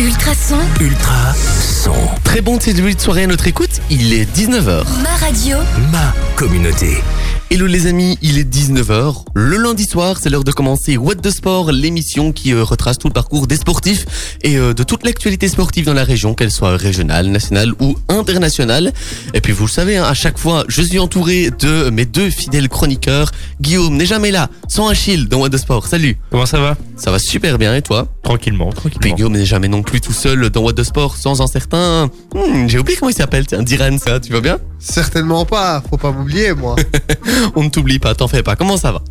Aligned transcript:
Ultra 0.00 0.32
son, 0.34 0.58
Ultra 0.80 1.34
son. 1.34 1.92
Très 2.24 2.40
bon 2.40 2.56
début 2.56 2.94
de 2.94 3.00
soirée 3.00 3.24
à 3.24 3.26
notre 3.26 3.46
écoute, 3.48 3.82
il 3.90 4.14
est 4.14 4.24
19h. 4.34 4.84
ma 5.02 5.14
radio, 5.16 5.58
Ma 5.92 6.14
communauté. 6.36 7.02
Hello 7.52 7.66
les 7.66 7.88
amis, 7.88 8.16
il 8.22 8.38
est 8.38 8.48
19h. 8.48 9.24
Le 9.34 9.56
lundi 9.56 9.82
soir, 9.84 10.18
c'est 10.22 10.30
l'heure 10.30 10.44
de 10.44 10.52
commencer 10.52 10.96
What 10.96 11.16
the 11.16 11.30
Sport, 11.30 11.72
l'émission 11.72 12.30
qui 12.30 12.52
euh, 12.52 12.62
retrace 12.62 12.96
tout 12.96 13.08
le 13.08 13.12
parcours 13.12 13.48
des 13.48 13.56
sportifs 13.56 14.36
et 14.42 14.56
euh, 14.56 14.72
de 14.72 14.84
toute 14.84 15.04
l'actualité 15.04 15.48
sportive 15.48 15.84
dans 15.84 15.92
la 15.92 16.04
région, 16.04 16.34
qu'elle 16.34 16.52
soit 16.52 16.76
régionale, 16.76 17.26
nationale 17.26 17.72
ou 17.80 17.96
internationale. 18.08 18.92
Et 19.34 19.40
puis 19.40 19.52
vous 19.52 19.64
le 19.66 19.70
savez, 19.70 19.96
hein, 19.96 20.04
à 20.04 20.14
chaque 20.14 20.38
fois, 20.38 20.62
je 20.68 20.80
suis 20.80 21.00
entouré 21.00 21.50
de 21.50 21.90
mes 21.90 22.06
deux 22.06 22.30
fidèles 22.30 22.68
chroniqueurs. 22.68 23.32
Guillaume 23.60 23.96
n'est 23.96 24.06
jamais 24.06 24.30
là, 24.30 24.48
sans 24.68 24.86
Achille 24.88 25.26
dans 25.28 25.40
What 25.40 25.50
the 25.50 25.56
Sport. 25.56 25.88
Salut, 25.88 26.16
Comment 26.30 26.46
ça 26.46 26.60
va? 26.60 26.76
Ça 26.96 27.10
va 27.10 27.18
super 27.18 27.58
bien 27.58 27.74
et 27.74 27.82
toi? 27.82 28.06
Tranquillement, 28.22 28.70
Puis 28.70 28.90
tranquillement. 28.90 29.16
Guillaume 29.16 29.32
n'est 29.32 29.44
jamais 29.46 29.66
non 29.68 29.82
plus 29.82 30.00
tout 30.00 30.12
seul 30.12 30.50
dans 30.50 30.62
What 30.62 30.74
the 30.74 30.84
Sport 30.84 31.16
sans 31.16 31.40
un 31.42 31.48
certain... 31.48 32.10
Hmm, 32.32 32.68
J'ai 32.68 32.78
oublié 32.78 32.96
comment 32.96 33.10
il 33.10 33.16
s'appelle, 33.16 33.44
tiens, 33.44 33.64
Diran, 33.64 33.98
ça, 33.98 34.20
tu 34.20 34.32
vas 34.32 34.40
bien? 34.40 34.58
Certainement 34.78 35.44
pas, 35.44 35.82
faut 35.90 35.96
pas 35.96 36.12
m'oublier 36.12 36.54
moi. 36.54 36.76
On 37.54 37.64
ne 37.64 37.68
t'oublie 37.68 37.98
pas, 37.98 38.14
t'en 38.14 38.28
fais 38.28 38.42
pas, 38.42 38.56
comment 38.56 38.76
ça 38.76 38.92
va? 38.92 39.02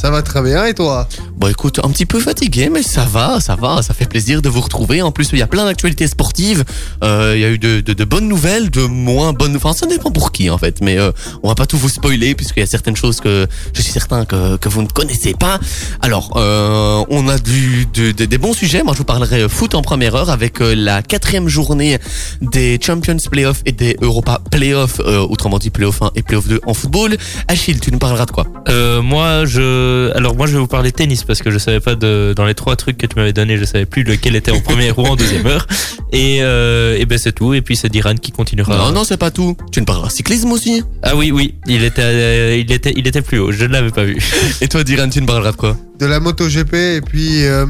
Ça 0.00 0.10
va 0.10 0.22
très 0.22 0.42
bien 0.42 0.64
et 0.64 0.74
toi? 0.74 1.08
Bon 1.36 1.48
écoute, 1.48 1.80
un 1.82 1.88
petit 1.90 2.06
peu 2.06 2.20
fatigué, 2.20 2.70
mais 2.72 2.82
ça 2.84 3.04
va, 3.04 3.40
ça 3.40 3.56
va, 3.56 3.82
ça 3.82 3.94
fait 3.94 4.06
plaisir 4.06 4.40
de 4.42 4.48
vous 4.48 4.60
retrouver. 4.60 5.02
En 5.02 5.10
plus, 5.10 5.30
il 5.32 5.38
y 5.38 5.42
a 5.42 5.46
plein 5.48 5.64
d'actualités 5.64 6.06
sportives. 6.06 6.64
Euh, 7.02 7.32
il 7.34 7.40
y 7.40 7.44
a 7.44 7.48
eu 7.50 7.58
de, 7.58 7.80
de- 7.80 7.92
de 7.94 8.04
bonnes 8.04 8.28
nouvelles, 8.28 8.70
de 8.70 8.82
moins 8.82 9.32
bonnes. 9.32 9.56
Enfin, 9.56 9.72
ça 9.72 9.86
dépend 9.86 10.10
pour 10.12 10.30
qui 10.30 10.50
en 10.50 10.58
fait. 10.58 10.80
Mais 10.82 10.98
euh, 10.98 11.10
on 11.42 11.48
va 11.48 11.54
pas 11.56 11.66
tout 11.66 11.76
vous 11.78 11.88
spoiler 11.88 12.34
puisqu'il 12.36 12.60
y 12.60 12.62
a 12.62 12.66
certaines 12.66 12.94
choses 12.96 13.20
que 13.20 13.46
je 13.74 13.82
suis 13.82 13.92
certain 13.92 14.24
que, 14.24 14.56
que 14.56 14.68
vous 14.68 14.82
ne 14.82 14.88
connaissez 14.88 15.34
pas. 15.34 15.58
Alors, 16.00 16.32
euh, 16.36 17.04
on 17.10 17.26
a 17.28 17.38
du, 17.38 17.86
de- 17.92 18.12
de- 18.12 18.24
des 18.24 18.38
bons 18.38 18.52
sujets. 18.54 18.84
Moi, 18.84 18.92
je 18.94 18.98
vous 18.98 19.04
parlerai 19.04 19.48
foot 19.48 19.74
en 19.74 19.82
première 19.82 20.14
heure 20.14 20.30
avec 20.30 20.60
euh, 20.60 20.74
la 20.76 21.02
quatrième 21.02 21.48
journée 21.48 21.98
des 22.40 22.78
Champions 22.80 23.16
Playoffs 23.30 23.62
et 23.66 23.72
des 23.72 23.96
Europa 24.00 24.40
Playoffs, 24.52 25.00
euh, 25.00 25.18
autrement 25.20 25.58
dit 25.58 25.70
Playoff 25.70 26.02
1 26.02 26.12
et 26.14 26.22
Playoff 26.22 26.46
2 26.46 26.60
en 26.66 26.74
football. 26.74 27.16
Achille, 27.48 27.80
tu 27.80 27.90
nous 27.90 27.98
parleras 27.98 28.26
de 28.26 28.30
quoi? 28.30 28.46
Euh, 28.68 29.02
moi, 29.02 29.44
je, 29.44 29.87
alors 30.14 30.36
moi, 30.36 30.46
je 30.46 30.52
vais 30.52 30.58
vous 30.58 30.66
parler 30.66 30.92
tennis 30.92 31.24
parce 31.24 31.42
que 31.42 31.50
je 31.50 31.58
savais 31.58 31.80
pas 31.80 31.94
de, 31.94 32.32
dans 32.36 32.44
les 32.44 32.54
trois 32.54 32.76
trucs 32.76 32.98
que 32.98 33.06
tu 33.06 33.16
m'avais 33.16 33.32
donné, 33.32 33.56
je 33.56 33.64
savais 33.64 33.86
plus 33.86 34.02
lequel 34.02 34.36
était 34.36 34.50
en 34.50 34.60
première 34.60 34.98
ou 34.98 35.06
en 35.06 35.16
deuxième 35.16 35.46
heure. 35.46 35.66
Et, 36.12 36.38
euh, 36.40 36.96
et 36.98 37.04
ben 37.06 37.18
c'est 37.18 37.32
tout. 37.32 37.54
Et 37.54 37.60
puis 37.60 37.76
c'est 37.76 37.88
Diran 37.88 38.14
qui 38.14 38.32
continuera. 38.32 38.76
Non, 38.76 38.92
non, 38.92 39.04
c'est 39.04 39.16
pas 39.16 39.30
tout. 39.30 39.56
Tu 39.72 39.80
nous 39.80 39.86
parleras 39.86 40.10
cyclisme 40.10 40.52
aussi? 40.52 40.82
Ah 41.02 41.16
oui, 41.16 41.30
oui, 41.30 41.54
il 41.66 41.84
était, 41.84 42.02
euh, 42.02 42.56
il 42.58 42.72
était, 42.72 42.92
il 42.96 43.06
était 43.06 43.22
plus 43.22 43.38
haut. 43.38 43.52
Je 43.52 43.64
ne 43.64 43.72
l'avais 43.72 43.90
pas 43.90 44.04
vu. 44.04 44.18
Et 44.60 44.68
toi, 44.68 44.84
Diran, 44.84 45.08
tu 45.08 45.20
nous 45.20 45.26
parleras 45.26 45.52
de 45.52 45.56
quoi? 45.56 45.76
De 45.98 46.06
la 46.06 46.20
MotoGP 46.20 46.74
et 46.74 47.00
puis 47.00 47.44
euh, 47.44 47.66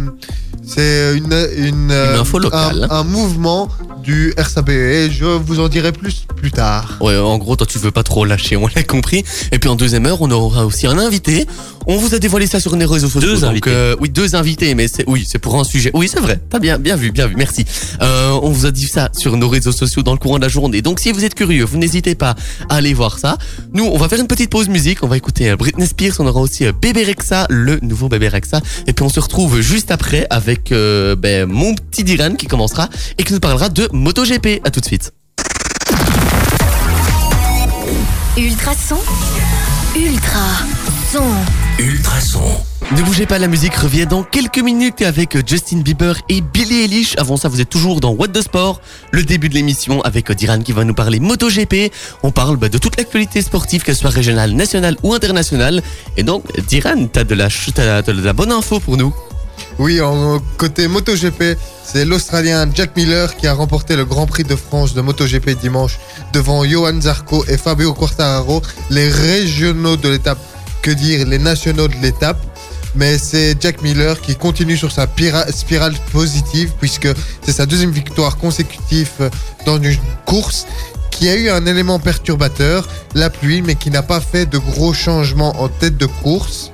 c'est 0.69 1.17
une, 1.17 1.35
une, 1.57 1.91
euh, 1.91 2.21
info 2.21 2.39
locale. 2.39 2.87
Un, 2.91 2.97
un 2.97 3.05
mouvement 3.05 3.69
du 4.03 4.33
RSABE 4.39 4.69
et 4.71 5.11
je 5.11 5.25
vous 5.25 5.61
en 5.61 5.69
dirai 5.69 5.93
plus 5.93 6.25
plus 6.37 6.51
tard. 6.53 6.97
Ouais, 7.01 7.17
en 7.17 7.37
gros, 7.39 7.57
toi, 7.57 7.67
tu 7.67 7.79
veux 7.79 7.91
pas 7.91 8.03
trop 8.05 8.25
lâcher, 8.25 8.57
on 8.57 8.69
l'a 8.69 8.85
compris. 8.85 9.25
Et 9.51 9.59
puis 9.59 9.69
en 9.69 9.75
deuxième 9.75 10.07
heure, 10.07 10.23
on 10.23 10.31
aura 10.31 10.65
aussi 10.65 10.87
un 10.87 10.99
invité. 10.99 11.47
On 11.87 11.97
vous 11.97 12.15
a 12.15 12.19
dévoilé 12.19 12.47
ça 12.47 12.61
sur 12.61 12.77
les 12.77 12.85
réseaux 12.85 13.09
sociaux. 13.09 13.31
Deux 13.31 13.41
donc, 13.41 13.51
invités. 13.51 13.71
euh, 13.71 13.97
oui, 14.01 14.09
deux 14.11 14.37
invités, 14.37 14.75
mais 14.75 14.87
c'est 14.89 15.05
oui, 15.09 15.27
c'est 15.29 15.39
pour 15.39 15.59
un 15.59 15.65
sujet. 15.65 15.91
Oui, 15.95 16.09
c'est 16.13 16.21
vrai. 16.21 16.39
T'as 16.51 16.59
bien, 16.59 16.79
bien 16.79 16.97
vu, 16.97 17.11
bien 17.11 17.27
vu. 17.27 17.35
Merci. 17.37 17.65
Euh, 18.01 18.39
on 18.43 18.51
vous 18.51 18.67
a 18.67 18.71
dit 18.71 18.87
ça 18.87 19.09
sur 19.17 19.37
nos 19.37 19.49
réseaux 19.49 19.73
sociaux 19.73 20.03
dans 20.03 20.13
le 20.13 20.19
courant 20.19 20.37
de 20.37 20.43
la 20.43 20.49
journée. 20.49 20.83
Donc, 20.83 21.01
si 21.01 21.11
vous 21.13 21.25
êtes 21.25 21.35
curieux, 21.35 21.65
vous 21.65 21.79
n'hésitez 21.79 22.15
pas 22.15 22.37
à 22.69 22.77
aller 22.77 22.95
voir 22.95 23.19
ça. 23.19 23.37
Nous, 23.73 23.85
on 23.85 23.97
va 23.99 24.09
faire 24.09 24.21
une 24.21 24.29
petite 24.29 24.51
pause 24.51 24.69
musique. 24.69 25.03
On 25.03 25.09
va 25.09 25.17
écouter 25.17 25.55
Britney 25.57 25.87
Spears. 25.87 26.15
On 26.21 26.27
aura 26.27 26.41
aussi 26.41 26.67
Bébé 26.81 27.05
Rexa, 27.05 27.47
le 27.49 27.79
nouveau 27.83 28.09
Bébé 28.09 28.29
Rexa. 28.29 28.61
Et 28.87 28.93
puis 28.93 29.05
on 29.05 29.09
se 29.09 29.19
retrouve 29.21 29.61
juste 29.61 29.91
après 29.91 30.27
avec 30.31 30.58
euh, 30.73 31.17
ben, 31.17 31.47
mon 31.47 31.75
petit 31.75 32.05
Diran 32.05 32.35
qui 32.35 32.47
commencera 32.47 32.89
et 33.17 33.25
qui 33.25 33.33
nous 33.33 33.41
parlera 33.41 33.69
de 33.69 33.89
MotoGP. 33.93 34.61
À 34.65 34.71
tout 34.71 34.81
de 34.81 34.87
suite. 34.87 35.13
ultra 38.37 38.73
son, 38.73 38.99
ultra 39.99 40.41
son. 41.13 41.25
Ultra 41.81 42.21
son. 42.21 42.41
Ne 42.93 43.03
bougez 43.03 43.27
pas, 43.27 43.39
la 43.39 43.49
musique 43.49 43.75
revient 43.75 44.07
dans 44.07 44.23
quelques 44.23 44.61
minutes 44.61 45.03
avec 45.03 45.37
Justin 45.47 45.79
Bieber 45.79 46.15
et 46.29 46.41
Billie 46.41 46.85
Eilish. 46.85 47.17
Avant 47.19 47.37
ça, 47.37 47.49
vous 47.49 47.61
êtes 47.61 47.69
toujours 47.69 48.01
dans 48.01 48.11
What 48.13 48.29
the 48.29 48.43
Sport, 48.43 48.81
le 49.11 49.25
début 49.25 49.49
de 49.49 49.55
l'émission 49.55 50.01
avec 50.03 50.31
Diran 50.31 50.61
qui 50.61 50.73
va 50.73 50.85
nous 50.85 50.95
parler 50.95 51.19
MotoGP. 51.19 51.93
On 52.23 52.31
parle 52.31 52.57
bah, 52.57 52.69
de 52.69 52.79
toute 52.79 52.97
l'actualité 52.97 53.43
sportive, 53.43 53.83
qu'elle 53.83 53.97
soit 53.97 54.11
régionale, 54.11 54.53
nationale 54.53 54.97
ou 55.03 55.13
internationale. 55.13 55.83
Et 56.17 56.23
donc, 56.23 56.45
Diran, 56.69 57.09
t'as 57.13 57.25
de 57.25 57.35
la, 57.35 57.49
t'as 57.75 58.03
de 58.03 58.23
la 58.23 58.33
bonne 58.33 58.53
info 58.53 58.79
pour 58.79 58.97
nous. 58.97 59.13
Oui, 59.79 60.01
côté 60.57 60.89
MotoGP, 60.89 61.57
c'est 61.85 62.05
l'Australien 62.05 62.69
Jack 62.75 62.97
Miller 62.97 63.37
qui 63.37 63.47
a 63.47 63.55
remporté 63.55 63.97
le 63.97 64.05
Grand 64.05 64.27
Prix 64.27 64.45
de 64.45 64.57
France 64.57 64.93
de 64.95 65.01
MotoGP 65.01 65.51
dimanche 65.61 65.99
devant 66.33 66.65
Johan 66.65 67.01
Zarco 67.01 67.45
et 67.49 67.57
Fabio 67.57 67.95
Quartararo, 67.95 68.61
les 68.91 69.09
régionaux 69.09 69.97
de 69.97 70.09
l'étape, 70.09 70.39
que 70.83 70.91
dire, 70.91 71.27
les 71.27 71.39
nationaux 71.39 71.89
de 71.89 71.95
l'étape. 72.03 72.39
Mais 72.95 73.19
c'est 73.19 73.61
Jack 73.61 73.83
Miller 73.83 74.21
qui 74.21 74.35
continue 74.35 74.77
sur 74.77 74.91
sa 74.91 75.07
pira- 75.07 75.47
spirale 75.53 75.95
positive 76.11 76.73
puisque 76.81 77.09
c'est 77.45 77.53
sa 77.53 77.67
deuxième 77.67 77.91
victoire 77.93 78.39
consécutive 78.39 79.11
euh, 79.21 79.31
dans 79.67 79.81
une 79.81 79.97
course 80.25 80.67
qui 81.11 81.29
a 81.29 81.35
eu 81.37 81.51
un 81.51 81.67
élément 81.67 81.99
perturbateur, 81.99 82.89
la 83.15 83.29
pluie, 83.29 83.61
mais 83.63 83.75
qui 83.75 83.91
n'a 83.91 84.03
pas 84.03 84.21
fait 84.21 84.47
de 84.47 84.57
gros 84.59 84.93
changements 84.95 85.61
en 85.61 85.69
tête 85.69 85.97
de 85.97 86.07
course. 86.07 86.71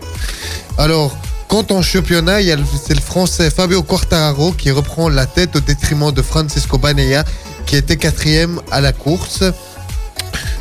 Alors, 0.79 1.17
Quant 1.55 1.67
en 1.71 1.83
championnat, 1.83 2.39
c'est 2.85 2.95
le 2.95 3.01
français 3.01 3.49
Fabio 3.49 3.85
Quartararo 3.85 4.51
qui 4.51 4.73
reprend 4.73 5.09
la 5.09 5.25
tête 5.25 5.55
au 5.55 5.61
détriment 5.61 6.11
de 6.11 6.21
Francisco 6.21 6.79
Banea 6.79 7.23
qui 7.65 7.77
était 7.77 7.97
quatrième 7.97 8.61
à 8.73 8.81
la 8.81 8.93
course. 8.93 9.45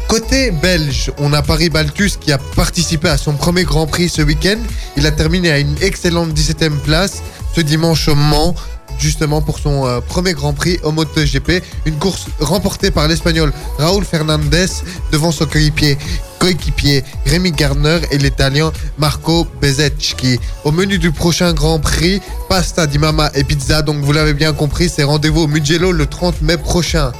Côté 0.08 0.52
belge, 0.52 1.12
on 1.18 1.34
a 1.34 1.42
Paris 1.42 1.72
Baltus 1.72 2.16
qui 2.18 2.32
a 2.32 2.38
participé 2.38 3.10
à 3.10 3.18
son 3.18 3.34
premier 3.34 3.64
Grand 3.64 3.88
Prix 3.88 4.08
ce 4.08 4.22
week-end. 4.22 4.60
Il 4.96 5.08
a 5.08 5.12
terminé 5.12 5.50
à 5.50 5.58
une 5.58 5.76
excellente 5.82 6.30
17e 6.30 6.78
place 6.82 7.24
ce 7.56 7.62
dimanche 7.62 8.08
au 8.08 8.14
Mans, 8.14 8.54
justement 9.00 9.42
pour 9.42 9.60
son 9.60 9.86
euh, 9.86 10.00
premier 10.02 10.34
Grand 10.34 10.54
Prix 10.54 10.80
au 10.84 10.92
MotoGP. 10.92 11.64
Une 11.86 11.96
course 11.96 12.28
remportée 12.40 12.92
par 12.92 13.08
l'Espagnol 13.08 13.52
Raúl 13.78 14.04
Fernandez 14.06 14.66
devant 15.12 15.32
son 15.32 15.46
coéquipier, 15.46 15.98
coéquipier 16.40 17.04
Rémi 17.26 17.52
Gardner 17.52 18.00
et 18.12 18.18
l'Italien 18.18 18.72
Marco 18.98 19.48
Bezzecchi. 19.62 20.40
Au 20.64 20.72
menu 20.72 20.98
du 20.98 21.12
prochain 21.12 21.54
Grand 21.54 21.80
Prix, 21.80 22.22
pasta 22.50 22.88
di 22.88 22.98
mama 22.98 23.32
et 23.36 23.44
pizza. 23.44 23.82
Donc 23.82 23.98
vous 24.04 24.12
l'avez 24.12 24.34
bien 24.34 24.54
compris, 24.54 24.90
c'est 24.90 25.04
rendez-vous 25.04 25.42
au 25.42 25.48
Mugello 25.48 25.92
le 25.92 26.06
30 26.06 26.42
mai 26.42 26.58
prochain. 26.58 27.12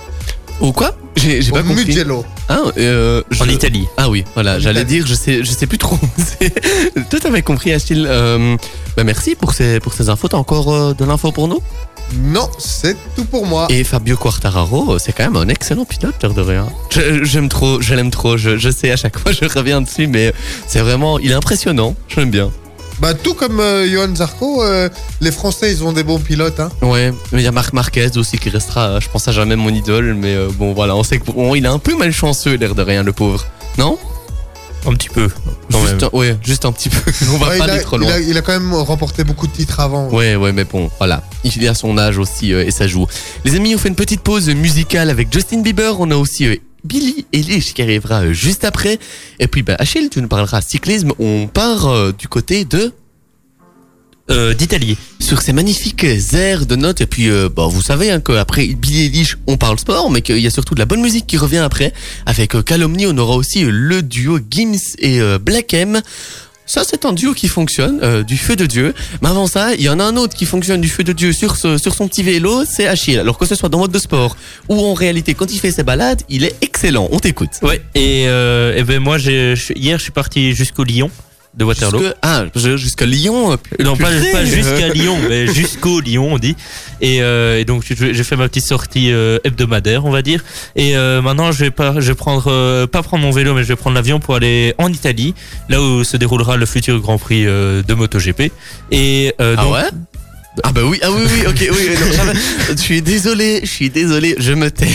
Ou 0.62 0.72
quoi? 0.72 0.96
J'ai 1.16 1.52
Au 1.52 1.54
pas 1.56 1.64
compris. 1.64 1.86
Mugello. 1.86 2.26
Ah, 2.50 2.60
euh, 2.78 3.22
je- 3.32 3.42
En 3.44 3.48
Italie. 3.48 3.86
Ah 3.98 4.10
oui, 4.10 4.24
voilà, 4.34 4.60
j'allais 4.60 4.84
dire, 4.86 5.08
je 5.08 5.14
sais, 5.16 5.44
je 5.44 5.52
sais 5.52 5.66
plus 5.68 5.78
trop. 5.78 5.98
Toi, 7.10 7.20
t'avais 7.20 7.42
compris, 7.42 7.72
Achille. 7.74 8.06
Euh, 8.10 8.58
bah, 8.98 9.04
merci 9.04 9.36
pour 9.36 9.54
ces, 9.54 9.80
pour 9.80 9.94
ces 9.94 10.10
infos. 10.10 10.28
T'as 10.28 10.38
encore 10.38 10.74
euh, 10.74 10.94
de 10.94 11.06
l'info 11.06 11.32
pour 11.32 11.48
nous? 11.48 11.62
Non, 12.16 12.50
c'est 12.60 12.96
tout 13.16 13.24
pour 13.26 13.46
moi. 13.46 13.68
Et 13.70 13.84
Fabio 13.86 14.18
Quartararo, 14.18 15.00
c'est 15.00 15.14
quand 15.14 15.24
même 15.24 15.38
un 15.38 15.48
excellent 15.48 15.86
pilote, 15.86 16.16
l'air 16.22 16.34
de 16.34 16.42
rien. 16.42 16.68
J'aime 17.24 17.48
trop, 17.50 17.82
je 17.82 17.94
l'aime 17.96 18.12
trop. 18.12 18.38
Je, 18.38 18.58
je 18.58 18.70
sais, 18.70 18.92
à 18.92 18.98
chaque 18.98 19.18
fois, 19.18 19.32
je 19.32 19.46
reviens 19.46 19.82
dessus, 19.82 20.08
mais 20.08 20.34
c'est 20.68 20.80
vraiment, 20.80 21.18
il 21.20 21.32
est 21.32 21.36
impressionnant. 21.36 21.96
Je 22.10 22.20
l'aime 22.20 22.30
bien. 22.32 22.52
Bah 23.04 23.14
tout 23.14 23.34
comme 23.34 23.60
euh, 23.60 23.86
Johan 23.86 24.16
Zarco, 24.16 24.64
euh, 24.64 24.88
les 25.20 25.34
Français 25.34 25.70
ils 25.74 25.84
ont 25.84 25.92
des 25.92 26.04
bons 26.04 26.20
pilotes. 26.20 26.62
Hein. 26.62 26.70
Ouais, 26.82 27.12
mais 27.34 27.42
il 27.42 27.44
y 27.44 27.48
a 27.48 27.52
Marc 27.52 27.74
Marquez 27.74 28.18
aussi 28.18 28.38
qui 28.38 28.48
restera, 28.50 28.88
euh, 28.92 29.00
je 29.02 29.10
pense 29.10 29.28
à 29.28 29.34
jamais 29.34 29.58
mon 29.58 29.68
idole, 29.72 30.14
mais 30.14 30.34
euh, 30.36 30.48
bon, 30.58 30.72
voilà, 30.74 30.96
on 30.96 31.04
sait 31.04 31.20
que 31.20 31.26
bon, 31.30 31.54
il 31.54 31.66
est 31.66 31.68
un 31.68 31.80
peu 31.80 31.98
malchanceux, 31.98 32.56
l'air 32.56 32.76
de 32.76 32.82
rien, 32.82 33.04
le 33.04 33.12
pauvre. 33.12 33.46
Non? 33.78 33.98
Un 34.86 34.94
petit 34.94 35.10
peu. 35.10 35.28
Quand 35.70 35.80
juste, 35.82 36.02
même. 36.02 36.10
un- 36.14 36.18
Ouais, 36.18 36.38
juste 36.44 36.64
un 36.64 36.72
petit 36.72 36.88
peu. 36.88 37.12
on 37.34 37.38
va 37.40 37.50
Ouais, 37.50 37.58
pas 37.58 37.66
il, 37.66 37.70
a, 37.72 37.74
aller 37.74 37.84
trop 37.84 37.98
il 37.98 38.04
loin. 38.04 38.12
a- 38.14 38.20
il 38.22 38.38
a 38.38 38.42
quand 38.42 38.54
même 38.54 38.74
remporté 38.74 39.26
beaucoup 39.26 39.48
de 39.48 39.52
titres 39.54 39.82
avant. 39.82 40.08
Ouais, 40.10 40.38
ouais, 40.38 40.54
mais 40.54 40.64
bon, 40.64 40.90
voilà. 40.98 41.24
Il 41.44 41.62
est 41.62 41.68
à 41.68 41.74
son 41.74 41.98
âge 41.98 42.18
aussi 42.18 42.54
euh, 42.54 42.66
et 42.66 42.72
ça 42.72 42.88
joue. 42.88 43.06
Les 43.44 43.56
amis, 43.56 43.76
on 43.76 43.78
fait 43.78 43.90
une 43.90 43.96
petite 43.96 44.22
pause 44.22 44.48
musicale 44.50 45.10
avec 45.10 45.28
Justin 45.32 45.60
Bieber. 45.62 46.00
On 46.00 46.10
a 46.12 46.16
aussi 46.16 46.46
euh, 46.48 46.56
Billy 46.84 47.26
Eilish 47.34 47.74
qui 47.74 47.82
arrivera 47.82 48.24
euh, 48.24 48.34
juste 48.34 48.66
après. 48.66 49.00
Et 49.40 49.48
puis, 49.48 49.64
bah, 49.64 49.76
Achille, 49.80 50.10
tu 50.10 50.22
nous 50.22 50.28
parleras 50.28 50.62
cyclisme. 50.62 51.14
On 51.20 51.48
part 51.48 51.88
euh, 51.88 52.12
du 52.12 52.28
côté 52.28 52.66
de... 52.66 52.92
Euh, 54.30 54.54
D'Italie. 54.54 54.98
Sur 55.20 55.42
ces 55.42 55.52
magnifiques 55.52 56.06
airs 56.34 56.66
de 56.66 56.76
notes. 56.76 57.02
Et 57.02 57.06
puis, 57.06 57.30
bah, 57.54 57.68
vous 57.68 57.82
savez 57.82 58.10
hein, 58.10 58.22
qu'après 58.22 58.68
Billy 58.68 59.06
Eilish, 59.08 59.38
on 59.48 59.58
parle 59.58 59.78
sport, 59.80 60.10
mais 60.10 60.22
qu'il 60.22 60.40
y 60.40 60.48
a 60.48 60.50
surtout 60.50 60.76
de 60.76 60.80
la 60.80 60.86
bonne 60.86 61.02
musique 61.02 61.28
qui 61.28 61.38
revient 61.38 61.58
après. 61.58 61.92
Avec 62.26 62.56
Calomnie, 62.64 63.06
on 63.06 63.18
aura 63.18 63.36
aussi 63.36 63.66
le 63.66 64.02
duo 64.02 64.40
Gims 64.50 64.96
et 65.00 65.20
Black 65.40 65.74
M. 65.74 66.02
Ça, 66.66 66.84
c'est 66.90 67.06
un 67.06 67.12
duo 67.14 67.34
qui 67.34 67.48
fonctionne, 67.50 68.00
euh, 68.04 68.24
du 68.24 68.38
feu 68.38 68.56
de 68.56 68.66
Dieu. 68.66 68.94
Mais 69.22 69.28
avant 69.30 69.48
ça, 69.48 69.74
il 69.76 69.82
y 69.82 69.90
en 69.90 70.00
a 70.00 70.04
un 70.04 70.16
autre 70.16 70.34
qui 70.36 70.46
fonctionne 70.46 70.80
du 70.82 70.88
feu 70.90 71.04
de 71.04 71.12
Dieu 71.12 71.34
sur, 71.34 71.56
ce- 71.58 71.78
sur 71.78 71.94
son 71.94 72.08
petit 72.08 72.24
vélo, 72.24 72.64
c'est 72.66 72.88
Achille. 72.88 73.20
Alors 73.20 73.38
que 73.38 73.46
ce 73.46 73.54
soit 73.56 73.68
dans 73.70 73.80
mode 73.80 73.92
de 73.92 74.00
sport 74.00 74.38
ou 74.70 74.80
en 74.80 74.94
réalité, 74.94 75.34
quand 75.34 75.52
il 75.52 75.60
fait 75.60 75.72
ses 75.72 75.84
balades, 75.84 76.22
il 76.30 76.44
est 76.46 76.56
excellent. 76.62 77.08
On 77.12 77.20
t'écoute. 77.20 77.52
Ouais. 77.64 77.82
Et, 77.96 78.26
euh, 78.28 78.78
et 78.78 78.84
ben 78.84 79.00
moi, 79.00 79.18
hier, 79.20 79.58
je 79.98 80.02
suis 80.04 80.12
parti 80.12 80.54
jusqu'au 80.54 80.84
Lyon. 80.86 81.12
De 81.56 81.64
Waterloo. 81.64 82.00
Jusque- 82.00 82.16
ah, 82.22 82.46
jusqu'à 82.78 83.06
Lyon. 83.06 83.52
euh, 83.52 83.84
Non, 83.84 83.96
pas, 83.96 84.10
pas 84.32 84.44
jusqu'à 84.46 84.88
Lyon, 84.94 85.18
mais 85.30 85.46
jusqu'au 85.48 86.00
Lyon, 86.00 86.34
on 86.34 86.38
dit. 86.40 86.56
Et, 87.02 87.22
euh, 87.22 87.60
et 87.60 87.66
donc, 87.66 87.84
je- 87.88 88.14
j'ai 88.14 88.24
fait 88.24 88.36
ma 88.36 88.48
petite 88.48 88.66
sortie 88.66 89.12
euh, 89.12 89.38
hebdomadaire, 89.44 90.06
on 90.06 90.10
va 90.12 90.22
dire. 90.22 90.44
Et 90.76 90.96
euh, 90.98 91.22
maintenant, 91.22 91.52
je 91.52 91.60
vais 91.66 91.72
pas, 91.72 91.94
je 92.00 92.08
vais 92.08 92.16
prendre, 92.16 92.46
euh, 92.48 92.88
pas 92.88 93.04
prendre 93.04 93.24
mon 93.24 93.32
vélo, 93.32 93.54
mais 93.54 93.64
je 93.64 93.68
vais 93.68 93.76
prendre 93.76 93.96
l'avion 93.96 94.20
pour 94.20 94.36
aller 94.36 94.74
en 94.78 94.92
Italie, 94.92 95.36
là 95.70 95.82
où 95.82 96.04
se 96.04 96.18
déroulera 96.18 96.58
le 96.58 96.66
futur 96.66 97.00
Grand 97.02 97.18
Prix 97.18 97.46
euh, 97.46 97.84
de 97.84 97.94
MotoGP. 97.94 98.52
Et 98.92 99.34
euh, 99.40 99.56
Ah 99.58 99.64
donc, 99.64 99.74
ouais? 99.74 99.90
Ah 100.62 100.72
bah 100.72 100.82
oui, 100.86 101.00
ah 101.02 101.08
oui, 101.12 101.24
oui, 101.26 101.48
ok, 101.48 101.68
oui, 101.72 101.90
non, 102.00 102.34
je 102.70 102.76
suis 102.76 103.02
désolé, 103.02 103.62
je 103.64 103.70
suis 103.70 103.90
désolé, 103.90 104.36
je 104.38 104.54
me 104.54 104.70
tais. 104.70 104.88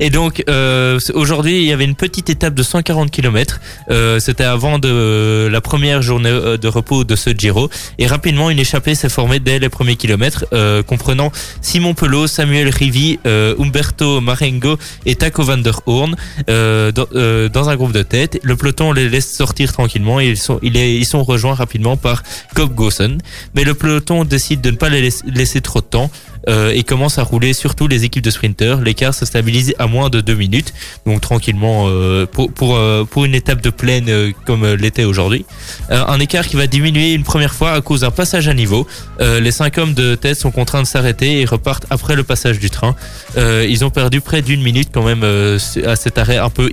Et 0.00 0.08
donc 0.08 0.42
euh, 0.48 0.98
aujourd'hui, 1.12 1.58
il 1.58 1.64
y 1.64 1.72
avait 1.72 1.84
une 1.84 1.94
petite 1.94 2.30
étape 2.30 2.54
de 2.54 2.62
140 2.62 3.10
km. 3.10 3.60
Euh, 3.90 4.18
C'était 4.20 4.44
avant 4.44 4.78
de 4.78 5.50
la 5.52 5.60
première 5.60 6.00
journée 6.00 6.30
euh, 6.30 6.56
de 6.56 6.66
repos 6.66 7.04
de 7.04 7.14
ce 7.14 7.30
Giro. 7.36 7.68
Et 7.98 8.06
rapidement, 8.06 8.48
une 8.48 8.58
échappée 8.58 8.94
s'est 8.94 9.10
formée 9.10 9.38
dès 9.38 9.58
les 9.58 9.68
premiers 9.68 9.96
kilomètres, 9.96 10.46
comprenant 10.86 11.30
Simon 11.60 11.92
Pelot, 11.92 12.26
Samuel 12.26 12.70
Rivi, 12.70 13.18
Umberto 13.26 14.22
Marengo 14.22 14.78
et 15.04 15.14
Taco 15.14 15.42
van 15.42 15.58
der 15.58 15.80
Hoorn 15.86 16.16
dans, 16.48 17.68
un 17.68 17.76
groupe 17.76 17.92
de 17.92 18.02
tête. 18.02 18.40
Le 18.42 18.56
peloton 18.56 18.92
les 18.92 19.08
laisse 19.10 19.30
sortir 19.30 19.72
tranquillement 19.72 20.20
et 20.20 20.28
ils 20.28 20.38
sont, 20.38 20.60
sont 21.04 21.22
rejoints 21.22 21.54
rapidement 21.54 21.96
par 21.96 22.22
Cobb 22.54 22.74
Gossen. 22.74 23.18
Mais 23.54 23.64
le 23.64 23.74
peloton 23.74 24.24
décide 24.24 24.53
de 24.56 24.70
ne 24.70 24.76
pas 24.76 24.88
les 24.88 25.10
laisser, 25.26 25.60
trop 25.60 25.80
de 25.80 25.86
temps 25.86 26.10
euh, 26.48 26.72
et 26.74 26.82
commence 26.82 27.18
à 27.18 27.22
rouler 27.22 27.52
surtout 27.52 27.88
les 27.88 28.04
équipes 28.04 28.24
de 28.24 28.30
sprinters. 28.30 28.80
L'écart 28.80 29.14
se 29.14 29.24
stabilise 29.24 29.74
à 29.78 29.86
moins 29.86 30.10
de 30.10 30.20
deux 30.20 30.34
minutes, 30.34 30.74
donc 31.06 31.20
tranquillement 31.20 31.86
euh, 31.88 32.26
euh, 32.62 33.04
pour 33.04 33.24
une 33.24 33.34
étape 33.34 33.60
de 33.60 33.70
plaine 33.70 34.32
comme 34.44 34.66
l'était 34.74 35.04
aujourd'hui. 35.04 35.44
Un 35.90 36.18
écart 36.20 36.46
qui 36.46 36.56
va 36.56 36.66
diminuer 36.66 37.12
une 37.12 37.24
première 37.24 37.54
fois 37.54 37.72
à 37.72 37.80
cause 37.80 38.00
d'un 38.00 38.10
passage 38.10 38.48
à 38.48 38.54
niveau. 38.54 38.86
Les 39.20 39.50
cinq 39.50 39.78
hommes 39.78 39.94
de 39.94 40.14
tête 40.14 40.38
sont 40.38 40.50
contraints 40.50 40.82
de 40.82 40.86
s'arrêter 40.86 41.40
et 41.40 41.44
repartent 41.44 41.86
après 41.90 42.16
le 42.16 42.24
passage 42.24 42.58
du 42.58 42.70
train. 42.70 42.94
Ils 43.36 43.84
ont 43.84 43.90
perdu 43.90 44.20
près 44.20 44.42
d'une 44.42 44.62
minute 44.62 44.90
quand 44.92 45.04
même 45.04 45.24
à 45.24 45.96
cet 45.96 46.18
arrêt 46.18 46.38
un 46.38 46.50
peu 46.50 46.70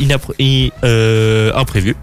imprévu. 1.55 1.95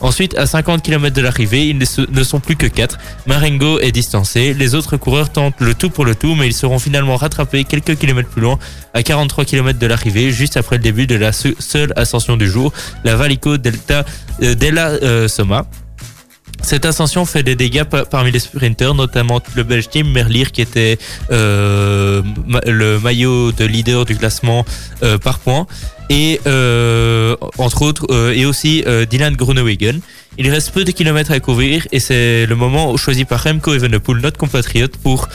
Ensuite, 0.00 0.36
à 0.36 0.46
50 0.46 0.82
km 0.82 1.14
de 1.16 1.22
l'arrivée, 1.22 1.68
ils 1.68 1.78
ne 1.78 2.22
sont 2.24 2.40
plus 2.40 2.56
que 2.56 2.66
4. 2.66 2.98
Marengo 3.26 3.78
est 3.80 3.92
distancé. 3.92 4.52
Les 4.52 4.74
autres 4.74 4.96
coureurs 4.98 5.30
tentent 5.30 5.60
le 5.60 5.74
tout 5.74 5.88
pour 5.88 6.04
le 6.04 6.14
tout, 6.14 6.34
mais 6.34 6.46
ils 6.46 6.52
seront 6.54 6.78
finalement 6.78 7.16
rattrapés 7.16 7.64
quelques 7.64 7.96
kilomètres 7.96 8.28
plus 8.28 8.42
loin, 8.42 8.58
à 8.92 9.02
43 9.02 9.44
km 9.46 9.78
de 9.78 9.86
l'arrivée, 9.86 10.30
juste 10.30 10.56
après 10.58 10.76
le 10.76 10.82
début 10.82 11.06
de 11.06 11.14
la 11.14 11.32
se- 11.32 11.54
seule 11.58 11.92
ascension 11.96 12.36
du 12.36 12.48
jour, 12.50 12.72
la 13.04 13.16
Valico 13.16 13.56
Delta 13.56 14.04
euh, 14.42 14.54
della 14.54 14.88
euh, 14.88 15.26
Somma. 15.28 15.64
Cette 16.62 16.84
ascension 16.86 17.24
fait 17.26 17.42
des 17.42 17.56
dégâts 17.56 17.84
pa- 17.84 18.04
parmi 18.04 18.30
les 18.30 18.38
sprinters, 18.38 18.94
notamment 18.94 19.40
le 19.54 19.64
Belge 19.64 19.88
Tim 19.90 20.04
Merlier 20.04 20.46
qui 20.46 20.62
était 20.62 20.98
euh, 21.30 22.22
le 22.66 22.98
maillot 23.00 23.52
de 23.52 23.64
leader 23.64 24.04
du 24.04 24.16
classement 24.16 24.64
par 25.22 25.38
points 25.40 25.66
et 26.10 26.40
euh, 26.46 27.36
entre 27.58 27.82
autres 27.82 28.06
euh, 28.10 28.32
et 28.32 28.44
aussi 28.46 28.82
euh, 28.86 29.04
Dylan 29.06 29.34
Groenewegen. 29.36 30.00
Il 30.36 30.50
reste 30.50 30.72
peu 30.72 30.82
de 30.82 30.90
kilomètres 30.90 31.30
à 31.30 31.38
courir 31.38 31.86
et 31.92 32.00
c'est 32.00 32.44
le 32.46 32.56
moment 32.56 32.96
choisi 32.96 33.24
par 33.24 33.40
Remco 33.44 33.72
Evenepoel, 33.72 34.18
notre 34.18 34.36
compatriote, 34.36 34.96
pour 34.96 35.28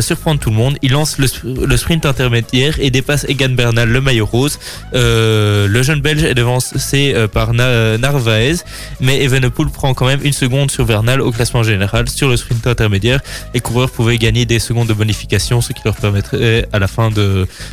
surprendre 0.00 0.38
tout 0.38 0.50
le 0.50 0.54
monde. 0.54 0.76
Il 0.80 0.92
lance 0.92 1.18
le, 1.18 1.26
sp- 1.26 1.66
le 1.66 1.76
sprint 1.76 2.06
intermédiaire 2.06 2.76
et 2.78 2.92
dépasse 2.92 3.26
Egan 3.28 3.48
Bernal, 3.48 3.88
le 3.88 4.00
maillot 4.00 4.26
rose. 4.26 4.60
Le 4.92 5.82
jeune 5.82 6.00
Belge 6.00 6.22
est 6.22 6.34
devancé 6.34 7.16
par 7.32 7.52
Na- 7.52 7.98
Narvaez, 7.98 8.58
mais 9.00 9.24
Evenepoel 9.24 9.70
prend 9.70 9.92
quand 9.92 10.06
même 10.06 10.20
une 10.22 10.32
seconde 10.32 10.70
sur 10.70 10.86
Bernal 10.86 11.20
au 11.20 11.32
classement 11.32 11.64
général. 11.64 12.08
Sur 12.08 12.28
le 12.28 12.36
sprint 12.36 12.64
intermédiaire, 12.68 13.18
les 13.54 13.60
coureurs 13.60 13.90
pouvaient 13.90 14.18
gagner 14.18 14.46
des 14.46 14.60
secondes 14.60 14.86
de 14.86 14.94
bonification, 14.94 15.62
ce 15.62 15.72
qui 15.72 15.80
leur 15.84 15.96
permettrait 15.96 16.68
à 16.72 16.78
la 16.78 16.86
fin 16.86 17.10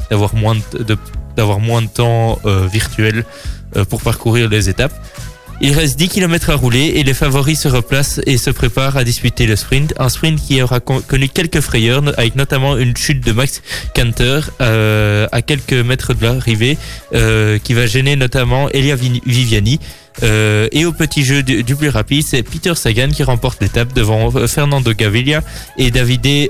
d'avoir 0.09 0.33
moins 0.33 0.55
de- 0.55 0.97
d'avoir 1.35 1.59
moins 1.59 1.81
de 1.81 1.87
temps 1.87 2.39
euh, 2.45 2.67
virtuel 2.71 3.25
euh, 3.75 3.85
pour 3.85 4.01
parcourir 4.01 4.49
les 4.49 4.69
étapes. 4.69 4.93
Il 5.63 5.73
reste 5.73 5.95
10 5.99 6.09
km 6.09 6.49
à 6.49 6.55
rouler 6.55 6.93
et 6.95 7.03
les 7.03 7.13
favoris 7.13 7.59
se 7.61 7.67
replacent 7.67 8.19
et 8.25 8.39
se 8.39 8.49
préparent 8.49 8.97
à 8.97 9.03
disputer 9.03 9.45
le 9.45 9.55
sprint. 9.55 9.93
Un 9.99 10.09
sprint 10.09 10.41
qui 10.41 10.59
aura 10.59 10.79
con- 10.79 11.03
connu 11.07 11.29
quelques 11.29 11.59
frayeurs, 11.59 12.01
avec 12.17 12.35
notamment 12.35 12.77
une 12.77 12.97
chute 12.97 13.23
de 13.23 13.31
Max 13.31 13.61
Canter 13.95 14.39
euh, 14.59 15.27
à 15.31 15.43
quelques 15.43 15.73
mètres 15.73 16.15
de 16.15 16.23
l'arrivée, 16.25 16.79
qui 17.63 17.73
va 17.75 17.85
gêner 17.85 18.15
notamment 18.15 18.69
Elia 18.69 18.95
Vi- 18.95 19.21
Viviani. 19.23 19.79
Et 20.23 20.83
au 20.85 20.93
petit 20.93 21.23
jeu 21.23 21.43
du, 21.43 21.75
plus 21.75 21.89
rapide, 21.89 22.25
c'est 22.27 22.41
Peter 22.41 22.73
Sagan 22.73 23.09
qui 23.09 23.21
remporte 23.21 23.61
l'étape 23.61 23.93
devant 23.93 24.31
Fernando 24.47 24.91
Gaviria 24.93 25.43
et 25.77 25.91
Davide 25.91 26.49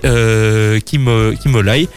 Kimo- 0.85 1.35
Kimolai. 1.37 1.89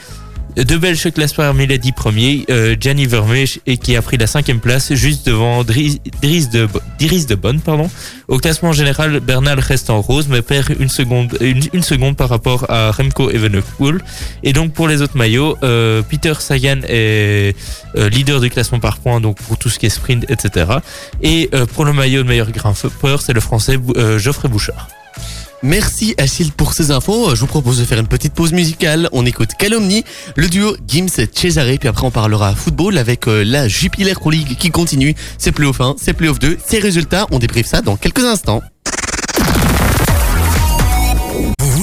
Deux 0.57 0.79
Belges 0.79 0.99
se 0.99 1.09
classent 1.09 1.33
parmi 1.33 1.67
les 1.67 1.79
dix 1.79 1.93
premiers. 1.93 2.45
Euh, 2.49 2.77
Gianni 2.79 3.07
Vermeer 3.07 3.47
et 3.67 3.77
qui 3.77 3.97
a 3.97 4.03
pris 4.03 4.17
la 4.17 4.27
cinquième 4.27 4.61
place 4.61 4.95
juste 4.95 5.27
devant 5.27 5.65
Dries, 5.65 6.01
Dries 6.23 6.47
de, 6.47 6.69
Dries 7.01 7.27
de 7.27 7.35
Bonne. 7.35 7.61
Pardon. 7.61 7.91
Au 8.29 8.39
classement 8.39 8.73
général, 8.73 9.21
Bernal 9.21 9.59
reste 9.59 9.91
en 9.91 10.01
rose 10.01 10.29
mais 10.29 10.43
perd 10.43 10.75
une 10.79 10.89
seconde, 10.89 11.37
une, 11.41 11.83
seconde 11.83 12.17
par 12.17 12.29
rapport 12.29 12.71
à 12.71 12.91
Remco 12.93 13.31
Evenepoel. 13.31 14.01
Et 14.43 14.53
donc 14.53 14.73
pour 14.73 14.89
les 14.89 15.03
autres 15.03 15.17
maillots, 15.17 15.57
euh, 15.63 16.03
Peter 16.03 16.35
Sagan 16.39 16.81
est 16.89 17.57
euh, 17.97 18.09
leader 18.09 18.41
du 18.41 18.49
classement 18.49 18.81
par 18.81 18.99
points 18.99 19.21
donc 19.21 19.39
pour 19.43 19.59
tout 19.59 19.69
ce 19.69 19.79
qui 19.79 19.87
est 19.87 19.91
sprint, 19.91 20.25
etc. 20.31 20.67
Et 21.23 21.51
euh, 21.53 21.67
pour 21.67 21.85
le 21.85 21.93
maillot 21.93 22.23
de 22.23 22.29
meilleur 22.29 22.51
grimpeur, 22.51 23.21
c'est 23.21 23.33
le 23.33 23.41
français 23.41 23.79
Geoffrey 24.19 24.49
Bouchard. 24.49 24.89
Merci 25.65 26.15
Achille 26.19 26.53
pour 26.53 26.75
ces 26.75 26.91
infos. 26.91 27.35
Je 27.35 27.41
vous 27.41 27.47
propose 27.47 27.79
de 27.79 27.87
faire 27.87 27.99
une 27.99 28.07
petite 28.07 28.35
pause 28.35 28.53
musicale. 28.53 29.09
On 29.13 29.25
écoute 29.25 29.53
Calomnie, 29.59 30.05
le 30.37 30.51
duo 30.51 30.77
Gims 30.87 31.09
Cesare, 31.09 31.79
puis 31.79 31.89
après 31.89 32.05
on 32.05 32.11
parlera 32.11 32.55
football 32.55 32.99
avec 32.99 33.27
euh, 33.27 33.43
la 33.43 33.67
Jupiler 33.67 34.13
Pro 34.13 34.29
League 34.29 34.59
qui 34.59 34.71
continue. 34.71 35.15
C'est 35.39 35.53
playoff 35.53 35.81
1, 35.81 35.95
c'est 35.99 36.13
playoff 36.13 36.39
2, 36.39 36.59
ses 36.63 36.81
résultats, 36.81 37.27
on 37.31 37.39
débriefe 37.39 37.67
ça 37.67 37.81
dans 37.81 37.97
quelques 37.97 38.25
instants. 38.25 38.61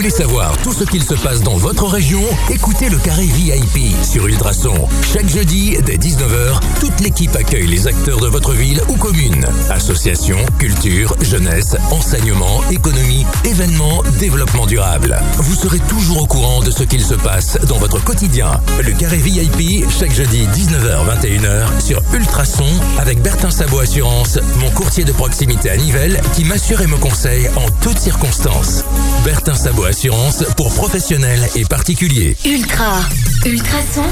Voulez 0.01 0.09
savoir 0.09 0.57
tout 0.63 0.73
ce 0.73 0.83
qu'il 0.83 1.03
se 1.03 1.13
passe 1.13 1.43
dans 1.43 1.57
votre 1.57 1.85
région 1.85 2.23
Écoutez 2.49 2.89
le 2.89 2.97
Carré 2.97 3.25
VIP 3.25 3.95
sur 4.03 4.25
Ultrason. 4.25 4.73
Chaque 5.13 5.29
jeudi, 5.29 5.77
dès 5.85 5.97
19h, 5.97 6.59
toute 6.79 6.99
l'équipe 7.01 7.35
accueille 7.35 7.67
les 7.67 7.85
acteurs 7.85 8.19
de 8.19 8.25
votre 8.25 8.53
ville 8.53 8.81
ou 8.89 8.95
commune. 8.95 9.45
Associations, 9.69 10.43
culture, 10.57 11.15
jeunesse, 11.21 11.75
enseignement, 11.91 12.63
économie, 12.71 13.27
événements, 13.45 14.01
développement 14.17 14.65
durable. 14.65 15.19
Vous 15.35 15.53
serez 15.53 15.77
toujours 15.81 16.23
au 16.23 16.25
courant 16.25 16.61
de 16.61 16.71
ce 16.71 16.81
qu'il 16.81 17.03
se 17.03 17.13
passe 17.13 17.59
dans 17.67 17.77
votre 17.77 18.03
quotidien. 18.03 18.59
Le 18.83 18.93
Carré 18.93 19.17
VIP, 19.17 19.87
chaque 19.87 20.15
jeudi 20.15 20.47
19h-21h 20.47 21.79
sur 21.79 22.01
Ultrason 22.11 22.65
avec 22.97 23.21
Bertin 23.21 23.51
Sabot 23.51 23.81
Assurance, 23.81 24.39
mon 24.61 24.71
courtier 24.71 25.03
de 25.03 25.11
proximité 25.11 25.69
à 25.69 25.77
Nivelles 25.77 26.19
qui 26.33 26.43
m'assure 26.43 26.81
et 26.81 26.87
me 26.87 26.97
conseille 26.97 27.47
en 27.55 27.69
toutes 27.83 27.99
circonstances. 27.99 28.83
Bertin 29.23 29.53
Sabot 29.53 29.90
Assurance 29.91 30.45
pour 30.55 30.73
professionnels 30.73 31.49
et 31.53 31.65
particuliers. 31.65 32.37
Ultra. 32.45 33.01
Ultrason. 33.45 34.05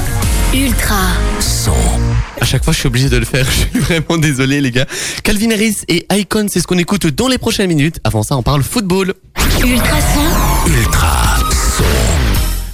Ultra. 0.52 1.06
Son. 1.40 1.72
À 2.38 2.44
chaque 2.44 2.62
fois, 2.64 2.74
je 2.74 2.80
suis 2.80 2.86
obligé 2.86 3.08
de 3.08 3.16
le 3.16 3.24
faire. 3.24 3.46
Je 3.50 3.78
suis 3.78 3.78
vraiment 3.78 4.18
désolé, 4.18 4.60
les 4.60 4.72
gars. 4.72 4.84
Calvin 5.24 5.50
Harris 5.52 5.78
et 5.88 6.06
Icon, 6.12 6.48
c'est 6.50 6.60
ce 6.60 6.66
qu'on 6.66 6.76
écoute 6.76 7.06
dans 7.06 7.28
les 7.28 7.38
prochaines 7.38 7.68
minutes. 7.68 7.98
Avant 8.04 8.22
ça, 8.22 8.36
on 8.36 8.42
parle 8.42 8.62
football. 8.62 9.14
Ultrason. 9.64 10.20
Ultra 10.66 11.38
son. 11.78 12.29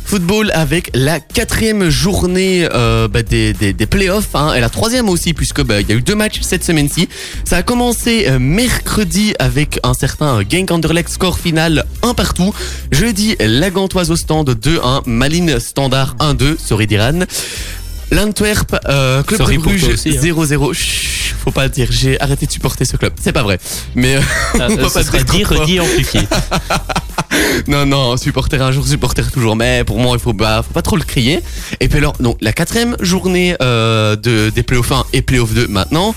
Football 0.06 0.52
avec 0.54 0.90
la 0.94 1.18
quatrième 1.18 1.90
journée 1.90 2.68
euh, 2.72 3.08
bah, 3.08 3.22
des, 3.22 3.52
des, 3.52 3.72
des 3.72 3.86
playoffs 3.86 4.34
hein, 4.34 4.54
et 4.54 4.60
la 4.60 4.68
troisième 4.68 5.08
aussi 5.08 5.34
puisque 5.34 5.62
bah, 5.64 5.80
il 5.80 5.88
y 5.88 5.92
a 5.92 5.96
eu 5.96 6.00
deux 6.00 6.14
matchs 6.14 6.40
cette 6.42 6.62
semaine-ci. 6.62 7.08
Ça 7.44 7.56
a 7.56 7.62
commencé 7.62 8.26
euh, 8.28 8.38
mercredi 8.38 9.34
avec 9.40 9.80
un 9.82 9.94
certain 9.94 10.42
Genk 10.48 10.70
Anderlecht 10.70 11.08
score 11.08 11.38
final 11.38 11.84
1 12.02 12.14
partout. 12.14 12.54
Jeudi, 12.92 13.36
la 13.40 13.70
Gantoise 13.70 14.12
au 14.12 14.16
stand 14.16 14.48
2-1, 14.48 15.02
Malines 15.06 15.58
Standard 15.58 16.14
1-2, 16.20 16.56
sorry 16.56 16.86
d'Iran. 16.86 17.24
L'Antwerp, 18.10 18.76
euh, 18.88 19.22
Club 19.22 19.38
Sorry 19.38 19.58
de 19.58 19.62
Bruges 19.62 19.84
aussi, 19.84 20.10
hein. 20.16 20.20
0-0. 20.22 20.72
Chut, 20.72 21.34
Faut 21.42 21.50
pas 21.50 21.64
le 21.64 21.70
dire, 21.70 21.88
j'ai 21.90 22.20
arrêté 22.20 22.46
de 22.46 22.52
supporter 22.52 22.84
ce 22.84 22.96
club. 22.96 23.12
C'est 23.20 23.32
pas 23.32 23.42
vrai. 23.42 23.58
Mais 23.94 24.16
euh, 24.16 24.20
Ah, 24.54 24.66
on 24.70 24.76
va 24.76 24.82
euh, 24.82 24.90
pas 24.90 25.02
ce 25.02 25.02
sera 25.02 25.22
dire 25.22 25.48
redit, 25.48 25.80
amplifié. 25.80 26.20
Non, 27.68 27.84
non, 27.84 28.16
supporter 28.16 28.60
un 28.62 28.72
jour, 28.72 28.86
supporter 28.86 29.30
toujours. 29.30 29.56
Mais 29.56 29.84
pour 29.84 29.98
moi, 29.98 30.12
il 30.14 30.20
faut, 30.20 30.32
bah, 30.32 30.62
faut 30.66 30.72
pas 30.72 30.82
trop 30.82 30.96
le 30.96 31.02
crier. 31.02 31.40
Et 31.80 31.88
puis 31.88 31.98
alors, 31.98 32.14
donc, 32.20 32.38
la 32.40 32.52
quatrième 32.52 32.96
journée 33.00 33.56
euh, 33.60 34.16
de, 34.16 34.50
des 34.50 34.62
playoffs 34.62 34.92
1 34.92 35.04
et 35.12 35.22
playoffs 35.22 35.52
2 35.52 35.66
maintenant. 35.68 36.14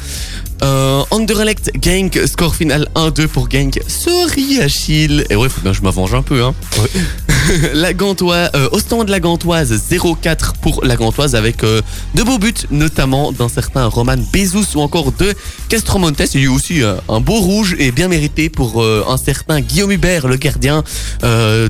Euh, 0.61 1.03
Anderlecht, 1.11 1.71
Genk, 1.81 2.19
score 2.27 2.55
final 2.55 2.87
1-2 2.95 3.27
pour 3.27 3.49
Genk. 3.49 3.79
Sorry 3.87 4.59
Achille. 4.59 5.25
Et 5.29 5.35
ouais, 5.35 5.49
faut 5.49 5.61
bien 5.61 5.71
que 5.71 5.77
je 5.77 5.83
m'avenge 5.83 6.13
un 6.13 6.21
peu. 6.21 6.43
Hein. 6.43 6.53
la 7.73 7.93
Gantoise, 7.93 8.51
euh, 8.55 8.69
au 8.71 8.79
stand 8.79 9.07
de 9.07 9.11
la 9.11 9.19
Gantoise, 9.19 9.73
0-4 9.91 10.53
pour 10.61 10.83
la 10.83 10.95
Gantoise 10.95 11.35
avec 11.35 11.63
euh, 11.63 11.81
de 12.15 12.23
beaux 12.23 12.37
buts, 12.37 12.53
notamment 12.71 13.31
d'un 13.31 13.49
certain 13.49 13.85
Roman 13.87 14.17
Bezous 14.33 14.75
ou 14.75 14.81
encore 14.81 15.11
de 15.13 15.33
Castromontes. 15.67 16.21
Il 16.33 16.41
y 16.41 16.43
a 16.43 16.45
eu 16.45 16.49
aussi 16.49 16.83
euh, 16.83 16.95
un 17.07 17.19
beau 17.19 17.39
rouge 17.39 17.75
et 17.79 17.91
bien 17.91 18.07
mérité 18.07 18.49
pour 18.49 18.81
euh, 18.81 19.03
un 19.07 19.17
certain 19.17 19.61
Guillaume 19.61 19.91
Hubert, 19.91 20.27
le 20.27 20.35
gardien 20.35 20.83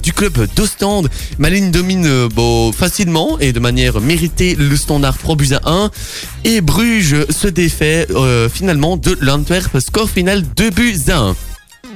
du 0.04 0.14
club 0.14 0.48
d'Ostende. 0.56 1.10
Malines 1.38 1.72
domine 1.72 2.28
bon, 2.28 2.72
facilement 2.72 3.40
et 3.40 3.54
de 3.54 3.60
manière 3.60 4.00
méritée 4.02 4.56
le 4.56 4.76
standard 4.76 5.18
3 5.18 5.36
buts 5.36 5.54
à 5.54 5.70
1. 5.70 5.92
Et 6.44 6.62
Bruges 6.62 7.26
se 7.30 7.48
défait 7.48 8.08
euh, 8.12 8.50
finalement 8.50 8.98
de 8.98 9.18
l'Antwerp, 9.22 9.80
score 9.80 10.10
final 10.10 10.44
2 10.56 10.70
buts 10.70 10.96
à 11.10 11.18
1. 11.18 11.36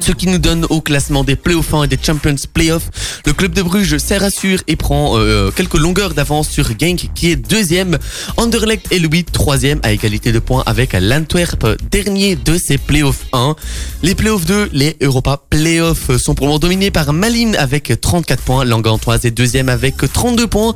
Ce 0.05 0.11
qui 0.11 0.27
nous 0.27 0.37
donne 0.37 0.65
au 0.69 0.81
classement 0.81 1.23
des 1.23 1.37
playoffs 1.37 1.73
1 1.73 1.83
et 1.83 1.87
des 1.87 1.97
Champions 2.01 2.35
Playoffs. 2.53 2.89
Le 3.25 3.31
club 3.31 3.53
de 3.53 3.61
Bruges 3.61 3.97
s'est 3.99 4.17
rassure 4.17 4.59
et 4.67 4.75
prend 4.75 5.17
euh, 5.17 5.49
quelques 5.49 5.75
longueurs 5.75 6.13
d'avance 6.13 6.49
sur 6.49 6.67
Genk 6.77 7.09
qui 7.15 7.31
est 7.31 7.37
deuxième. 7.37 7.97
Anderlecht 8.35 8.91
est 8.91 8.99
lui 8.99 9.23
troisième 9.23 9.79
à 9.81 9.93
égalité 9.93 10.33
de 10.33 10.39
points 10.39 10.61
avec 10.65 10.91
l'Antwerp, 10.91 11.77
dernier 11.89 12.35
de 12.35 12.57
ces 12.57 12.77
playoffs 12.77 13.27
1. 13.31 13.55
Les 14.01 14.13
playoffs 14.13 14.45
2, 14.45 14.71
les 14.73 14.97
Europa 14.99 15.41
Playoffs 15.49 16.17
sont 16.17 16.35
pour 16.35 16.47
le 16.47 16.49
moment 16.49 16.59
dominés 16.59 16.91
par 16.91 17.13
Malines 17.13 17.55
avec 17.55 17.93
34 18.01 18.43
points. 18.43 18.65
Langantoise 18.65 19.25
est 19.25 19.31
deuxième 19.31 19.69
avec 19.69 19.95
32 20.11 20.47
points. 20.47 20.73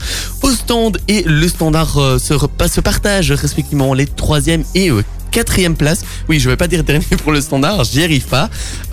Stand 0.54 1.00
et 1.10 1.24
le 1.24 1.50
standard 1.50 1.98
euh, 1.98 2.18
se 2.18 2.80
partagent 2.80 3.34
respectivement 3.34 3.94
les 3.94 4.06
troisième 4.06 4.64
et 4.74 4.90
euh, 4.90 5.04
quatrième 5.32 5.76
place. 5.76 6.04
Oui, 6.30 6.40
je 6.40 6.50
vais 6.50 6.58
pas 6.58 6.68
dire 6.68 6.84
dernier 6.84 7.06
pour 7.24 7.32
le 7.32 7.42
standard, 7.42 7.84
j'y 7.84 8.04
arrive. 8.04 8.26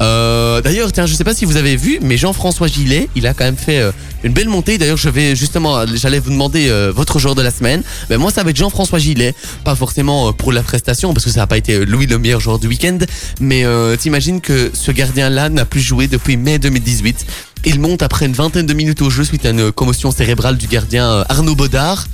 Euh, 0.01 0.61
D'ailleurs, 0.61 0.93
tiens, 0.93 1.07
je 1.07 1.15
sais 1.15 1.25
pas 1.25 1.35
si 1.35 1.45
vous 1.45 1.57
avez 1.57 1.77
vu, 1.77 1.99
mais 2.03 2.17
Jean-François 2.17 2.69
Gillet, 2.69 3.09
il 3.17 3.27
a 3.27 3.35
quand 3.35 3.45
même 3.45 3.57
fait 3.57 3.79
euh, 3.79 3.93
une 4.23 4.33
belle 4.33 4.49
montée. 4.49 4.79
D'ailleurs, 4.79 4.97
je 4.97 5.09
vais 5.09 5.35
justement, 5.37 5.85
j'allais 5.95 6.19
vous 6.19 6.31
demander 6.31 6.69
euh, 6.69 6.93
votre 6.95 7.19
joueur 7.19 7.35
de 7.35 7.43
la 7.43 7.51
semaine. 7.51 7.83
Mais 8.11 8.17
moi, 8.17 8.31
ça 8.31 8.43
va 8.43 8.51
être 8.51 8.57
Jean-François 8.57 8.99
Gillet, 8.99 9.35
pas 9.65 9.75
forcément 9.75 10.29
euh, 10.29 10.33
pour 10.33 10.53
la 10.53 10.63
prestation, 10.63 11.13
parce 11.13 11.25
que 11.25 11.31
ça 11.31 11.41
n'a 11.41 11.47
pas 11.47 11.57
été 11.59 11.75
euh, 11.75 11.85
Louis 11.85 12.07
le 12.07 12.19
meilleur 12.19 12.41
joueur 12.41 12.59
du 12.59 12.67
week-end. 12.67 12.99
Mais 13.41 13.65
euh, 13.65 13.97
t'imagines 13.97 14.41
que 14.41 14.71
ce 14.73 14.91
gardien-là 14.91 15.49
n'a 15.49 15.65
plus 15.65 15.81
joué 15.81 16.09
depuis 16.09 16.37
mai 16.37 16.59
2018. 16.59 17.27
Il 17.67 17.81
monte 17.81 18.03
après 18.03 18.27
une 18.27 18.35
vingtaine 18.35 18.67
de 18.67 18.75
minutes 18.75 19.01
au 19.01 19.09
jeu 19.11 19.25
suite 19.25 19.47
à 19.47 19.51
une 19.51 19.73
commotion 19.73 20.11
cérébrale 20.11 20.59
du 20.59 20.67
gardien 20.67 21.11
euh, 21.11 21.25
Arnaud 21.29 21.55
Baudard. 21.55 22.07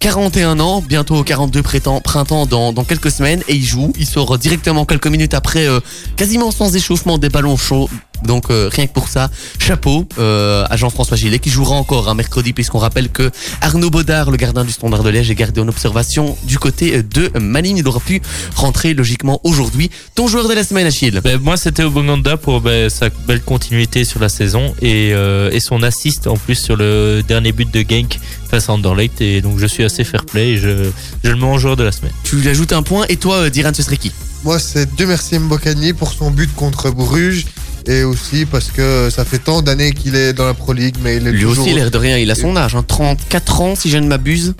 41 0.00 0.60
ans, 0.60 0.82
bientôt 0.82 1.22
42 1.22 1.62
printemps, 1.62 2.00
printemps 2.00 2.46
dans, 2.46 2.72
dans 2.72 2.84
quelques 2.84 3.10
semaines 3.10 3.42
et 3.48 3.54
il 3.54 3.64
joue. 3.64 3.92
Il 3.98 4.06
sort 4.06 4.38
directement 4.38 4.84
quelques 4.84 5.06
minutes 5.06 5.34
après, 5.34 5.66
euh, 5.66 5.80
quasiment 6.16 6.50
sans 6.50 6.74
échauffement 6.76 7.18
des 7.18 7.28
ballons 7.28 7.56
chauds. 7.56 7.88
Donc 8.24 8.50
euh, 8.50 8.68
rien 8.72 8.86
que 8.86 8.92
pour 8.92 9.08
ça, 9.08 9.30
chapeau 9.58 10.06
euh, 10.18 10.64
à 10.68 10.76
Jean-François 10.76 11.16
Gillet 11.16 11.38
qui 11.38 11.50
jouera 11.50 11.76
encore 11.76 12.08
un 12.08 12.14
mercredi 12.14 12.52
puisqu'on 12.52 12.78
rappelle 12.78 13.08
que 13.08 13.30
Arnaud 13.60 13.90
Baudard, 13.90 14.30
le 14.30 14.36
gardien 14.36 14.64
du 14.64 14.72
Standard 14.72 15.02
de 15.02 15.10
Liège, 15.10 15.30
est 15.30 15.34
gardé 15.34 15.60
en 15.60 15.68
observation 15.68 16.36
du 16.44 16.58
côté 16.58 17.02
de 17.02 17.30
Malines. 17.38 17.76
Il 17.78 17.86
aura 17.88 18.00
pu 18.00 18.20
rentrer 18.54 18.94
logiquement 18.94 19.40
aujourd'hui. 19.44 19.90
Ton 20.14 20.28
joueur 20.28 20.48
de 20.48 20.54
la 20.54 20.64
semaine, 20.64 20.86
Achille 20.86 21.20
Ben, 21.22 21.38
moi, 21.40 21.56
c'était 21.56 21.82
Obonganda 21.82 22.36
pour 22.36 22.60
ben, 22.60 22.88
sa 22.88 23.08
belle 23.26 23.42
continuité 23.42 24.04
sur 24.04 24.20
la 24.20 24.28
saison 24.28 24.74
et, 24.80 25.12
euh, 25.12 25.50
et 25.52 25.60
son 25.60 25.82
assist 25.82 26.26
en 26.26 26.36
plus 26.36 26.56
sur 26.56 26.76
le 26.76 27.22
dernier 27.26 27.52
but 27.52 27.72
de 27.72 27.84
Genk 27.88 28.18
face 28.50 28.68
à 28.68 28.72
Anderlecht. 28.72 29.20
Et 29.20 29.40
donc, 29.40 29.58
je 29.58 29.66
suis 29.66 29.84
assez 29.84 30.04
fair 30.04 30.24
play 30.24 30.50
et 30.50 30.58
je, 30.58 30.90
je 31.24 31.30
le 31.30 31.36
mets 31.36 31.44
en 31.44 31.58
joueur 31.58 31.76
de 31.76 31.84
la 31.84 31.92
semaine. 31.92 32.12
Tu 32.24 32.36
lui 32.36 32.48
ajoutes 32.48 32.72
un 32.72 32.82
point 32.82 33.04
et 33.08 33.16
toi, 33.16 33.36
euh, 33.36 33.50
Diran, 33.50 33.72
ce 33.74 33.82
serait 33.82 33.96
qui? 33.96 34.12
Moi, 34.44 34.58
c'est 34.58 34.94
Dieu 34.94 35.06
merci 35.06 35.38
Mbokani 35.38 35.92
pour 35.92 36.12
son 36.12 36.30
but 36.30 36.54
contre 36.54 36.90
Bruges 36.90 37.46
et 37.86 38.02
aussi 38.04 38.46
parce 38.46 38.70
que 38.70 39.10
ça 39.10 39.24
fait 39.24 39.38
tant 39.38 39.62
d'années 39.62 39.92
qu'il 39.92 40.14
est 40.14 40.32
dans 40.32 40.46
la 40.46 40.54
Pro 40.54 40.72
League, 40.72 40.96
mais 41.02 41.16
il 41.16 41.26
est 41.26 41.32
Lui 41.32 41.42
toujours 41.42 41.64
aussi, 41.64 41.74
l'air 41.74 41.90
de 41.90 41.98
rien, 41.98 42.18
il 42.18 42.30
a 42.30 42.34
son 42.34 42.56
âge, 42.56 42.74
hein, 42.74 42.84
34 42.86 43.60
ans 43.60 43.74
si 43.74 43.90
je 43.90 43.98
ne 43.98 44.06
m'abuse. 44.06 44.54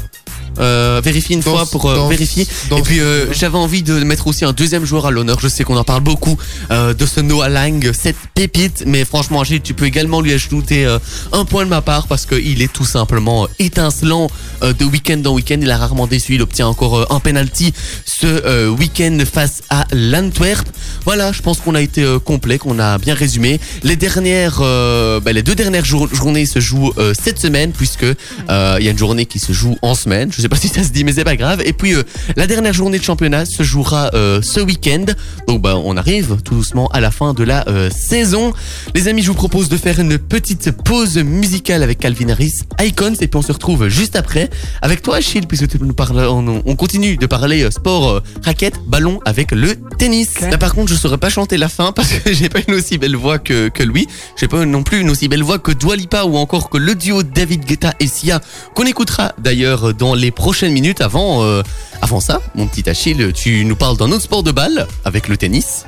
Euh, 0.59 1.01
vérifie 1.05 1.35
une 1.35 1.41
Dans 1.41 1.53
fois 1.53 1.67
pour 1.67 1.87
euh, 1.91 1.97
dans 1.97 2.09
vérifier. 2.09 2.47
dans 2.71 2.79
Et 2.79 2.83
puis 2.83 3.01
euh, 3.01 3.33
j'avais 3.33 3.59
envie 3.59 3.83
de 3.83 3.95
mettre 4.05 4.27
aussi 4.27 4.45
un 4.45 4.53
deuxième 4.53 4.85
joueur 4.85 5.07
à 5.07 5.11
l'honneur. 5.11 5.39
Je 5.41 5.49
sais 5.49 5.65
qu'on 5.65 5.77
en 5.77 5.85
parle 5.85 6.03
beaucoup 6.03 6.37
euh, 6.71 6.95
de 6.95 7.07
ce 7.07 7.21
Noah 7.21 7.49
Lang, 7.49 7.93
cette 7.93 8.17
pépite. 8.35 8.85
Mais 8.87 9.05
franchement, 9.05 9.45
Gilles, 9.45 9.61
tu 9.63 9.75
peux 9.75 9.85
également 9.87 10.21
lui 10.21 10.33
ajouter 10.33 10.87
un 11.33 11.45
point 11.45 11.65
de 11.65 11.71
ma 11.71 11.83
part 11.83 12.07
parce 12.07 12.27
qu'il 12.27 12.63
est 12.63 12.73
tout 12.73 12.85
simplement 12.85 13.49
étincelant 13.59 14.29
de 14.63 14.85
week-end 14.85 15.23
en 15.27 15.33
week-end. 15.35 15.59
Il 15.61 15.71
a 15.71 15.77
rarement 15.79 16.07
déçu. 16.07 16.35
Il 16.35 16.43
obtient 16.43 16.67
encore 16.69 17.13
un 17.13 17.21
penalty 17.21 17.73
ce 18.05 18.69
week-end 18.69 19.19
face 19.31 19.63
à 19.71 19.85
l'Antwerp. 19.93 20.67
Voilà, 21.05 21.33
je 21.33 21.43
pense 21.43 21.59
qu'on 21.61 21.75
a 21.75 21.81
été 21.81 22.05
complet, 22.25 22.59
qu'on 22.59 22.79
a 22.79 22.99
bien 22.99 23.15
résumé. 23.15 23.61
Les 23.83 23.97
dernières, 23.97 24.61
bah, 24.61 25.33
les 25.33 25.43
deux 25.43 25.55
dernières 25.55 25.85
jour- 25.85 26.09
journées 26.15 26.47
se 26.47 26.61
jouent 26.61 26.93
cette 27.19 27.39
semaine 27.39 27.73
puisque 27.73 28.03
il 28.05 28.85
y 28.85 28.89
a 28.89 28.91
une 28.91 28.99
journée 28.99 29.27
qui 29.27 29.39
se 29.39 29.53
joue 29.53 29.77
en 29.83 29.95
semaine. 29.95 30.31
Je 30.33 30.41
sais 30.43 30.46
pas 30.49 30.57
si 30.57 30.69
ça 30.69 30.83
se 30.83 30.91
dit, 30.91 31.05
mais 31.05 31.13
c'est 31.13 31.25
pas 31.25 31.37
grave. 31.37 31.63
Et 31.65 31.73
puis 31.73 31.95
euh, 31.95 32.03
la 32.37 32.47
dernière 32.47 32.73
journée 32.73 32.99
de 32.99 33.05
championnat 33.05 33.45
se 33.45 33.63
jouera 33.63 34.11
euh, 34.15 34.41
ce 34.43 34.61
week-end. 34.61 35.05
Donc 35.47 35.63
bah, 35.63 35.77
on 35.77 35.97
arrive 35.97 36.37
tout 36.45 36.55
doucement 36.55 36.89
à 36.89 37.01
la 37.01 37.11
fin 37.11 37.35
de 37.35 37.45
la 37.45 37.67
euh, 37.69 37.91
saison. 37.91 38.53
Les 38.95 39.09
amis, 39.09 39.23
je 39.23 39.29
vous 39.29 39.35
propose 39.35 39.69
de 39.69 39.77
faire 39.77 40.01
une 40.01 40.19
petite 40.19 40.71
pause 40.71 41.19
musicale 41.19 41.83
avec 41.83 41.99
Calvin 41.99 42.29
Harris, 42.29 42.61
Icons, 42.81 43.15
et 43.21 43.29
puis 43.29 43.39
on 43.39 43.43
se 43.43 43.53
retrouve 43.53 43.89
juste 43.89 44.17
après 44.17 44.51
avec 44.83 45.03
toi, 45.03 45.17
Achille, 45.17 45.47
puisque 45.47 45.69
tu 45.69 45.79
nous 45.81 45.95
parles, 45.95 46.19
on, 46.19 46.63
on 46.65 46.77
continue 46.77 47.17
de 47.17 47.27
parler 47.27 47.71
sport, 47.71 48.23
raquette, 48.45 48.81
ballon 48.87 49.21
avec 49.25 49.53
le 49.53 49.75
tennis. 49.99 50.41
Là, 50.41 50.59
par 50.59 50.75
contre, 50.75 50.91
je 50.91 50.97
saurais 50.97 51.19
pas 51.19 51.31
chanter 51.31 51.57
la 51.57 51.69
fin 51.69 51.93
parce 51.93 52.13
que 52.13 52.33
j'ai 52.33 52.49
pas 52.49 52.61
une 52.67 52.75
aussi 52.75 52.99
belle 52.99 53.17
voix 53.17 53.39
que, 53.39 53.69
que 53.69 53.83
lui. 53.83 54.07
J'ai 54.37 54.49
pas 54.49 54.65
non 54.65 54.83
plus 54.83 55.01
une 55.01 55.11
aussi 55.11 55.29
belle 55.29 55.43
voix 55.43 55.59
que 55.59 55.73
Dua 55.73 55.97
Lipa 55.97 56.25
ou 56.25 56.37
encore 56.37 56.71
que 56.71 56.79
le 56.79 56.95
duo 56.95 57.23
David 57.23 57.65
Guetta 57.65 57.95
et 58.01 58.07
Sia 58.07 58.41
qu'on 58.75 58.85
écoutera 58.85 59.33
d'ailleurs 59.39 59.95
dans 59.95 60.15
les 60.15 60.31
prochaines 60.37 60.73
minutes. 60.73 61.01
Avant, 61.01 61.43
euh, 61.43 61.63
avant 62.01 62.21
ça, 62.21 62.41
mon 62.55 62.69
petit 62.69 62.89
Achille, 62.89 63.33
tu 63.35 63.65
nous 63.65 63.75
parles 63.75 63.97
d'un 63.97 64.13
autre 64.13 64.23
sport 64.23 64.45
de 64.45 64.53
balle 64.53 64.87
avec 65.05 65.27
le 65.27 65.37
tennis. 65.37 65.85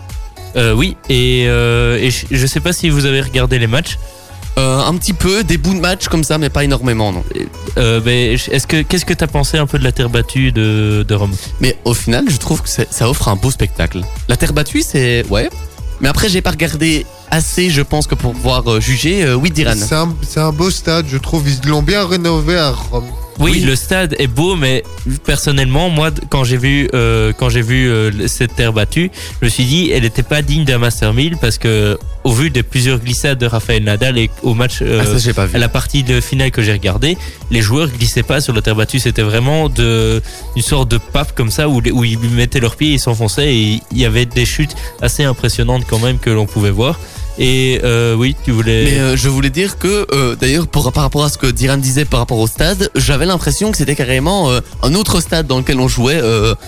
Euh, 0.56 0.72
oui, 0.72 0.96
et, 1.08 1.44
euh, 1.46 1.98
et 1.98 2.10
je, 2.10 2.26
je 2.30 2.46
sais 2.46 2.60
pas 2.60 2.72
si 2.72 2.88
vous 2.88 3.04
avez 3.04 3.20
regardé 3.20 3.60
les 3.60 3.68
matchs. 3.68 3.98
Euh, 4.58 4.80
un 4.80 4.96
petit 4.96 5.12
peu, 5.12 5.44
des 5.44 5.56
bouts 5.56 5.74
de 5.74 5.78
match 5.78 6.08
comme 6.08 6.24
ça, 6.24 6.36
mais 6.36 6.50
pas 6.50 6.64
énormément, 6.64 7.12
non. 7.12 7.22
Euh, 7.76 8.00
ben, 8.00 8.32
est-ce 8.32 8.66
que 8.66 8.82
qu'est-ce 8.82 9.04
que 9.04 9.14
t'as 9.14 9.28
pensé 9.28 9.56
un 9.56 9.66
peu 9.66 9.78
de 9.78 9.84
la 9.84 9.92
terre 9.92 10.10
battue 10.10 10.50
de, 10.50 11.04
de 11.06 11.14
Rome? 11.14 11.30
Mais 11.60 11.76
au 11.84 11.94
final, 11.94 12.24
je 12.28 12.38
trouve 12.38 12.62
que 12.62 12.68
ça 12.68 13.08
offre 13.08 13.28
un 13.28 13.36
beau 13.36 13.52
spectacle. 13.52 14.00
La 14.26 14.36
terre 14.36 14.52
battue, 14.52 14.82
c'est 14.82 15.24
ouais. 15.30 15.48
Mais 16.00 16.08
après, 16.08 16.28
j'ai 16.28 16.42
pas 16.42 16.50
regardé 16.50 17.06
assez, 17.30 17.70
je 17.70 17.82
pense, 17.82 18.08
que 18.08 18.16
pour 18.16 18.32
pouvoir 18.32 18.80
juger. 18.80 19.24
Euh, 19.24 19.34
oui, 19.34 19.52
Diran. 19.52 19.74
C'est 19.76 19.94
un, 19.94 20.12
c'est 20.22 20.40
un 20.40 20.50
beau 20.50 20.70
stade, 20.70 21.06
je 21.08 21.18
trouve. 21.18 21.44
Ils 21.48 21.68
l'ont 21.68 21.82
bien 21.82 22.04
rénové 22.04 22.56
à 22.56 22.70
Rome. 22.70 23.06
Oui, 23.38 23.52
Oui. 23.54 23.60
le 23.60 23.76
stade 23.76 24.14
est 24.18 24.26
beau, 24.26 24.56
mais 24.56 24.82
personnellement, 25.24 25.90
moi, 25.90 26.10
quand 26.28 26.44
j'ai 26.44 26.56
vu, 26.56 26.88
euh, 26.94 27.32
quand 27.32 27.48
j'ai 27.48 27.62
vu 27.62 27.88
euh, 27.88 28.26
cette 28.26 28.56
terre 28.56 28.72
battue, 28.72 29.10
je 29.40 29.44
me 29.46 29.50
suis 29.50 29.64
dit, 29.64 29.90
elle 29.90 30.02
n'était 30.02 30.22
pas 30.22 30.42
digne 30.42 30.64
d'un 30.64 30.78
Master 30.78 31.14
1000 31.14 31.36
parce 31.40 31.58
que, 31.58 31.98
au 32.24 32.32
vu 32.32 32.50
des 32.50 32.62
plusieurs 32.62 32.98
glissades 32.98 33.38
de 33.38 33.46
Rafael 33.46 33.82
Nadal 33.84 34.18
et 34.18 34.30
au 34.42 34.54
match, 34.54 34.78
euh, 34.82 35.02
ah, 35.02 35.18
ça, 35.18 35.32
pas 35.32 35.46
vu. 35.46 35.54
à 35.54 35.58
la 35.58 35.68
partie 35.68 36.02
de 36.02 36.20
finale 36.20 36.50
que 36.50 36.62
j'ai 36.62 36.72
regardé, 36.72 37.16
les 37.50 37.62
joueurs 37.62 37.88
glissaient 37.88 38.22
pas 38.22 38.40
sur 38.40 38.52
la 38.52 38.60
terre 38.60 38.74
battue. 38.76 38.98
C'était 38.98 39.22
vraiment 39.22 39.68
de, 39.68 40.20
une 40.56 40.62
sorte 40.62 40.90
de 40.90 40.98
pape 40.98 41.34
comme 41.34 41.50
ça 41.50 41.68
où, 41.68 41.80
où 41.80 42.04
ils 42.04 42.18
mettaient 42.18 42.60
leurs 42.60 42.76
pieds, 42.76 42.94
ils 42.94 43.00
s'enfonçaient 43.00 43.54
et 43.54 43.80
il 43.92 43.98
y 43.98 44.04
avait 44.04 44.26
des 44.26 44.44
chutes 44.44 44.74
assez 45.00 45.22
impressionnantes 45.24 45.84
quand 45.88 46.00
même 46.00 46.18
que 46.18 46.30
l'on 46.30 46.46
pouvait 46.46 46.70
voir. 46.70 46.98
Et 47.38 47.80
euh, 47.84 48.14
oui, 48.14 48.34
tu 48.44 48.50
voulais. 48.50 48.84
Mais 48.84 48.98
euh, 48.98 49.16
je 49.16 49.28
voulais 49.28 49.50
dire 49.50 49.78
que, 49.78 50.06
euh, 50.12 50.34
d'ailleurs, 50.34 50.66
par 50.66 50.84
rapport 50.84 51.24
à 51.24 51.28
ce 51.28 51.38
que 51.38 51.46
Diran 51.46 51.76
disait 51.76 52.04
par 52.04 52.20
rapport 52.20 52.38
au 52.38 52.46
stade, 52.46 52.90
j'avais 52.96 53.26
l'impression 53.26 53.70
que 53.70 53.76
c'était 53.76 53.94
carrément 53.94 54.50
un 54.82 54.94
autre 54.94 55.20
stade 55.20 55.46
dans 55.46 55.58
lequel 55.58 55.78
on 55.80 55.88
jouait, 55.88 56.20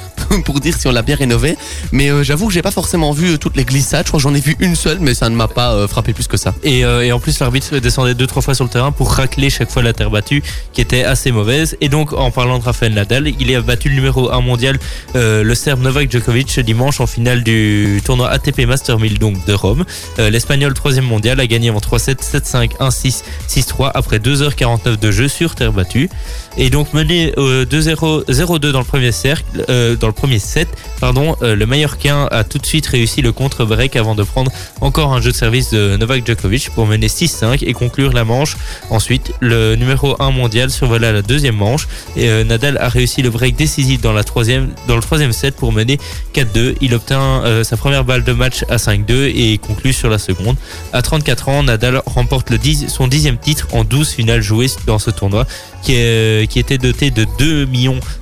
pour 0.45 0.61
dire 0.61 0.77
si 0.77 0.87
on 0.87 0.93
l'a 0.93 1.03
bien 1.03 1.17
rénové. 1.17 1.57
Mais 1.93 2.11
j'avoue 2.23 2.47
que 2.47 2.53
j'ai 2.53 2.63
pas 2.63 2.71
forcément 2.71 3.13
vu 3.13 3.39
toutes 3.39 3.57
les 3.57 3.65
glissades. 3.65 4.07
Je 4.07 4.11
crois 4.11 4.19
que 4.19 4.23
j'en 4.23 4.35
ai 4.35 4.41
vu 4.41 4.57
une 4.61 4.77
seule, 4.77 4.99
mais 5.01 5.15
ça 5.15 5.29
ne 5.29 5.35
m'a 5.35 5.49
pas 5.49 5.87
frappé 5.89 6.13
plus 6.13 6.27
que 6.27 6.37
ça. 6.37 6.55
Et, 6.63 6.81
et 6.81 7.13
en 7.13 7.21
plus, 7.21 7.39
l'arbitre 7.41 7.79
descendait 7.79 8.15
deux 8.15 8.27
trois 8.27 8.43
fois 8.43 8.55
sur 8.55 8.65
le 8.65 8.71
terrain 8.71 8.93
pour 8.93 9.13
racler 9.13 9.51
chaque 9.51 9.71
fois 9.71 9.83
la 9.83 9.93
terre 9.93 10.11
battue, 10.11 10.43
qui 10.73 10.81
était 10.81 11.05
assez 11.05 11.33
mauvaise. 11.33 11.77
Et 11.81 11.89
donc, 11.89 12.13
en 12.13 12.31
parlant 12.31 12.59
de 12.59 12.65
Rafael 12.65 12.93
Nadal, 12.95 13.33
il 13.41 13.55
a 13.55 13.61
battu 13.61 13.89
le 13.89 13.97
numéro 13.97 14.31
1 14.31 14.41
mondial, 14.41 14.79
le 15.15 15.55
Serbe 15.55 15.83
Novak 15.83 16.11
Djokovic, 16.11 16.61
dimanche 16.61 17.01
en 17.01 17.07
finale 17.07 17.43
du 17.43 18.01
tournoi 18.05 18.29
ATP 18.29 18.67
Master 18.67 18.99
1000 18.99 19.19
donc 19.19 19.45
de 19.47 19.53
Rome. 19.53 19.85
Euh, 20.19 20.31
L'Espagnol 20.61 20.75
troisième 20.75 21.07
mondial 21.07 21.41
a 21.41 21.47
gagné 21.47 21.71
en 21.71 21.79
3-7, 21.79 22.17
7-5, 22.21 22.77
1-6, 22.81 23.23
6-3 23.49 23.93
après 23.95 24.19
2h49 24.19 24.99
de 24.99 25.11
jeu 25.11 25.27
sur 25.27 25.55
terre 25.55 25.73
battue. 25.73 26.11
Et 26.59 26.69
donc 26.69 26.93
mené 26.93 27.33
euh, 27.39 27.65
2-0, 27.65 28.27
0-2 28.31 28.71
dans 28.71 28.81
le 28.81 28.85
premier 28.85 29.11
cercle, 29.11 29.65
euh, 29.71 29.97
dans 29.97 30.07
le 30.07 30.13
premier 30.13 30.39
set, 30.39 30.69
pardon, 31.01 31.35
euh, 31.41 31.57
le 31.57 31.65
Mallorquin 31.65 32.29
a 32.31 32.45
tout 32.45 32.59
de 32.59 32.67
suite 32.67 32.87
réussi 32.87 33.23
le 33.23 33.33
contre-break 33.33 33.97
avant 33.97 34.15
de 34.15 34.23
prendre 34.23 34.53
encore 34.83 35.15
un 35.15 35.23
jeu 35.23 35.31
de 35.31 35.37
service 35.37 35.71
de 35.71 35.97
Novak 35.97 36.27
Djokovic 36.27 36.71
pour 36.75 36.87
mener 36.87 37.07
6-5 37.07 37.65
et 37.65 37.73
conclure 37.73 38.13
la 38.13 38.25
manche. 38.25 38.57
Ensuite, 38.91 39.33
le 39.41 39.77
numéro 39.77 40.21
1 40.21 40.31
mondial 40.31 40.71
survola 40.71 41.13
la 41.13 41.23
deuxième 41.23 41.57
manche 41.57 41.89
et 42.17 42.29
euh, 42.29 42.45
Nadal 42.45 42.77
a 42.79 42.89
réussi 42.89 43.23
le 43.23 43.31
break 43.31 43.57
décisif 43.57 44.01
dans, 44.01 44.13
la 44.13 44.25
troisième, 44.25 44.69
dans 44.89 44.97
le 44.97 45.03
troisième 45.03 45.33
set 45.33 45.57
pour 45.57 45.73
mener 45.73 45.99
4-2. 46.35 46.77
Il 46.81 46.95
obtient 46.95 47.45
euh, 47.45 47.65
sa 47.65 47.77
première 47.77 48.05
balle 48.05 48.25
de 48.25 48.33
match 48.33 48.65
à 48.69 48.77
5-2 48.77 49.33
et 49.35 49.59
conclut 49.59 49.93
sur 49.93 50.11
la 50.11 50.19
seconde. 50.19 50.50
Monde. 50.51 50.57
À 50.93 51.03
34 51.03 51.49
ans, 51.49 51.63
Nadal 51.63 52.03
remporte 52.07 52.51
le 52.51 52.59
10 52.59 52.89
son 52.89 53.09
dixième 53.09 53.39
titre 53.39 53.69
en 53.73 53.85
12 53.85 54.11
finales 54.11 54.43
jouées 54.43 54.69
dans 54.87 54.99
ce 54.99 55.11
tournoi, 55.11 55.47
qui, 55.83 55.95
est, 55.95 56.51
qui 56.51 56.59
était 56.59 56.79
doté 56.79 57.11
de 57.11 57.27
2 57.39 57.69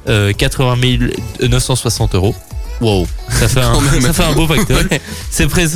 euh, 0.08 0.32
80 0.32 0.76
960 1.42 2.14
euros. 2.14 2.34
Wow. 2.80 3.06
Ça 3.28 3.48
fait 3.48 3.60
un, 3.60 3.72
Quand 3.72 3.80
même. 3.80 4.00
ça 4.00 4.12
fait 4.12 4.22
un 4.22 4.32
beau 4.32 4.46
facteur. 4.46 4.78
Ouais. 4.90 5.00
Ses, 5.30 5.46
pré- 5.46 5.66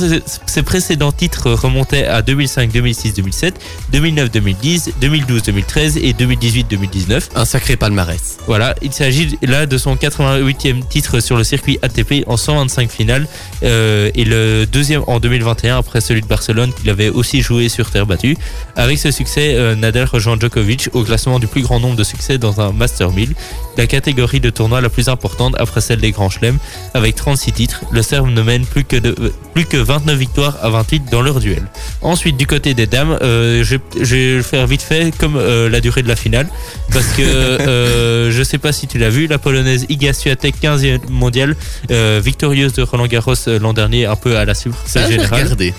ses 0.45 0.63
précédents 0.63 1.11
titres 1.11 1.51
remontaient 1.51 2.05
à 2.05 2.21
2005, 2.21 2.71
2006, 2.71 3.13
2007, 3.13 3.55
2009, 3.91 4.31
2010, 4.31 4.91
2012, 4.99 5.43
2013 5.43 5.97
et 5.97 6.13
2018, 6.13 6.67
2019. 6.69 7.29
Un 7.35 7.45
sacré 7.45 7.75
palmarès. 7.75 8.37
Voilà, 8.47 8.73
il 8.81 8.91
s'agit 8.93 9.37
là 9.41 9.65
de 9.65 9.77
son 9.77 9.95
88e 9.95 10.87
titre 10.87 11.19
sur 11.19 11.37
le 11.37 11.43
circuit 11.43 11.77
ATP 11.81 12.23
en 12.27 12.37
125 12.37 12.89
finales 12.89 13.27
euh, 13.63 14.09
et 14.15 14.23
le 14.25 14.65
deuxième 14.65 15.03
en 15.07 15.19
2021 15.19 15.77
après 15.77 16.01
celui 16.01 16.21
de 16.21 16.27
Barcelone 16.27 16.71
qu'il 16.73 16.89
avait 16.89 17.09
aussi 17.09 17.41
joué 17.41 17.69
sur 17.69 17.89
terre 17.91 18.05
battue. 18.05 18.37
Avec 18.75 18.97
ce 18.97 19.11
succès, 19.11 19.53
euh, 19.55 19.75
Nadal 19.75 20.05
rejoint 20.05 20.37
Djokovic 20.39 20.89
au 20.93 21.03
classement 21.03 21.39
du 21.39 21.47
plus 21.47 21.61
grand 21.61 21.79
nombre 21.79 21.95
de 21.95 22.03
succès 22.03 22.37
dans 22.37 22.61
un 22.61 22.71
Master 22.71 23.11
1000, 23.11 23.33
la 23.77 23.87
catégorie 23.87 24.39
de 24.39 24.49
tournoi 24.49 24.81
la 24.81 24.89
plus 24.89 25.09
importante 25.09 25.55
après 25.59 25.81
celle 25.81 25.99
des 25.99 26.11
Grands 26.11 26.29
Chelems. 26.29 26.57
Avec 26.95 27.15
36 27.15 27.51
titres, 27.53 27.81
le 27.91 28.03
Serbe 28.03 28.29
ne 28.29 28.41
mène 28.43 28.65
plus 28.67 28.83
que, 28.83 28.95
de, 28.95 29.15
plus 29.55 29.65
que 29.65 29.77
29 29.77 30.15
victoires 30.15 30.57
à 30.61 30.69
28 30.69 31.03
dans 31.11 31.23
leur 31.23 31.39
duel. 31.39 31.63
Ensuite, 32.03 32.37
du 32.37 32.45
côté 32.45 32.75
des 32.75 32.85
dames, 32.85 33.17
euh, 33.23 33.63
je, 33.63 33.77
je 33.99 34.15
vais 34.15 34.35
le 34.35 34.43
faire 34.43 34.67
vite 34.67 34.83
fait 34.83 35.11
comme 35.17 35.35
euh, 35.35 35.69
la 35.69 35.81
durée 35.81 36.03
de 36.03 36.07
la 36.07 36.15
finale. 36.15 36.47
Parce 36.91 37.07
que 37.13 37.21
euh, 37.23 38.29
je 38.31 38.43
sais 38.43 38.59
pas 38.59 38.71
si 38.71 38.85
tu 38.87 38.99
l'as 38.99 39.09
vu, 39.09 39.25
la 39.25 39.39
polonaise 39.39 39.87
Iga 39.89 40.13
Swiatek, 40.13 40.55
15e 40.61 41.09
mondiale, 41.09 41.55
euh, 41.89 42.21
victorieuse 42.23 42.73
de 42.73 42.83
Roland 42.83 43.07
Garros 43.07 43.33
l'an 43.59 43.73
dernier, 43.73 44.05
un 44.05 44.15
peu 44.15 44.37
à 44.37 44.45
la 44.45 44.53
Ça, 44.53 44.69
j'ai 44.95 45.13
générale, 45.13 45.43
regardé. 45.45 45.73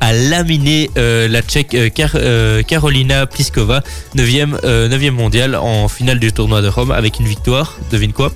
a 0.00 0.12
laminé 0.14 0.90
euh, 0.96 1.28
la 1.28 1.42
Tchèque 1.42 1.74
euh, 1.74 1.90
Car- 1.90 2.12
euh, 2.14 2.62
Carolina 2.62 3.26
Pliskova, 3.26 3.82
9e, 4.16 4.56
euh, 4.64 4.88
9e 4.88 5.10
mondiale 5.10 5.54
en 5.54 5.88
finale 5.88 6.18
du 6.18 6.32
tournoi 6.32 6.62
de 6.62 6.68
Rome 6.68 6.92
avec 6.92 7.20
une 7.20 7.26
victoire. 7.26 7.76
Devine 7.92 8.14
quoi? 8.14 8.32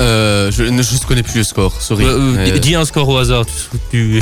Euh, 0.00 0.50
je 0.52 0.62
ne 0.64 0.82
je 0.82 1.06
connais 1.06 1.22
plus 1.22 1.38
le 1.38 1.44
score, 1.44 1.80
sorry. 1.82 2.04
Euh, 2.04 2.18
euh, 2.18 2.36
Euh, 2.54 2.58
Dis 2.58 2.74
un 2.74 2.84
score 2.84 3.08
au 3.08 3.16
hasard. 3.16 3.44
Tu- 3.90 4.20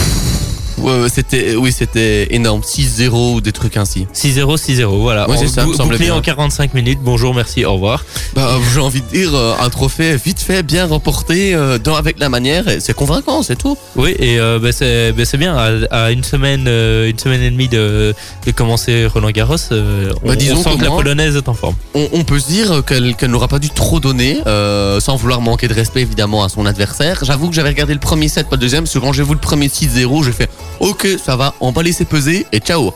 ouais, 0.79 1.09
c'était, 1.13 1.55
oui, 1.57 1.73
c'était 1.73 2.35
énorme. 2.35 2.61
6-0 2.61 3.35
ou 3.35 3.41
des 3.41 3.53
trucs 3.53 3.77
ainsi. 3.77 4.07
6-0, 4.15 4.57
6-0, 4.57 4.85
voilà. 5.01 5.29
Ouais, 5.29 5.37
c'est 5.39 5.47
En 5.61 5.73
ça, 5.73 5.85
bouclé 5.85 6.11
en 6.11 6.21
45 6.21 6.75
minutes. 6.75 6.99
Bonjour, 7.03 7.35
merci, 7.35 7.65
au 7.65 7.75
revoir. 7.75 8.05
Bah, 8.35 8.59
j'ai 8.73 8.81
envie 8.81 9.01
de 9.03 9.07
dire, 9.07 9.35
euh, 9.35 9.55
un 9.61 9.69
trophée 9.71 10.17
vite 10.17 10.41
fait, 10.41 10.63
bien 10.63 10.87
remporté, 10.87 11.55
euh, 11.55 11.79
dans, 11.79 11.95
avec 11.95 12.19
la 12.19 12.29
manière, 12.29 12.65
c'est 12.81 12.95
convaincant, 12.95 13.43
c'est 13.43 13.57
tout. 13.57 13.77
Oui, 13.97 14.15
et 14.19 14.39
euh, 14.39 14.59
bah, 14.59 14.73
c'est 14.73 15.13
bah, 15.13 15.23
bien. 15.39 15.57
À, 15.57 16.05
à 16.07 16.11
une 16.11 16.25
semaine, 16.25 16.65
euh, 16.69 17.09
une 17.11 17.19
semaine 17.19 17.43
et 17.43 17.51
demie 17.51 17.69
de, 17.69 18.15
de 18.47 18.51
commencer 18.51 19.07
Roland 19.07 19.31
Garros, 19.31 19.57
euh, 19.73 20.13
on, 20.25 20.29
Bah, 20.29 20.37
disons 20.37 20.59
on 20.59 20.63
sent 20.63 20.77
que 20.79 20.85
la 20.85 20.91
polonaise 20.91 21.37
est 21.37 21.49
en 21.49 21.55
forme. 21.55 21.75
On, 21.95 22.09
on 22.13 22.25
peut 22.25 22.39
se 22.39 22.47
dire 22.49 22.83
qu'elle 22.87 23.15
qu'elle 23.17 23.31
n'aura 23.31 23.49
pas 23.49 23.59
dû 23.59 23.71
trop 23.71 24.01
donner, 24.01 24.39
euh, 24.47 25.01
sans 25.01 25.17
vouloir 25.17 25.41
manquer 25.41 25.69
de 25.69 25.75
respect 25.75 26.01
évidemment 26.01 26.45
à 26.45 26.49
son 26.49 26.67
adversaire. 26.67 27.21
J'avoue 27.23 27.49
que 27.49 27.55
j'avais 27.55 27.69
regardé 27.71 27.95
le 27.95 28.01
premier 28.01 28.29
set, 28.29 28.49
pas 28.49 28.57
le 28.57 28.61
deuxième, 28.61 28.85
parce 28.85 28.95
que 28.95 28.99
quand 28.99 29.13
j'ai 29.13 29.23
vu 29.23 29.33
le 29.33 29.39
premier 29.39 29.69
6-0, 29.69 30.25
j'ai 30.25 30.33
fait 30.33 30.51
ok, 30.81 31.09
ça 31.23 31.37
va, 31.37 31.55
on 31.61 31.73
va 31.73 31.83
laisser 31.83 32.05
peser 32.05 32.47
et 32.53 32.59
ciao. 32.59 32.93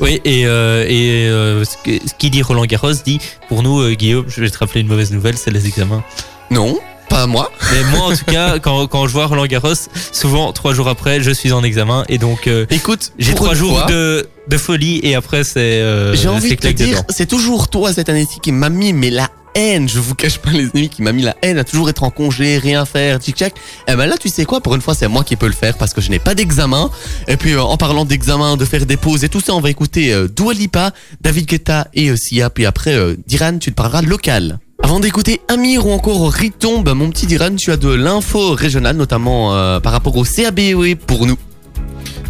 Oui, 0.00 0.20
et, 0.24 0.46
euh, 0.46 0.84
et 0.88 1.28
euh, 1.28 1.64
ce, 1.64 1.76
que- 1.84 2.04
ce 2.06 2.14
qui 2.18 2.28
dit 2.30 2.42
Roland 2.42 2.64
Garros 2.66 2.92
dit 3.04 3.20
pour 3.48 3.62
nous, 3.62 3.80
euh, 3.80 3.94
Guillaume, 3.94 4.24
je 4.28 4.40
vais 4.40 4.50
te 4.50 4.58
rappeler 4.58 4.80
une 4.80 4.88
mauvaise 4.88 5.12
nouvelle, 5.12 5.36
c'est 5.38 5.52
les 5.52 5.66
examens. 5.68 6.02
Non, 6.50 6.78
pas 7.08 7.26
moi. 7.28 7.52
Mais 7.72 7.84
moi, 7.96 8.08
en 8.08 8.16
tout 8.16 8.24
cas, 8.30 8.58
quand, 8.58 8.86
quand 8.88 9.06
je 9.06 9.12
vois 9.12 9.26
Roland 9.26 9.46
Garros, 9.46 9.72
souvent 10.12 10.52
trois 10.52 10.74
jours 10.74 10.88
après, 10.88 11.20
je 11.22 11.30
suis 11.30 11.52
en 11.52 11.62
examen 11.62 12.04
et 12.08 12.18
donc 12.18 12.50
Écoute, 12.70 13.12
j'ai 13.20 13.34
trois 13.34 13.54
jours 13.54 13.78
fois, 13.78 13.86
de, 13.86 14.28
de 14.48 14.58
folie 14.58 14.98
et 15.04 15.14
après 15.14 15.44
c'est 15.44 15.80
J'ai 16.14 16.28
envie 16.28 16.50
de 16.50 16.54
te 16.56 16.66
dire, 16.68 17.02
c'est 17.08 17.26
toujours 17.26 17.68
toi 17.68 17.92
cette 17.92 18.08
année-ci 18.08 18.40
qui 18.40 18.50
m'a 18.50 18.70
mis, 18.70 18.92
mais 18.92 19.10
la 19.10 19.28
haine, 19.54 19.88
je 19.88 19.98
vous 20.00 20.14
cache 20.14 20.38
pas 20.38 20.50
les 20.50 20.68
amis, 20.74 20.88
qui 20.88 21.02
m'a 21.02 21.12
mis 21.12 21.22
la 21.22 21.36
haine 21.42 21.58
à 21.58 21.64
toujours 21.64 21.88
être 21.88 22.02
en 22.02 22.10
congé, 22.10 22.58
rien 22.58 22.84
faire, 22.84 23.18
tic 23.18 23.36
tac. 23.36 23.54
Et 23.88 23.94
ben 23.94 24.06
là, 24.06 24.16
tu 24.18 24.28
sais 24.28 24.44
quoi, 24.44 24.60
pour 24.60 24.74
une 24.74 24.80
fois, 24.80 24.94
c'est 24.94 25.08
moi 25.08 25.24
qui 25.24 25.36
peux 25.36 25.46
le 25.46 25.52
faire 25.52 25.76
parce 25.76 25.92
que 25.92 26.00
je 26.00 26.10
n'ai 26.10 26.18
pas 26.18 26.34
d'examen. 26.34 26.90
Et 27.28 27.36
puis, 27.36 27.52
euh, 27.52 27.62
en 27.62 27.76
parlant 27.76 28.04
d'examen, 28.04 28.56
de 28.56 28.64
faire 28.64 28.86
des 28.86 28.96
pauses 28.96 29.24
et 29.24 29.28
tout 29.28 29.40
ça, 29.40 29.54
on 29.54 29.60
va 29.60 29.70
écouter 29.70 30.12
euh, 30.12 30.28
Dua 30.28 30.54
Lipa, 30.54 30.92
David 31.20 31.46
Guetta 31.46 31.88
et 31.94 32.10
euh, 32.10 32.16
Sia. 32.16 32.50
Puis 32.50 32.66
après, 32.66 32.94
euh, 32.94 33.16
Diran, 33.26 33.58
tu 33.58 33.70
te 33.70 33.76
parleras 33.76 34.02
local. 34.02 34.58
Avant 34.82 35.00
d'écouter 35.00 35.40
Amir 35.48 35.86
ou 35.86 35.92
encore 35.92 36.30
Riton, 36.30 36.82
ben, 36.82 36.92
mon 36.94 37.08
petit 37.08 37.26
Diran, 37.26 37.54
tu 37.56 37.70
as 37.70 37.78
de 37.78 37.88
l'info 37.88 38.54
régionale, 38.54 38.96
notamment 38.96 39.54
euh, 39.54 39.80
par 39.80 39.92
rapport 39.92 40.14
au 40.16 40.24
CABE 40.24 40.94
pour 41.06 41.26
nous. 41.26 41.38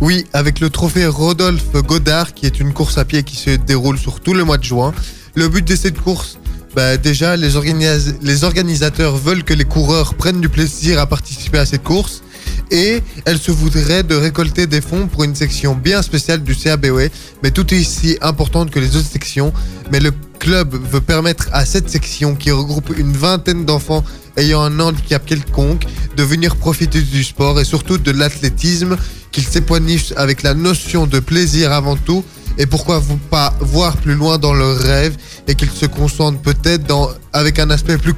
Oui, 0.01 0.25
avec 0.33 0.61
le 0.61 0.71
trophée 0.71 1.07
Rodolphe 1.07 1.73
Godard, 1.73 2.35
qui 2.35 2.47
est 2.47 2.61
une 2.61 2.73
course 2.73 2.99
à 2.99 3.05
pied 3.05 3.23
qui 3.23 3.37
se 3.37 3.51
déroule 3.51 3.99
sur 3.99 4.21
tout 4.21 4.35
le 4.35 4.45
mois 4.45 4.59
de 4.59 4.65
juin. 4.65 4.93
Le 5.35 5.49
but 5.49 5.67
de 5.67 5.75
cette 5.75 5.99
course, 5.99 6.39
bah 6.75 6.97
déjà, 6.97 7.37
les, 7.37 7.57
organis- 7.57 8.15
les 8.23 8.45
organisateurs 8.45 9.17
veulent 9.17 9.45
que 9.45 9.55
les 9.55 9.65
coureurs 9.65 10.15
prennent 10.15 10.41
du 10.41 10.49
plaisir 10.49 10.99
à 10.99 11.07
participer 11.07 11.59
à 11.59 11.67
cette 11.67 11.83
course. 11.83 12.23
Et 12.71 13.03
elle 13.25 13.39
se 13.39 13.51
voudrait 13.53 14.03
de 14.03 14.15
récolter 14.15 14.67
des 14.67 14.81
fonds 14.81 15.07
pour 15.07 15.25
une 15.25 15.35
section 15.35 15.75
bien 15.75 16.03
spéciale 16.03 16.43
du 16.43 16.57
CABE, 16.57 17.11
mais 17.43 17.51
tout 17.51 17.73
est 17.73 17.81
aussi 17.81 18.19
importante 18.23 18.71
que 18.71 18.81
les 18.81 18.97
autres 18.97 19.09
sections. 19.11 19.53
Mais 19.93 20.01
le 20.01 20.13
club 20.39 20.75
veut 20.91 21.01
permettre 21.01 21.49
à 21.53 21.65
cette 21.65 21.89
section, 21.89 22.35
qui 22.35 22.51
regroupe 22.51 22.93
une 22.97 23.13
vingtaine 23.13 23.65
d'enfants 23.65 24.05
ayant 24.37 24.63
un 24.63 24.81
handicap 24.81 25.25
quelconque, 25.25 25.85
de 26.17 26.23
venir 26.23 26.57
profiter 26.57 27.01
du 27.01 27.23
sport 27.23 27.61
et 27.61 27.65
surtout 27.65 27.99
de 27.99 28.11
l'athlétisme, 28.11 28.97
qu'ils 29.31 29.47
s'épanouissent 29.47 30.15
avec 30.17 30.43
la 30.43 30.55
notion 30.55 31.07
de 31.07 31.21
plaisir 31.21 31.73
avant 31.73 31.97
tout, 31.97 32.25
et 32.59 32.67
pourquoi 32.67 32.99
vous 32.99 33.17
pas 33.17 33.53
voir 33.61 33.97
plus 33.97 34.15
loin 34.15 34.39
dans 34.39 34.53
leurs 34.55 34.79
rêves, 34.79 35.17
et 35.49 35.55
qu'ils 35.55 35.71
se 35.71 35.87
concentrent 35.87 36.41
peut-être 36.41 36.87
dans, 36.87 37.09
avec 37.33 37.59
un 37.59 37.71
aspect 37.71 37.99
plus 37.99 38.15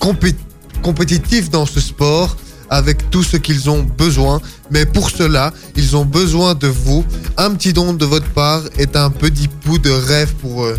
compé- 0.00 0.34
compétitif 0.82 1.50
dans 1.50 1.66
ce 1.66 1.80
sport, 1.80 2.36
avec 2.70 3.10
tout 3.10 3.22
ce 3.22 3.36
qu'ils 3.36 3.68
ont 3.68 3.82
besoin. 3.82 4.40
Mais 4.70 4.86
pour 4.86 5.10
cela, 5.10 5.52
ils 5.76 5.94
ont 5.96 6.04
besoin 6.06 6.54
de 6.54 6.68
vous. 6.68 7.04
Un 7.36 7.50
petit 7.54 7.72
don 7.72 7.92
de 7.92 8.04
votre 8.06 8.28
part 8.30 8.62
est 8.78 8.96
un 8.96 9.10
petit 9.10 9.48
bout 9.66 9.78
de 9.78 9.90
rêve 9.90 10.32
pour 10.40 10.64
eux. 10.64 10.78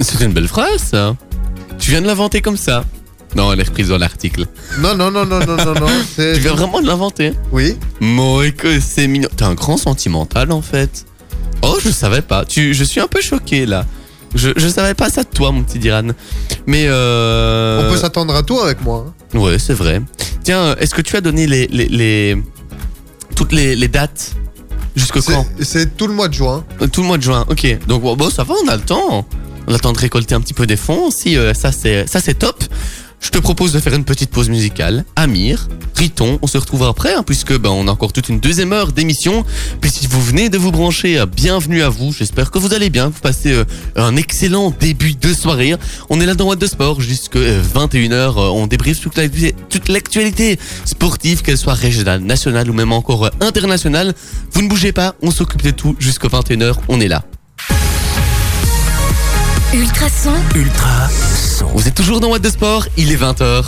C'est 0.00 0.20
une 0.24 0.32
belle 0.32 0.48
phrase, 0.48 0.80
ça. 0.90 1.16
Tu 1.78 1.90
viens 1.90 2.00
de 2.00 2.06
l'inventer 2.06 2.40
comme 2.40 2.56
ça. 2.56 2.84
Non, 3.36 3.52
elle 3.52 3.60
est 3.60 3.64
reprise 3.64 3.88
dans 3.88 3.98
l'article. 3.98 4.46
Non, 4.78 4.94
non, 4.96 5.10
non, 5.10 5.26
non, 5.26 5.40
non, 5.40 5.56
non, 5.56 5.74
non. 5.74 5.86
Tu 6.16 6.40
viens 6.40 6.54
vraiment 6.54 6.80
de 6.80 6.86
l'inventer. 6.86 7.34
Oui. 7.52 7.76
Moi, 8.00 8.50
que 8.52 8.80
c'est 8.80 9.06
mignon. 9.06 9.28
T'es 9.36 9.44
un 9.44 9.52
grand 9.54 9.76
sentimental 9.76 10.50
en 10.50 10.62
fait. 10.62 11.04
Oh, 11.62 11.78
je 11.82 11.90
savais 11.90 12.22
pas. 12.22 12.44
Tu, 12.44 12.74
je 12.74 12.84
suis 12.84 13.00
un 13.00 13.06
peu 13.06 13.20
choqué 13.20 13.66
là. 13.66 13.84
Je, 14.34 14.50
je 14.56 14.68
savais 14.68 14.94
pas 14.94 15.08
ça 15.10 15.22
de 15.22 15.28
toi, 15.28 15.52
mon 15.52 15.62
petit 15.62 15.78
Diran. 15.78 16.08
Mais 16.66 16.84
euh. 16.86 17.86
On 17.88 17.92
peut 17.92 17.98
s'attendre 17.98 18.34
à 18.34 18.42
tout 18.42 18.58
avec 18.60 18.82
moi. 18.82 19.06
hein. 19.34 19.38
Ouais, 19.38 19.58
c'est 19.58 19.72
vrai. 19.74 20.02
Tiens, 20.44 20.74
est-ce 20.78 20.94
que 20.94 21.02
tu 21.02 21.16
as 21.16 21.20
donné 21.20 21.46
les, 21.46 21.66
les, 21.68 21.86
les- 21.88 22.36
toutes 23.34 23.52
les, 23.52 23.74
les 23.76 23.88
dates 23.88 24.32
jusque 24.96 25.22
C'est- 25.22 25.32
quand 25.32 25.46
C'est 25.60 25.96
tout 25.96 26.06
le 26.06 26.14
mois 26.14 26.28
de 26.28 26.34
juin. 26.34 26.64
Euh, 26.82 26.86
Tout 26.88 27.00
le 27.02 27.06
mois 27.06 27.18
de 27.18 27.22
juin. 27.22 27.44
Ok. 27.48 27.66
Donc 27.86 28.02
bon, 28.02 28.16
bon, 28.16 28.30
ça 28.30 28.44
va, 28.44 28.54
on 28.64 28.68
a 28.68 28.76
le 28.76 28.82
temps. 28.82 29.26
On 29.66 29.70
a 29.70 29.74
le 29.74 29.80
temps 29.80 29.92
de 29.92 29.98
récolter 29.98 30.34
un 30.34 30.40
petit 30.40 30.54
peu 30.54 30.66
des 30.66 30.76
fonds. 30.76 31.10
Si 31.10 31.36
euh, 31.36 31.52
ça 31.54 31.72
c'est 31.72 32.06
ça 32.06 32.20
c'est 32.20 32.34
top. 32.38 32.64
Je 33.20 33.30
te 33.30 33.38
propose 33.38 33.72
de 33.72 33.80
faire 33.80 33.94
une 33.94 34.04
petite 34.04 34.30
pause 34.30 34.48
musicale. 34.48 35.04
Amir, 35.16 35.68
Riton, 35.96 36.38
on 36.40 36.46
se 36.46 36.56
retrouve 36.56 36.84
après, 36.84 37.12
hein, 37.14 37.24
puisque 37.26 37.56
ben, 37.58 37.68
on 37.70 37.88
a 37.88 37.90
encore 37.90 38.12
toute 38.12 38.28
une 38.28 38.38
deuxième 38.40 38.72
heure 38.72 38.92
d'émission. 38.92 39.44
Puis 39.80 39.90
si 39.90 40.06
vous 40.06 40.22
venez 40.22 40.48
de 40.48 40.56
vous 40.56 40.70
brancher, 40.70 41.18
euh, 41.18 41.26
bienvenue 41.26 41.82
à 41.82 41.88
vous. 41.88 42.12
J'espère 42.12 42.50
que 42.52 42.58
vous 42.58 42.74
allez 42.74 42.90
bien, 42.90 43.08
que 43.08 43.14
vous 43.14 43.20
passez 43.20 43.52
euh, 43.52 43.64
un 43.96 44.14
excellent 44.16 44.70
début 44.78 45.14
de 45.14 45.34
soirée. 45.34 45.74
On 46.10 46.20
est 46.20 46.26
là 46.26 46.34
dans 46.34 46.46
What 46.46 46.56
de 46.56 46.66
Sport 46.66 47.00
jusqu'à 47.00 47.40
21h. 47.40 48.34
On 48.38 48.66
débriefe 48.68 49.00
toute 49.00 49.16
l'actu- 49.16 49.52
toute 49.68 49.88
l'actualité 49.88 50.58
sportive, 50.84 51.42
qu'elle 51.42 51.58
soit 51.58 51.74
régionale, 51.74 52.20
nationale 52.22 52.70
ou 52.70 52.72
même 52.72 52.92
encore 52.92 53.26
euh, 53.26 53.30
internationale. 53.40 54.14
Vous 54.52 54.62
ne 54.62 54.68
bougez 54.68 54.92
pas, 54.92 55.16
on 55.22 55.32
s'occupe 55.32 55.62
de 55.62 55.70
tout 55.72 55.96
jusqu'à 55.98 56.28
21h. 56.28 56.74
On 56.88 57.00
est 57.00 57.08
là. 57.08 57.24
Ultrason, 59.74 60.32
Ultra 60.54 61.08
son. 61.10 61.66
Vous 61.74 61.86
êtes 61.86 61.94
toujours 61.94 62.20
dans 62.20 62.28
What 62.30 62.38
de 62.38 62.48
Sport, 62.48 62.86
il 62.96 63.12
est 63.12 63.16
20h. 63.16 63.64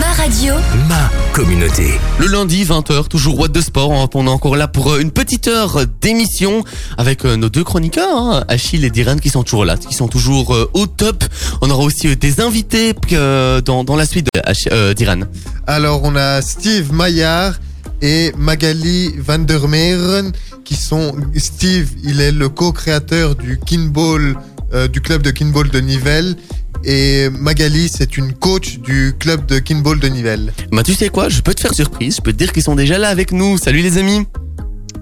ma 0.00 0.12
radio, 0.22 0.54
Ma 0.88 1.08
communauté. 1.32 1.92
Le 2.18 2.26
lundi 2.26 2.64
20h, 2.64 3.06
toujours 3.08 3.38
What 3.38 3.48
de 3.48 3.60
Sport, 3.60 3.90
on 3.90 4.26
est 4.26 4.28
encore 4.30 4.56
là 4.56 4.66
pour 4.68 4.92
euh, 4.92 5.00
une 5.00 5.12
petite 5.12 5.46
heure 5.48 5.86
d'émission 6.00 6.64
avec 6.98 7.24
euh, 7.24 7.36
nos 7.36 7.48
deux 7.48 7.62
chroniqueurs, 7.64 8.16
hein, 8.16 8.44
Achille 8.48 8.84
et 8.84 8.90
Diran 8.90 9.16
qui 9.16 9.30
sont 9.30 9.44
toujours 9.44 9.64
là, 9.64 9.76
qui 9.76 9.94
sont 9.94 10.08
toujours 10.08 10.54
euh, 10.54 10.68
au 10.74 10.86
top. 10.86 11.24
On 11.62 11.70
aura 11.70 11.84
aussi 11.84 12.08
euh, 12.08 12.16
des 12.16 12.40
invités 12.40 12.94
euh, 13.12 13.60
dans, 13.60 13.84
dans 13.84 13.96
la 13.96 14.06
suite 14.06 14.26
de 14.34 14.40
euh, 14.72 14.92
Diran. 14.94 15.20
Alors, 15.66 16.00
on 16.02 16.16
a 16.16 16.42
Steve 16.42 16.92
Maillard 16.92 17.54
et 18.02 18.32
Magali 18.36 19.14
Van 19.18 19.38
der 19.38 19.68
Meeren 19.68 20.32
qui 20.64 20.74
sont. 20.74 21.12
Steve, 21.36 21.90
il 22.02 22.20
est 22.20 22.32
le 22.32 22.48
co-créateur 22.48 23.34
du 23.34 23.58
Kinball, 23.64 24.36
euh, 24.72 24.88
du 24.88 25.00
club 25.00 25.22
de 25.22 25.30
Kinball 25.30 25.68
de 25.68 25.80
Nivelles. 25.80 26.36
Et 26.84 27.28
Magali, 27.30 27.88
c'est 27.88 28.16
une 28.16 28.32
coach 28.32 28.78
du 28.78 29.14
club 29.18 29.46
de 29.46 29.58
Kinball 29.58 30.00
de 30.00 30.08
Nivelles. 30.08 30.52
Bah 30.72 30.82
tu 30.82 30.94
sais 30.94 31.08
quoi, 31.10 31.28
je 31.28 31.40
peux 31.42 31.52
te 31.54 31.60
faire 31.60 31.74
surprise, 31.74 32.16
je 32.16 32.22
peux 32.22 32.32
te 32.32 32.38
dire 32.38 32.52
qu'ils 32.52 32.62
sont 32.62 32.74
déjà 32.74 32.98
là 32.98 33.08
avec 33.08 33.32
nous. 33.32 33.58
Salut 33.58 33.80
les 33.82 33.98
amis 33.98 34.26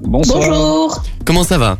Bonsoir. 0.02 0.40
Bonjour, 0.40 1.02
Comment 1.24 1.44
ça 1.44 1.58
va? 1.58 1.78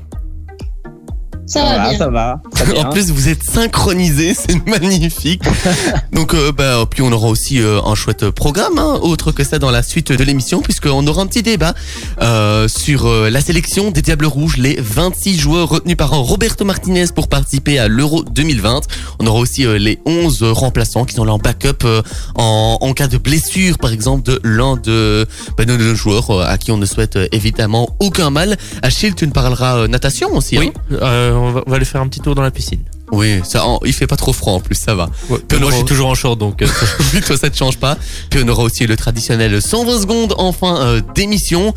Ça 1.48 1.64
va 1.64 1.88
bien. 1.88 1.98
ça 1.98 2.08
va. 2.08 2.40
Très 2.52 2.72
bien. 2.72 2.86
En 2.86 2.90
plus, 2.90 3.10
vous 3.10 3.28
êtes 3.28 3.42
synchronisés, 3.42 4.34
c'est 4.38 4.66
magnifique. 4.66 5.42
Donc, 6.12 6.34
euh, 6.34 6.52
bah, 6.52 6.84
puis 6.88 7.02
on 7.02 7.10
aura 7.12 7.28
aussi 7.28 7.60
euh, 7.60 7.80
un 7.82 7.94
chouette 7.94 8.30
programme, 8.30 8.78
hein, 8.78 8.98
autre 9.02 9.32
que 9.32 9.44
ça 9.44 9.58
dans 9.58 9.70
la 9.70 9.82
suite 9.82 10.12
de 10.12 10.22
l'émission, 10.24 10.60
puisqu'on 10.60 11.06
aura 11.06 11.22
un 11.22 11.26
petit 11.26 11.42
débat 11.42 11.74
euh, 12.22 12.68
sur 12.68 13.06
euh, 13.06 13.30
la 13.30 13.40
sélection 13.40 13.90
des 13.90 14.02
Diables 14.02 14.26
Rouges, 14.26 14.56
les 14.58 14.76
26 14.80 15.38
joueurs 15.38 15.68
retenus 15.68 15.96
par 15.96 16.10
Roberto 16.10 16.64
Martinez 16.64 17.06
pour 17.14 17.28
participer 17.28 17.78
à 17.78 17.88
l'Euro 17.88 18.22
2020. 18.24 18.80
On 19.20 19.26
aura 19.26 19.38
aussi 19.40 19.64
euh, 19.66 19.78
les 19.78 19.98
11 20.06 20.42
remplaçants 20.52 21.04
qui 21.04 21.14
sont 21.14 21.24
là 21.24 21.32
en 21.32 21.38
backup 21.38 21.84
euh, 21.84 22.02
en, 22.34 22.78
en 22.80 22.92
cas 22.92 23.08
de 23.08 23.18
blessure, 23.18 23.78
par 23.78 23.92
exemple, 23.92 24.22
de 24.22 24.40
l'un 24.44 24.76
de, 24.76 25.26
bah, 25.56 25.64
de 25.64 25.76
nos 25.76 25.94
joueurs 25.94 26.30
euh, 26.30 26.44
à 26.46 26.58
qui 26.58 26.70
on 26.72 26.76
ne 26.76 26.86
souhaite 26.86 27.16
euh, 27.16 27.26
évidemment 27.32 27.96
aucun 28.00 28.30
mal. 28.30 28.56
Achille, 28.82 29.14
tu 29.14 29.26
ne 29.26 29.32
parleras 29.32 29.78
euh, 29.78 29.88
natation 29.88 30.34
aussi, 30.34 30.58
Oui, 30.58 30.72
hein 30.74 30.96
euh, 31.02 31.37
on, 31.38 31.50
va, 31.52 31.62
on 31.66 31.70
va 31.70 31.76
aller 31.76 31.84
faire 31.84 32.00
un 32.00 32.08
petit 32.08 32.20
tour 32.20 32.34
dans 32.34 32.42
la 32.42 32.50
piscine. 32.50 32.80
Oui, 33.10 33.40
ça, 33.44 33.64
en- 33.66 33.80
il 33.86 33.92
fait 33.94 34.06
pas 34.06 34.16
trop 34.16 34.32
froid 34.34 34.52
en 34.54 34.60
plus, 34.60 34.74
ça 34.74 34.94
va. 34.94 35.08
Ouais, 35.30 35.38
Puis 35.48 35.56
on 35.56 35.60
moi, 35.62 35.70
je 35.70 35.76
suis 35.76 35.84
toujours 35.86 36.08
en 36.08 36.14
short, 36.14 36.38
donc. 36.38 36.60
euh, 36.62 36.66
toi 37.26 37.36
ça 37.38 37.48
te 37.48 37.56
change 37.56 37.78
pas. 37.78 37.96
Puis 38.30 38.40
on 38.44 38.48
aura 38.48 38.62
aussi 38.64 38.86
le 38.86 38.96
traditionnel 38.96 39.62
120 39.62 40.00
secondes 40.00 40.34
en 40.36 40.52
fin 40.52 40.76
euh, 40.76 41.00
d'émission. 41.14 41.74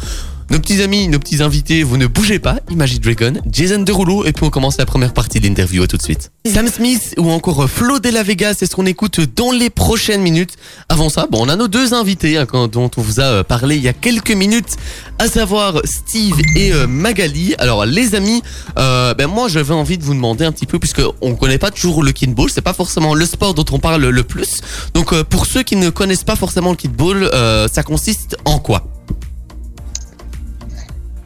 Nos 0.52 0.60
petits 0.60 0.82
amis, 0.82 1.08
nos 1.08 1.18
petits 1.18 1.42
invités, 1.42 1.82
vous 1.82 1.96
ne 1.96 2.08
bougez 2.08 2.38
pas. 2.38 2.58
Imagine 2.70 3.00
Dragon, 3.00 3.34
Jason 3.50 3.84
Derulo, 3.84 4.26
et 4.26 4.34
puis 4.34 4.44
on 4.44 4.50
commence 4.50 4.78
la 4.78 4.86
première 4.86 5.14
partie 5.14 5.40
de 5.40 5.48
l'interview. 5.48 5.82
À 5.82 5.88
tout 5.88 5.96
de 5.96 6.02
suite. 6.02 6.30
Sam 6.46 6.68
Smith 6.68 7.16
ou 7.18 7.32
encore 7.32 7.70
Flo 7.70 8.00
de 8.00 8.10
la 8.10 8.22
Vega, 8.22 8.54
c'est 8.54 8.66
ce 8.66 8.76
qu'on 8.76 8.86
écoute 8.86 9.22
dans 9.34 9.54
les 9.54 9.70
prochaines 9.70 10.22
minutes. 10.22 10.58
Avant 10.90 11.08
ça, 11.08 11.26
bon, 11.32 11.46
on 11.46 11.48
a 11.48 11.56
nos 11.56 11.70
deux 11.70 11.94
invités 11.94 12.38
hein, 12.38 12.46
dont 12.70 12.92
on 12.98 13.02
vous 13.02 13.22
a 13.22 13.24
euh, 13.24 13.44
parlé 13.46 13.78
il 13.78 13.82
y 13.82 13.88
a 13.88 13.94
quelques 13.94 14.34
minutes, 14.34 14.76
à 15.20 15.30
savoir 15.30 15.80
Steve 15.86 16.36
et 16.58 16.74
euh, 16.74 16.86
Magali. 16.86 17.56
Alors 17.58 17.86
les 17.86 18.14
amis, 18.14 18.44
euh, 18.78 19.14
ben 19.14 19.28
moi 19.28 19.48
j'avais 19.48 19.74
envie 19.74 19.98
de 19.98 20.04
vous 20.04 20.14
demander 20.14 20.44
un 20.44 20.52
petit 20.52 20.66
peu 20.66 20.80
puisque 20.80 21.02
on 21.22 21.36
connaît 21.36 21.60
pas 21.60 21.72
toujours 21.72 22.04
le 22.04 22.12
kinball, 22.12 22.50
c'est 22.50 22.60
pas 22.60 22.74
forcément 22.74 23.16
le 23.16 23.26
sport 23.26 23.54
dont 23.54 23.66
on 23.72 23.80
parle 23.80 24.06
le 24.06 24.24
plus. 24.24 24.60
Donc 24.94 25.14
euh, 25.14 25.24
pour 25.24 25.46
ceux 25.46 25.64
qui 25.64 25.78
ne 25.78 25.90
connaissent 25.90 26.26
pas 26.26 26.36
forcément 26.36 26.72
le 26.72 26.76
kinball, 26.76 27.24
euh, 27.24 27.70
ça 27.72 27.84
consiste 27.84 28.36
en 28.44 28.60
quoi? 28.60 28.84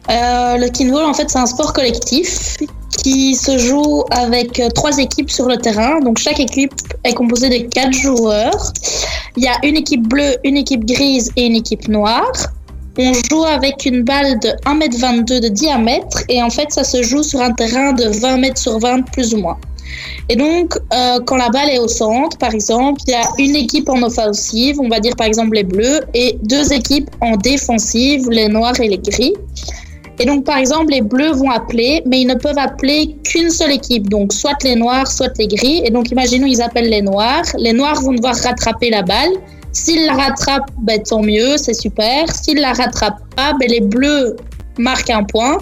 Euh, 0.10 0.58
le 0.58 0.68
kinball, 0.70 1.06
en 1.06 1.14
fait, 1.14 1.30
c'est 1.30 1.40
un 1.40 1.46
sport 1.46 1.74
collectif 1.74 2.58
qui 3.04 3.36
se 3.36 3.58
joue 3.58 4.04
avec 4.12 4.60
euh, 4.60 4.70
trois 4.70 4.98
équipes 4.98 5.30
sur 5.30 5.48
le 5.48 5.58
terrain. 5.58 6.00
Donc, 6.00 6.18
chaque 6.18 6.40
équipe 6.40 6.74
est 7.04 7.14
composée 7.14 7.50
de 7.50 7.68
quatre 7.70 7.94
joueurs. 7.94 8.74
Il 9.36 9.44
y 9.44 9.48
a 9.48 9.58
une 9.64 9.78
équipe 9.78 10.08
bleue, 10.08 10.38
une 10.44 10.58
équipe 10.58 10.86
grise 10.86 11.32
et 11.36 11.46
une 11.46 11.56
équipe 11.56 11.88
noire. 11.88 12.32
On 12.98 13.12
joue 13.30 13.44
avec 13.44 13.86
une 13.86 14.04
balle 14.04 14.40
de 14.40 14.50
1m22 14.66 15.42
de 15.42 15.50
diamètre 15.50 16.24
et 16.30 16.42
en 16.42 16.50
fait, 16.50 16.72
ça 16.72 16.86
se 16.86 17.04
joue 17.04 17.24
sur 17.24 17.42
un 17.42 17.52
terrain 17.52 17.92
de 17.92 18.06
20 18.22 18.38
mètres 18.38 18.58
sur 18.58 18.80
20 18.80 19.02
plus 19.12 19.34
ou 19.34 19.40
moins. 19.40 19.58
Et 20.30 20.36
donc, 20.36 20.78
euh, 20.94 21.20
quand 21.26 21.36
la 21.36 21.50
balle 21.50 21.70
est 21.70 21.80
au 21.80 21.88
centre, 21.88 22.38
par 22.38 22.54
exemple, 22.54 23.02
il 23.08 23.12
y 23.12 23.16
a 23.16 23.24
une 23.38 23.56
équipe 23.56 23.90
en 23.90 24.02
offensive, 24.02 24.80
on 24.80 24.88
va 24.88 25.00
dire 25.00 25.16
par 25.16 25.28
exemple 25.28 25.56
les 25.56 25.64
bleus, 25.64 26.02
et 26.14 26.38
deux 26.44 26.74
équipes 26.74 27.10
en 27.22 27.36
défensive, 27.36 28.30
les 28.30 28.48
noirs 28.48 28.80
et 28.80 28.88
les 28.88 28.98
gris. 28.98 29.34
Et 30.20 30.26
donc, 30.26 30.46
par 30.46 30.58
exemple, 30.58 30.92
les 30.92 31.02
bleus 31.02 31.32
vont 31.32 31.50
appeler, 31.50 32.02
mais 32.06 32.22
ils 32.22 32.28
ne 32.28 32.36
peuvent 32.36 32.58
appeler 32.58 33.16
qu'une 33.24 33.50
seule 33.50 33.72
équipe. 33.72 34.10
Donc, 34.10 34.32
soit 34.32 34.62
les 34.64 34.76
noirs, 34.76 35.08
soit 35.12 35.38
les 35.38 35.48
gris. 35.48 35.82
Et 35.84 35.90
donc, 35.90 36.10
imaginons, 36.12 36.48
ils 36.48 36.62
appellent 36.62 36.90
les 36.90 37.02
noirs. 37.02 37.44
Les 37.58 37.74
noirs 37.74 38.02
vont 38.02 38.14
devoir 38.14 38.36
rattraper 38.36 38.90
la 38.90 39.02
balle. 39.02 39.32
S'ils 39.74 40.06
la 40.06 40.14
rattrapent, 40.14 40.72
ben, 40.84 41.02
tant 41.04 41.22
mieux, 41.22 41.58
c'est 41.58 41.74
super. 41.74 42.34
S'ils 42.34 42.60
la 42.60 42.72
rattrapent 42.72 43.20
pas, 43.36 43.54
ben, 43.60 43.68
les 43.70 43.82
bleus 43.82 44.38
marquent 44.78 45.10
un 45.10 45.24
point. 45.24 45.58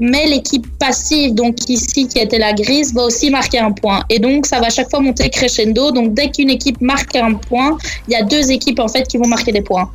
Mais 0.00 0.26
l'équipe 0.26 0.66
passive, 0.78 1.34
donc 1.34 1.56
ici, 1.68 2.08
qui 2.08 2.18
était 2.18 2.38
la 2.38 2.54
grise, 2.54 2.94
va 2.94 3.04
aussi 3.04 3.30
marquer 3.30 3.58
un 3.58 3.72
point. 3.72 4.04
Et 4.08 4.18
donc, 4.18 4.46
ça 4.46 4.58
va 4.58 4.70
chaque 4.70 4.88
fois 4.88 5.00
monter 5.00 5.28
crescendo. 5.28 5.90
Donc, 5.90 6.14
dès 6.14 6.30
qu'une 6.30 6.50
équipe 6.50 6.80
marque 6.80 7.14
un 7.14 7.34
point, 7.34 7.76
il 8.08 8.12
y 8.12 8.16
a 8.16 8.22
deux 8.22 8.50
équipes, 8.50 8.80
en 8.80 8.88
fait, 8.88 9.06
qui 9.06 9.18
vont 9.18 9.28
marquer 9.28 9.52
des 9.52 9.62
points. 9.62 9.90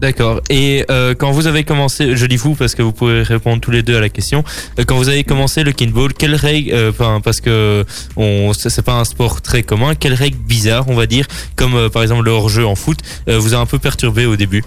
D'accord. 0.00 0.42
Et 0.50 0.84
euh, 0.90 1.14
quand 1.14 1.30
vous 1.30 1.46
avez 1.46 1.64
commencé, 1.64 2.16
je 2.16 2.26
dis 2.26 2.36
vous 2.36 2.54
parce 2.54 2.74
que 2.74 2.82
vous 2.82 2.92
pouvez 2.92 3.22
répondre 3.22 3.60
tous 3.60 3.70
les 3.70 3.82
deux 3.82 3.96
à 3.96 4.00
la 4.00 4.10
question. 4.10 4.44
Euh, 4.78 4.84
quand 4.86 4.96
vous 4.96 5.08
avez 5.08 5.24
commencé 5.24 5.64
le 5.64 5.72
kinball, 5.72 6.12
quelles 6.12 6.34
règles, 6.34 6.70
euh, 6.74 6.92
parce 7.24 7.40
que 7.40 7.84
on, 8.16 8.52
c'est 8.52 8.82
pas 8.82 9.00
un 9.00 9.04
sport 9.04 9.40
très 9.40 9.62
commun, 9.62 9.94
quelles 9.94 10.14
règles 10.14 10.36
bizarres, 10.36 10.88
on 10.88 10.94
va 10.94 11.06
dire, 11.06 11.26
comme 11.56 11.74
euh, 11.74 11.88
par 11.88 12.02
exemple 12.02 12.24
le 12.24 12.30
hors-jeu 12.30 12.66
en 12.66 12.74
foot, 12.74 12.98
vous 13.26 13.54
a 13.54 13.58
un 13.58 13.66
peu 13.66 13.78
perturbé 13.78 14.26
au 14.26 14.36
début? 14.36 14.62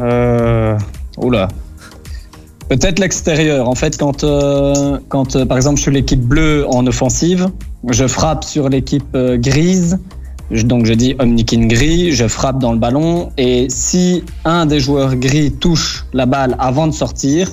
Euh, 0.00 0.78
oula. 1.18 1.48
Peut-être 2.70 2.98
l'extérieur. 2.98 3.68
En 3.68 3.74
fait, 3.74 3.98
quand, 3.98 4.24
quand 5.08 5.46
par 5.46 5.56
exemple 5.56 5.76
je 5.76 5.82
suis 5.82 5.92
l'équipe 5.92 6.20
bleue 6.20 6.64
en 6.68 6.86
offensive, 6.86 7.48
je 7.90 8.06
frappe 8.06 8.44
sur 8.44 8.68
l'équipe 8.68 9.14
grise. 9.14 9.98
Donc 10.50 10.84
je 10.84 10.94
dis 10.94 11.14
Omnikin 11.20 11.66
gris, 11.66 12.10
je 12.12 12.26
frappe 12.26 12.58
dans 12.58 12.72
le 12.72 12.78
ballon 12.78 13.30
et 13.38 13.66
si 13.68 14.24
un 14.44 14.66
des 14.66 14.80
joueurs 14.80 15.14
gris 15.14 15.52
touche 15.52 16.04
la 16.12 16.26
balle 16.26 16.56
avant 16.58 16.88
de 16.88 16.92
sortir, 16.92 17.48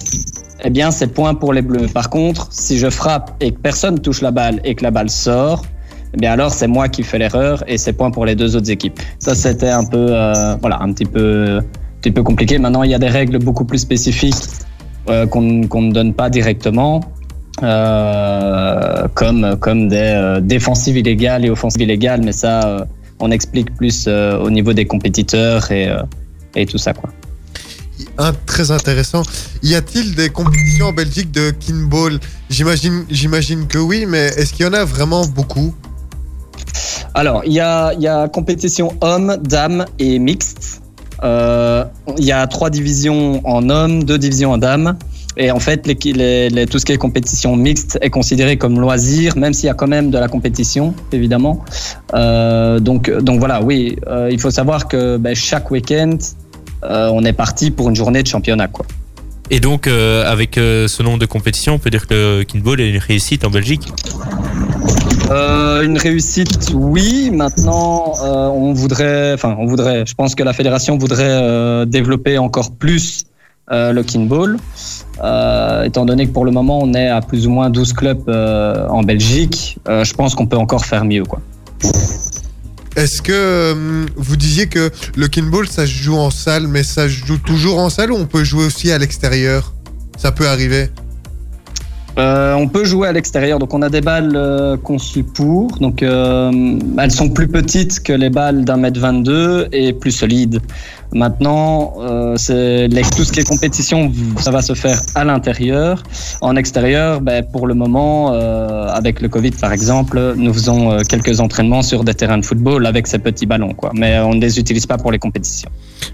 eh 0.64 0.72
bien 0.72 0.90
c'est 0.90 1.08
point 1.08 1.36
pour 1.36 1.54
les 1.54 1.62
bleus. 1.62 1.88
Par 1.94 2.10
contre, 2.10 2.48
si 2.50 2.80
je 2.80 2.90
frappe 2.90 3.36
et 3.40 3.52
que 3.52 3.60
personne 3.60 4.00
touche 4.00 4.22
la 4.22 4.32
balle 4.32 4.60
et 4.64 4.74
que 4.74 4.84
la 4.84 4.90
balle 4.90 5.12
sort, 5.12 5.64
eh 6.16 6.18
bien 6.18 6.32
alors 6.32 6.52
c'est 6.52 6.68
moi 6.68 6.90
qui 6.90 7.04
fais 7.04 7.20
l'erreur 7.20 7.64
et 7.68 7.78
c'est 7.78 7.94
point 7.94 8.10
pour 8.10 8.26
les 8.26 8.34
deux 8.34 8.56
autres 8.56 8.72
équipes. 8.72 9.00
Ça 9.20 9.36
c'était 9.36 9.70
un 9.70 9.86
peu 9.86 10.08
euh, 10.10 10.56
voilà 10.60 10.82
un 10.82 10.92
petit 10.92 11.06
peu 11.06 11.60
un 11.60 12.00
petit 12.02 12.12
peu 12.12 12.24
compliqué. 12.24 12.58
Maintenant 12.58 12.82
il 12.82 12.90
y 12.90 12.96
a 12.96 13.00
des 13.00 13.10
règles 13.10 13.38
beaucoup 13.38 13.66
plus 13.66 13.80
spécifiques 13.80 14.34
euh, 15.10 15.28
qu'on 15.28 15.68
qu'on 15.68 15.84
ne 15.84 15.92
donne 15.92 16.16
pas 16.16 16.32
directement. 16.32 17.02
Euh, 17.64 19.08
comme 19.16 19.58
comme 19.60 19.88
des 19.88 19.96
euh, 19.98 20.40
défensives 20.40 20.96
illégales 20.96 21.44
et 21.44 21.50
offensives 21.50 21.82
illégales, 21.82 22.22
mais 22.24 22.32
ça 22.32 22.62
euh, 22.64 22.86
on 23.20 23.32
explique 23.32 23.74
plus 23.76 24.08
au 24.08 24.50
niveau 24.52 24.74
des 24.74 24.86
compétiteurs 24.86 25.72
et 25.72 25.90
et 26.56 26.66
tout 26.68 26.78
ça 26.78 26.94
quoi. 26.94 27.10
Un, 28.20 28.32
très 28.46 28.70
intéressant. 28.70 29.24
Y 29.64 29.74
a-t-il 29.74 30.14
des 30.14 30.30
compétitions 30.30 30.88
en 30.88 30.94
Belgique 30.94 31.32
de 31.32 31.50
kinball? 31.50 32.20
J'imagine, 32.48 33.06
j'imagine 33.10 33.66
que 33.66 33.80
oui, 33.80 34.06
mais 34.08 34.28
est-ce 34.38 34.54
qu'il 34.54 34.68
y 34.68 34.70
en 34.70 34.74
a 34.74 34.86
vraiment 34.86 35.26
beaucoup? 35.26 35.74
Alors, 37.16 37.42
il 37.46 37.54
y 37.54 37.60
a, 37.60 37.94
y 37.94 38.08
a 38.08 38.28
compétition 38.28 38.94
hommes, 39.02 39.38
dames 39.42 39.86
et 39.98 40.20
mixte. 40.20 40.82
Il 41.24 42.24
y 42.24 42.32
a 42.32 42.46
trois 42.46 42.70
divisions 42.70 43.42
en 43.48 43.68
hommes, 43.70 44.04
deux 44.04 44.20
divisions 44.20 44.52
en 44.52 44.60
dames. 44.60 44.96
Et 45.40 45.52
en 45.52 45.60
fait, 45.60 45.86
les, 45.86 45.98
les- 46.14 46.50
les- 46.50 46.66
tout 46.66 46.80
ce 46.80 46.86
qui 46.86 46.94
est 46.94 46.98
compétition 46.98 47.56
mixte 47.56 48.00
est 48.02 48.10
considéré 48.10 48.58
comme 48.58 48.80
loisir, 48.80 49.38
même 49.38 49.54
s'il 49.54 49.68
y 49.68 49.70
a 49.70 49.76
quand 49.76 49.88
même 49.88 50.10
de 50.10 50.18
la 50.18 50.28
compétition, 50.28 50.96
évidemment. 51.12 51.64
Euh, 52.16 52.80
donc, 52.80 53.12
donc 53.12 53.38
voilà, 53.40 53.62
oui, 53.62 53.98
euh, 54.08 54.30
il 54.32 54.40
faut 54.40 54.50
savoir 54.52 54.88
que 54.88 55.18
ben, 55.18 55.36
chaque 55.36 55.70
week-end, 55.70 56.18
euh, 56.84 57.10
on 57.14 57.24
est 57.24 57.34
parti 57.34 57.70
pour 57.70 57.88
une 57.90 57.96
journée 57.96 58.24
de 58.24 58.28
championnat. 58.28 58.68
Quoi. 58.68 58.86
Et 59.52 59.60
donc 59.60 59.88
avec 59.88 60.56
ce 60.56 61.04
nombre 61.04 61.20
de 61.20 61.26
compétitions, 61.26 61.76
on 61.76 61.80
peut 61.80 61.90
dire 61.90 62.08
que 62.08 62.40
le 62.40 62.44
kinball 62.44 62.82
est 62.82 62.90
une 62.90 62.98
réussite 62.98 63.46
en 63.46 63.50
Belgique? 63.50 63.88
Euh, 65.30 65.84
une 65.84 65.98
réussite, 65.98 66.72
oui. 66.74 67.30
Maintenant, 67.32 68.14
euh, 68.24 68.48
on 68.48 68.74
voudrait, 68.74 69.34
enfin, 69.34 69.56
on 69.60 69.66
voudrait. 69.66 70.06
Je 70.06 70.16
pense 70.16 70.36
que 70.36 70.44
la 70.44 70.54
fédération 70.54 70.98
voudrait 70.98 71.24
euh, 71.30 71.86
développer 71.86 72.38
encore 72.38 72.72
plus 72.72 73.24
le 73.70 74.02
kinball, 74.02 74.58
euh, 75.24 75.84
étant 75.84 76.06
donné 76.06 76.28
que 76.28 76.32
pour 76.32 76.46
le 76.46 76.52
moment, 76.52 76.80
on 76.82 76.94
est 76.94 77.08
à 77.08 77.22
plus 77.22 77.48
ou 77.48 77.52
moins 77.52 77.70
12 77.70 77.94
clubs 77.94 78.30
euh, 78.30 78.88
en 78.90 79.04
Belgique. 79.04 79.78
euh, 79.88 80.04
je 80.04 80.14
pense 80.14 80.36
qu'on 80.36 80.46
peut 80.46 80.58
encore 80.58 80.86
faire 80.86 81.06
mieux, 81.06 81.24
quoi. 81.24 81.40
Est-ce 82.96 83.22
que 83.22 84.08
vous 84.16 84.36
disiez 84.38 84.68
que 84.68 84.90
le 85.16 85.28
kinball 85.28 85.68
ça 85.68 85.86
se 85.86 85.92
joue 85.92 86.16
en 86.16 86.32
salle, 86.32 86.68
mais 86.68 86.82
ça 86.82 87.04
se 87.04 87.26
joue 87.26 87.38
toujours 87.38 87.78
en 87.78 87.92
salle 87.92 88.12
ou 88.12 88.16
on 88.16 88.26
peut 88.26 88.44
jouer 88.44 88.66
aussi 88.66 88.92
à 88.92 88.98
l'extérieur? 88.98 89.74
Ça 90.18 90.32
peut 90.32 90.48
arriver. 90.48 90.90
Euh, 92.18 92.56
on 92.56 92.68
peut 92.68 92.84
jouer 92.84 93.08
à 93.08 93.12
l'extérieur, 93.12 93.60
donc 93.60 93.74
on 93.74 93.82
a 93.84 93.90
des 93.90 94.02
balles 94.02 94.36
euh, 94.36 94.76
conçues 94.76 95.24
pour. 95.24 95.68
Donc 95.80 96.02
euh, 96.02 96.80
elles 96.98 97.12
sont 97.12 97.30
plus 97.30 97.48
petites 97.48 98.02
que 98.02 98.14
les 98.14 98.30
balles 98.30 98.66
d'un 98.66 98.78
mètre 98.78 99.00
22 99.00 99.68
et 99.72 99.94
plus 99.94 100.12
solides. 100.12 100.60
Maintenant, 101.14 101.94
euh, 102.00 102.36
c'est 102.38 102.90
tout 103.16 103.24
ce 103.24 103.32
qui 103.32 103.40
est 103.40 103.48
compétition, 103.48 104.12
ça 104.40 104.52
va 104.52 104.62
se 104.62 104.74
faire 104.74 105.00
à 105.16 105.24
l'intérieur. 105.24 106.04
En 106.42 106.56
extérieur, 106.56 107.22
ben, 107.22 107.46
pour 107.46 107.68
le 107.68 107.74
moment, 107.74 108.34
euh, 108.34 108.88
avec 108.90 109.22
le 109.22 109.30
Covid 109.30 109.52
par 109.52 109.72
exemple, 109.72 110.34
nous 110.36 110.54
faisons 110.54 110.92
euh, 110.92 111.02
quelques 111.08 111.40
entraînements 111.40 111.82
sur 111.82 112.04
des 112.04 112.14
terrains 112.14 112.38
de 112.38 112.46
football 112.46 112.86
avec 112.86 113.08
ces 113.08 113.20
petits 113.20 113.46
ballons, 113.46 113.74
quoi. 113.74 113.92
Mais 113.94 114.20
on 114.20 114.34
ne 114.34 114.42
les 114.42 114.60
utilise 114.60 114.86
pas 114.86 114.98
pour 114.98 115.12
les 115.12 115.20
compétitions. 115.20 115.70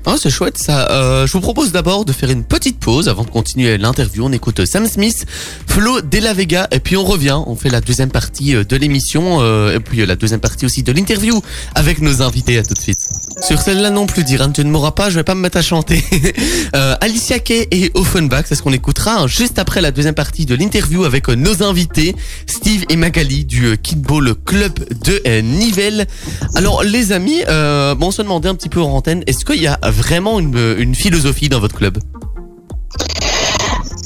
Oh, 0.05 0.15
c'est 0.21 0.29
chouette 0.29 0.57
ça. 0.57 0.89
Euh, 0.91 1.25
je 1.25 1.31
vous 1.31 1.39
propose 1.39 1.71
d'abord 1.71 2.03
de 2.03 2.11
faire 2.11 2.29
une 2.29 2.43
petite 2.43 2.77
pause 2.77 3.07
avant 3.07 3.23
de 3.23 3.29
continuer 3.29 3.77
l'interview. 3.77 4.25
On 4.25 4.33
écoute 4.33 4.65
Sam 4.65 4.85
Smith, 4.85 5.25
Flo 5.65 6.01
De 6.01 6.17
La 6.19 6.33
Vega 6.33 6.67
et 6.71 6.79
puis 6.79 6.97
on 6.97 7.05
revient. 7.05 7.39
On 7.47 7.55
fait 7.55 7.69
la 7.69 7.79
deuxième 7.79 8.11
partie 8.11 8.53
euh, 8.53 8.65
de 8.65 8.75
l'émission 8.75 9.37
euh, 9.39 9.75
et 9.75 9.79
puis 9.79 10.05
la 10.05 10.17
deuxième 10.17 10.41
partie 10.41 10.65
aussi 10.65 10.83
de 10.83 10.91
l'interview 10.91 11.41
avec 11.73 12.01
nos 12.01 12.21
invités. 12.21 12.57
À 12.57 12.63
tout 12.63 12.73
de 12.73 12.79
suite. 12.79 12.99
Sur 13.41 13.61
celle-là 13.61 13.89
non 13.91 14.05
plus, 14.05 14.25
dire 14.25 14.45
tu 14.53 14.65
ne 14.65 14.69
m'auras 14.69 14.91
pas, 14.91 15.09
je 15.09 15.15
vais 15.15 15.23
pas 15.23 15.35
me 15.35 15.41
mettre 15.41 15.57
à 15.57 15.61
chanter. 15.61 16.03
Alicia 16.73 17.39
Kay 17.39 17.67
et 17.71 17.91
Offenbach, 17.93 18.43
c'est 18.47 18.55
ce 18.55 18.61
qu'on 18.61 18.73
écoutera 18.73 19.21
hein, 19.21 19.27
juste 19.27 19.57
après 19.57 19.79
la 19.81 19.91
deuxième 19.91 20.15
partie 20.15 20.45
de 20.45 20.55
l'interview 20.55 21.05
avec 21.05 21.29
nos 21.29 21.63
invités, 21.63 22.15
Steve 22.45 22.83
et 22.89 22.97
Magali 22.97 23.45
du 23.45 23.77
Kickball 23.77 24.35
Club 24.45 24.73
de 25.05 25.39
Nivelles. 25.41 26.07
Alors 26.55 26.83
les 26.83 27.13
amis, 27.13 27.41
bon, 27.47 28.07
on 28.07 28.11
se 28.11 28.21
demandait 28.21 28.49
un 28.49 28.55
petit 28.55 28.69
peu 28.69 28.81
en 28.81 28.91
antenne, 28.91 29.23
est-ce 29.27 29.45
qu'il 29.45 29.61
y 29.61 29.67
a 29.67 29.72
vraiment 29.81 30.39
une, 30.39 30.55
euh, 30.55 30.75
une 30.77 30.95
philosophie 30.95 31.49
dans 31.49 31.59
votre 31.59 31.75
club 31.75 31.97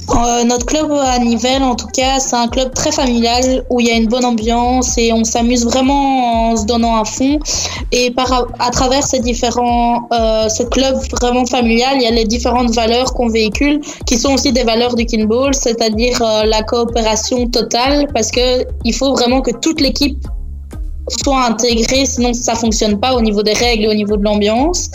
Euh, 0.09 0.43
notre 0.45 0.65
club 0.65 0.91
à 0.91 1.19
Nivelles, 1.19 1.61
en 1.61 1.75
tout 1.75 1.87
cas, 1.87 2.19
c'est 2.19 2.35
un 2.35 2.47
club 2.47 2.73
très 2.73 2.91
familial 2.91 3.63
où 3.69 3.79
il 3.79 3.87
y 3.87 3.91
a 3.91 3.95
une 3.95 4.07
bonne 4.07 4.25
ambiance 4.25 4.97
et 4.97 5.13
on 5.13 5.23
s'amuse 5.23 5.63
vraiment 5.65 6.51
en 6.51 6.57
se 6.57 6.65
donnant 6.65 6.95
à 6.95 7.05
fond. 7.05 7.37
Et 7.91 8.09
par, 8.11 8.47
à 8.57 8.71
travers 8.71 9.03
euh, 9.03 10.49
ce 10.49 10.63
club 10.63 10.95
vraiment 11.21 11.45
familial, 11.45 11.97
il 11.97 12.03
y 12.03 12.07
a 12.07 12.11
les 12.11 12.25
différentes 12.25 12.73
valeurs 12.73 13.13
qu'on 13.13 13.27
véhicule, 13.27 13.79
qui 14.07 14.17
sont 14.17 14.33
aussi 14.33 14.51
des 14.51 14.63
valeurs 14.63 14.95
du 14.95 15.05
kinball, 15.05 15.53
c'est-à-dire 15.53 16.19
la 16.45 16.63
coopération 16.63 17.47
totale, 17.47 18.07
parce 18.13 18.31
que 18.31 18.65
il 18.85 18.95
faut 18.95 19.11
vraiment 19.13 19.41
que 19.41 19.51
toute 19.51 19.81
l'équipe 19.81 20.17
soit 21.07 21.45
intégrée, 21.45 22.05
sinon 22.05 22.33
ça 22.33 22.55
fonctionne 22.55 22.99
pas 22.99 23.13
au 23.13 23.21
niveau 23.21 23.43
des 23.43 23.53
règles 23.53 23.87
au 23.87 23.93
niveau 23.93 24.17
de 24.17 24.23
l'ambiance. 24.23 24.89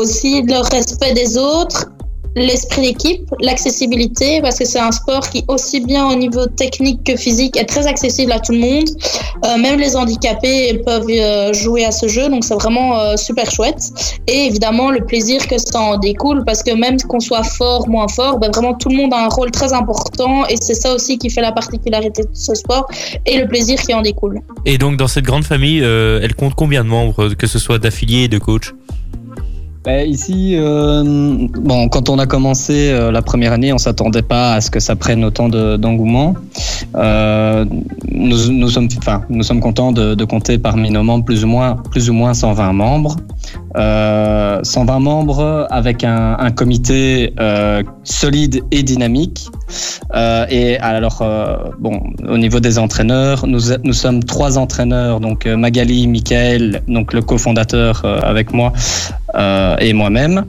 Aussi 0.00 0.42
le 0.42 0.58
respect 0.70 1.12
des 1.14 1.36
autres, 1.38 1.86
l'esprit 2.34 2.82
d'équipe, 2.82 3.28
l'accessibilité, 3.40 4.40
parce 4.40 4.58
que 4.58 4.64
c'est 4.64 4.78
un 4.78 4.92
sport 4.92 5.28
qui, 5.28 5.44
aussi 5.48 5.80
bien 5.80 6.08
au 6.08 6.14
niveau 6.14 6.46
technique 6.46 7.04
que 7.04 7.16
physique, 7.16 7.56
est 7.56 7.66
très 7.66 7.86
accessible 7.86 8.32
à 8.32 8.40
tout 8.40 8.52
le 8.52 8.58
monde. 8.58 8.88
Euh, 9.44 9.58
même 9.58 9.78
les 9.78 9.96
handicapés 9.96 10.80
peuvent 10.84 11.06
euh, 11.10 11.52
jouer 11.52 11.84
à 11.84 11.92
ce 11.92 12.08
jeu, 12.08 12.28
donc 12.28 12.44
c'est 12.44 12.54
vraiment 12.54 12.98
euh, 12.98 13.16
super 13.16 13.50
chouette. 13.50 13.90
Et 14.26 14.46
évidemment, 14.46 14.90
le 14.90 15.04
plaisir 15.04 15.46
que 15.46 15.58
ça 15.58 15.80
en 15.80 15.98
découle, 15.98 16.44
parce 16.44 16.62
que 16.62 16.74
même 16.74 16.96
qu'on 17.00 17.20
soit 17.20 17.42
fort, 17.42 17.88
moins 17.88 18.08
fort, 18.08 18.38
ben 18.38 18.50
vraiment 18.50 18.74
tout 18.74 18.88
le 18.88 18.96
monde 18.96 19.12
a 19.12 19.24
un 19.24 19.28
rôle 19.28 19.50
très 19.50 19.72
important, 19.72 20.46
et 20.46 20.56
c'est 20.60 20.74
ça 20.74 20.94
aussi 20.94 21.18
qui 21.18 21.28
fait 21.28 21.42
la 21.42 21.52
particularité 21.52 22.22
de 22.22 22.28
ce 22.32 22.54
sport, 22.54 22.86
et 23.26 23.38
le 23.38 23.46
plaisir 23.46 23.80
qui 23.80 23.92
en 23.92 24.02
découle. 24.02 24.40
Et 24.64 24.78
donc 24.78 24.96
dans 24.96 25.08
cette 25.08 25.24
grande 25.24 25.44
famille, 25.44 25.80
elle 25.80 26.34
compte 26.34 26.54
combien 26.54 26.84
de 26.84 26.88
membres, 26.88 27.34
que 27.34 27.46
ce 27.46 27.58
soit 27.58 27.78
d'affiliés 27.78 28.24
et 28.24 28.28
de 28.28 28.38
coachs? 28.38 28.72
Ben, 29.84 30.08
ici, 30.08 30.52
euh, 30.54 31.02
bon, 31.58 31.88
quand 31.88 32.08
on 32.08 32.20
a 32.20 32.26
commencé 32.26 32.90
euh, 32.92 33.10
la 33.10 33.20
première 33.20 33.52
année, 33.52 33.72
on 33.72 33.78
s'attendait 33.78 34.22
pas 34.22 34.54
à 34.54 34.60
ce 34.60 34.70
que 34.70 34.78
ça 34.78 34.94
prenne 34.94 35.24
autant 35.24 35.48
de- 35.48 35.76
d'engouement. 35.76 36.34
Euh, 36.94 37.64
nous, 38.08 38.48
nous 38.52 38.68
sommes, 38.68 38.86
enfin, 38.96 39.22
nous 39.28 39.42
sommes 39.42 39.58
contents 39.58 39.90
de, 39.90 40.14
de 40.14 40.24
compter 40.24 40.56
parmi 40.58 40.88
nos 40.90 41.02
membres 41.02 41.24
plus 41.24 41.42
ou 41.42 41.48
moins, 41.48 41.78
plus 41.90 42.08
ou 42.10 42.12
moins 42.12 42.32
120 42.32 42.72
membres. 42.72 43.16
Euh, 43.76 44.60
120 44.62 45.00
membres 45.00 45.66
avec 45.70 46.04
un, 46.04 46.36
un 46.38 46.50
comité 46.52 47.32
euh, 47.40 47.82
solide 48.04 48.62
et 48.70 48.84
dynamique. 48.84 49.48
Euh, 50.14 50.46
et 50.50 50.78
alors, 50.78 51.20
euh, 51.22 51.56
bon, 51.78 52.00
au 52.28 52.38
niveau 52.38 52.60
des 52.60 52.78
entraîneurs, 52.78 53.46
nous, 53.46 53.60
nous 53.84 53.92
sommes 53.92 54.22
trois 54.24 54.58
entraîneurs, 54.58 55.20
donc 55.20 55.46
euh, 55.46 55.56
Magali, 55.56 56.06
Michael, 56.06 56.82
donc 56.88 57.12
le 57.12 57.22
cofondateur 57.22 58.02
euh, 58.04 58.20
avec 58.22 58.52
moi, 58.52 58.72
euh, 59.34 59.76
et 59.78 59.92
moi-même. 59.92 60.44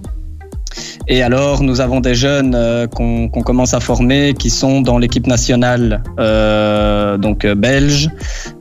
Et 1.08 1.22
alors, 1.22 1.62
nous 1.62 1.82
avons 1.82 2.00
des 2.00 2.16
jeunes 2.16 2.56
euh, 2.56 2.88
qu'on 2.88 3.28
qu'on 3.28 3.42
commence 3.42 3.74
à 3.74 3.80
former 3.80 4.34
qui 4.34 4.50
sont 4.50 4.82
dans 4.82 4.98
l'équipe 4.98 5.28
nationale, 5.28 6.02
euh, 6.20 7.18
donc 7.18 7.46
belge, 7.46 8.10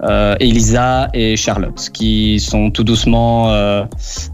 euh, 0.03 0.35
Elisa 0.41 1.09
et 1.15 1.37
Charlotte, 1.37 1.89
qui 1.93 2.41
sont 2.41 2.71
tout 2.71 2.85
doucement, 2.85 3.51
euh, 3.53 3.85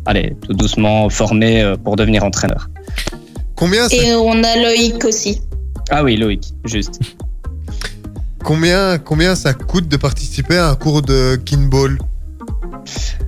allez, 0.07 0.37
tout 0.45 0.55
doucement 0.55 1.09
formés 1.09 1.63
euh, 1.63 1.77
pour 1.77 1.97
devenir 1.97 2.25
entraîneurs. 2.25 2.69
Combien 3.55 3.89
Et 3.89 4.15
on 4.15 4.43
a 4.43 4.57
Loïc 4.57 5.05
aussi. 5.05 5.41
Ah 5.91 6.05
oui, 6.05 6.17
Loïc, 6.17 6.53
juste. 6.65 7.01
combien, 8.45 8.99
combien 8.99 9.35
ça 9.35 9.55
coûte 9.55 9.89
de 9.89 9.97
participer 9.97 10.57
à 10.57 10.71
un 10.71 10.75
cours 10.75 11.03
de 11.03 11.37
kinball? 11.37 11.99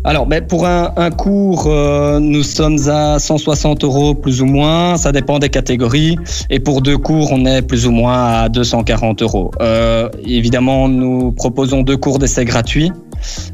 Alors, 0.04 0.26
ben, 0.26 0.46
pour 0.46 0.66
un, 0.66 0.92
un 0.96 1.10
cours, 1.10 1.66
euh, 1.66 2.18
nous 2.20 2.42
sommes 2.42 2.78
à 2.88 3.18
160 3.18 3.84
euros 3.84 4.14
plus 4.14 4.40
ou 4.40 4.46
moins. 4.46 4.96
Ça 4.96 5.12
dépend 5.12 5.38
des 5.38 5.50
catégories. 5.50 6.16
Et 6.48 6.58
pour 6.58 6.80
deux 6.80 6.96
cours, 6.96 7.32
on 7.32 7.44
est 7.44 7.60
plus 7.60 7.86
ou 7.86 7.90
moins 7.90 8.42
à 8.42 8.48
240 8.48 9.22
euros. 9.22 9.50
Euh, 9.60 10.08
évidemment, 10.24 10.88
nous 10.88 11.32
proposons 11.32 11.82
deux 11.82 11.98
cours 11.98 12.18
d'essai 12.18 12.46
gratuits. 12.46 12.92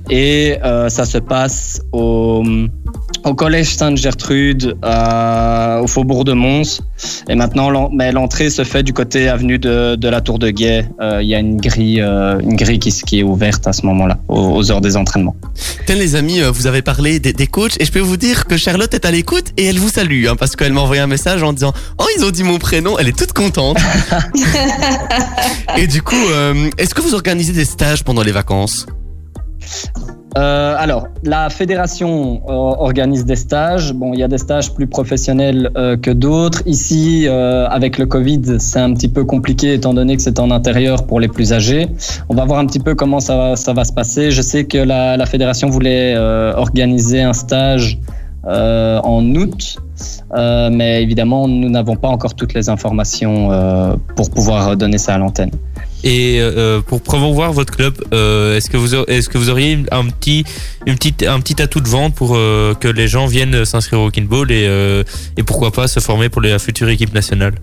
Et 0.09 0.59
euh, 0.65 0.89
ça 0.89 1.05
se 1.05 1.19
passe 1.19 1.81
au, 1.93 2.45
au 3.27 3.35
collège 3.35 3.75
Sainte-Gertrude, 3.77 4.77
euh, 4.85 5.81
au 5.81 5.87
faubourg 5.87 6.25
de 6.25 6.33
Mons. 6.33 6.81
Et 7.29 7.35
maintenant, 7.35 7.71
l'entrée 7.71 8.51
se 8.51 8.63
fait 8.65 8.83
du 8.83 8.93
côté 8.93 9.29
avenue 9.29 9.59
de, 9.59 9.97
de 9.97 10.09
la 10.09 10.21
Tour 10.21 10.39
de 10.39 10.51
Guet. 10.51 10.89
Euh, 11.01 11.21
Il 11.23 11.29
y 11.29 11.35
a 11.35 11.39
une 11.41 11.57
grille, 11.61 12.01
euh, 12.01 12.39
une 12.41 12.55
grille 12.57 12.79
qui, 12.79 13.19
est 13.19 13.23
ouverte 13.23 13.67
à 13.67 13.73
ce 13.73 13.85
moment-là, 13.87 14.19
aux- 14.29 14.55
aux 14.57 14.71
heures 14.71 14.81
des 14.81 14.97
entraînements. 14.97 15.35
Tiens 15.87 15.97
les 15.97 16.15
amis, 16.15 16.41
vous 16.53 16.67
avez 16.67 16.83
parlé 16.83 17.19
des, 17.21 17.33
des 17.33 17.47
coachs 17.47 17.77
et 17.81 17.85
je 17.85 17.93
peux 17.93 18.01
vous 18.01 18.17
dire 18.17 18.47
que 18.47 18.57
Charlotte 18.57 18.93
est 18.95 19.05
à 19.05 19.11
l'écoute 19.11 19.47
et 19.57 19.65
elle 19.67 19.79
vous 19.79 19.89
salue 19.91 20.27
hein, 20.29 20.37
parce 20.37 20.55
qu'elle 20.57 20.73
m'a 20.73 20.81
envoyé 20.81 21.03
un 21.03 21.07
message 21.07 21.43
en 21.43 21.53
disant 21.53 21.73
«Oh, 21.99 22.05
ils 22.17 22.25
ont 22.25 22.31
dit 22.31 22.45
mon 22.45 22.59
prénom», 22.59 22.97
elle 22.99 23.09
est 23.09 23.17
toute 23.19 23.33
contente. 23.33 23.79
et 25.77 25.87
du 25.87 26.01
coup, 26.03 26.15
euh, 26.31 26.71
est-ce 26.79 26.95
que 26.95 27.01
vous 27.03 27.15
organisez 27.15 27.53
des 27.53 27.65
stages 27.65 28.05
pendant 28.05 28.23
les 28.23 28.33
vacances? 28.33 28.87
Euh, 30.37 30.75
alors, 30.79 31.09
la 31.23 31.49
fédération 31.49 32.43
euh, 32.47 32.53
organise 32.53 33.25
des 33.25 33.37
stages. 33.37 33.95
Bon, 33.95 34.13
il 34.13 34.21
y 34.21 34.23
a 34.23 34.29
des 34.29 34.39
stages 34.39 34.75
plus 34.75 34.87
professionnels 34.87 35.71
euh, 35.77 35.97
que 35.97 36.11
d'autres. 36.11 36.63
Ici, 36.67 37.27
avec 37.29 37.99
le 37.99 38.07
Covid, 38.07 38.59
c'est 38.59 38.79
un 38.79 38.93
petit 38.93 39.09
peu 39.09 39.25
compliqué 39.25 39.75
étant 39.75 39.95
donné 39.95 40.17
que 40.17 40.23
c'est 40.23 40.39
en 40.39 40.51
intérieur 40.51 41.07
pour 41.07 41.21
les 41.21 41.29
plus 41.29 41.53
âgés. 41.53 41.89
On 42.29 42.35
va 42.35 42.45
voir 42.45 42.59
un 42.59 42.67
petit 42.67 42.81
peu 42.81 42.95
comment 42.95 43.21
ça 43.21 43.57
va, 43.57 43.85
se 43.85 43.93
passer. 43.93 44.31
Je 44.31 44.43
sais 44.43 44.65
que 44.65 44.79
la, 44.79 45.27
fédération 45.27 45.69
voulait 45.69 46.17
organiser 46.17 47.23
un 47.23 47.33
stage 47.33 47.99
en 48.45 49.25
août, 49.35 49.79
mais 50.37 51.03
évidemment, 51.03 51.49
nous 51.49 51.69
n'avons 51.69 51.97
pas 51.97 52.09
encore 52.09 52.35
toutes 52.35 52.55
les 52.55 52.69
informations 52.69 53.49
pour 54.15 54.31
pouvoir 54.31 54.77
donner 54.77 54.99
ça 54.99 55.15
à 55.15 55.19
l'antenne. 55.19 55.51
Et 56.05 56.39
euh, 56.41 56.81
pour 56.81 57.03
promouvoir 57.03 57.53
votre 57.53 57.75
club, 57.75 57.95
euh, 58.13 58.57
est-ce 58.57 58.71
que 58.71 58.77
vous 58.77 58.95
est-ce 58.95 59.29
que 59.29 59.39
vous 59.39 59.51
auriez 59.51 59.79
un 59.91 60.07
petit 60.07 60.45
une 60.87 60.95
petite 60.95 61.23
un 61.25 61.41
petit 61.41 61.61
atout 61.61 61.81
de 61.81 61.89
vente 61.89 62.15
pour 62.15 62.37
euh, 62.37 62.75
que 62.75 62.89
les 62.89 63.09
gens 63.09 63.27
viennent 63.27 63.65
s'inscrire 63.65 64.01
au 64.01 64.11
kinball 64.11 64.53
et 64.53 64.67
et 65.37 65.43
pourquoi 65.43 65.73
pas 65.73 65.89
se 65.89 66.01
former 66.01 66.29
pour 66.29 66.43
la 66.43 66.59
future 66.59 66.89
équipe 66.89 67.15
nationale? 67.15 67.55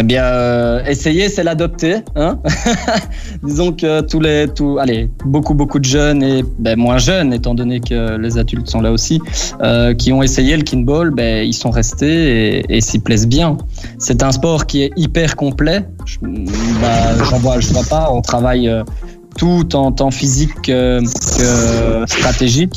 Eh 0.00 0.04
bien, 0.04 0.22
euh, 0.22 0.84
essayer, 0.84 1.28
c'est 1.28 1.42
l'adopter. 1.42 1.96
Hein 2.14 2.38
Disons 3.42 3.72
que 3.72 4.00
tous 4.02 4.20
les, 4.20 4.46
tous, 4.46 4.78
allez, 4.78 5.10
beaucoup, 5.24 5.54
beaucoup 5.54 5.80
de 5.80 5.84
jeunes 5.84 6.22
et 6.22 6.44
ben, 6.60 6.78
moins 6.78 6.98
jeunes, 6.98 7.32
étant 7.32 7.52
donné 7.52 7.80
que 7.80 8.16
les 8.16 8.38
adultes 8.38 8.68
sont 8.68 8.80
là 8.80 8.92
aussi, 8.92 9.20
euh, 9.60 9.94
qui 9.94 10.12
ont 10.12 10.22
essayé 10.22 10.56
le 10.56 10.62
kinball, 10.62 11.10
ben, 11.10 11.44
ils 11.44 11.52
sont 11.52 11.70
restés 11.70 12.64
et, 12.72 12.80
s'y 12.80 13.00
plaisent 13.00 13.26
bien. 13.26 13.56
C'est 13.98 14.22
un 14.22 14.30
sport 14.30 14.66
qui 14.66 14.82
est 14.82 14.92
hyper 14.96 15.34
complet. 15.34 15.84
Bah, 16.22 17.24
j'en 17.28 17.38
vois, 17.38 17.58
je 17.58 17.72
vois 17.72 17.82
pas. 17.82 18.08
On 18.12 18.22
travaille 18.22 18.68
euh, 18.68 18.84
tout 19.36 19.74
en 19.74 19.90
temps 19.90 20.12
physique 20.12 20.54
que, 20.62 21.00
que 21.00 22.06
stratégique. 22.06 22.76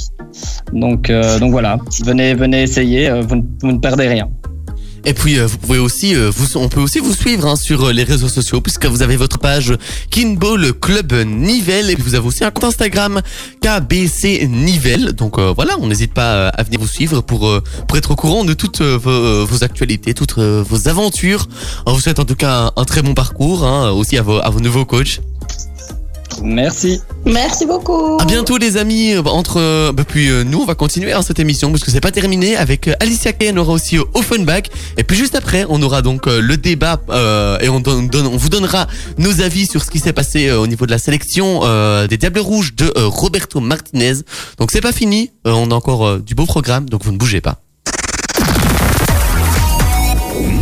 Donc, 0.73 1.11
euh, 1.11 1.37
donc 1.37 1.51
voilà. 1.51 1.77
Venez, 2.03 2.33
venez 2.33 2.63
essayer. 2.63 3.11
vous 3.21 3.67
ne 3.67 3.77
perdez 3.77 4.07
rien. 4.07 4.27
Et 5.03 5.13
puis 5.13 5.39
euh, 5.39 5.47
vous 5.47 5.57
pouvez 5.57 5.79
aussi, 5.79 6.15
euh, 6.15 6.31
vous, 6.35 6.57
on 6.57 6.69
peut 6.69 6.79
aussi 6.79 6.99
vous 6.99 7.13
suivre 7.13 7.47
hein, 7.47 7.55
sur 7.55 7.87
euh, 7.87 7.93
les 7.93 8.03
réseaux 8.03 8.29
sociaux 8.29 8.61
puisque 8.61 8.85
vous 8.85 9.01
avez 9.01 9.15
votre 9.15 9.39
page 9.39 9.73
Kinball 10.11 10.73
Club 10.73 11.13
Nivelles 11.13 11.89
et 11.89 11.95
puis 11.95 12.03
vous 12.03 12.15
avez 12.15 12.27
aussi 12.27 12.43
un 12.43 12.51
compte 12.51 12.65
Instagram 12.65 13.21
KBC 13.61 14.47
Nivelles. 14.47 15.13
Donc 15.13 15.39
voilà, 15.39 15.75
on 15.79 15.87
n'hésite 15.87 16.13
pas 16.13 16.49
à 16.49 16.63
venir 16.63 16.79
vous 16.79 16.87
suivre 16.87 17.21
pour 17.21 17.61
pour 17.87 17.97
être 17.97 18.11
au 18.11 18.15
courant 18.15 18.45
de 18.45 18.53
toutes 18.53 18.81
vos, 18.81 19.45
vos 19.45 19.63
actualités, 19.63 20.13
toutes 20.13 20.37
vos 20.37 20.87
aventures. 20.87 21.47
On 21.85 21.93
vous 21.93 22.01
souhaite 22.01 22.19
en 22.19 22.25
tout 22.25 22.35
cas 22.35 22.71
un, 22.75 22.81
un 22.81 22.85
très 22.85 23.01
bon 23.01 23.13
parcours, 23.13 23.65
hein, 23.65 23.91
aussi 23.91 24.17
à 24.17 24.21
vos 24.21 24.39
à 24.39 24.49
vos 24.49 24.59
nouveaux 24.59 24.85
coachs. 24.85 25.21
Merci. 26.43 27.01
Merci 27.25 27.65
beaucoup. 27.65 28.17
À 28.19 28.25
bientôt 28.25 28.57
les 28.57 28.77
amis. 28.77 29.15
Entre 29.25 29.59
euh, 29.59 29.91
bah, 29.91 30.03
puis 30.07 30.29
euh, 30.29 30.43
nous 30.43 30.59
on 30.59 30.65
va 30.65 30.75
continuer 30.75 31.13
hein, 31.13 31.21
cette 31.21 31.39
émission 31.39 31.71
parce 31.71 31.83
que 31.83 31.91
c'est 31.91 32.01
pas 32.01 32.11
terminé 32.11 32.55
avec 32.55 32.87
euh, 32.87 32.93
Alicia 32.99 33.33
Kay. 33.33 33.51
On 33.53 33.57
aura 33.57 33.73
aussi 33.73 33.97
euh, 33.97 34.03
Offenbach 34.13 34.63
et 34.97 35.03
puis 35.03 35.17
juste 35.17 35.35
après 35.35 35.65
on 35.69 35.81
aura 35.81 36.01
donc 36.01 36.27
euh, 36.27 36.41
le 36.41 36.57
débat 36.57 36.99
euh, 37.09 37.59
et 37.59 37.69
on, 37.69 37.81
vous 37.81 38.49
donnera 38.49 38.87
nos 39.17 39.41
avis 39.41 39.67
sur 39.67 39.83
ce 39.83 39.91
qui 39.91 39.99
s'est 39.99 40.13
passé 40.13 40.47
euh, 40.47 40.59
au 40.59 40.67
niveau 40.67 40.85
de 40.85 40.91
la 40.91 40.99
sélection 40.99 41.61
euh, 41.63 42.07
des 42.07 42.17
Diables 42.17 42.39
Rouges 42.39 42.75
de 42.75 42.91
euh, 42.97 43.07
Roberto 43.07 43.59
Martinez. 43.59 44.13
Donc 44.57 44.71
c'est 44.71 44.81
pas 44.81 44.91
fini. 44.91 45.31
Euh, 45.47 45.51
on 45.51 45.71
a 45.71 45.75
encore 45.75 46.05
euh, 46.05 46.19
du 46.19 46.35
beau 46.35 46.45
programme 46.45 46.89
donc 46.89 47.03
vous 47.03 47.11
ne 47.11 47.17
bougez 47.17 47.41
pas. 47.41 47.61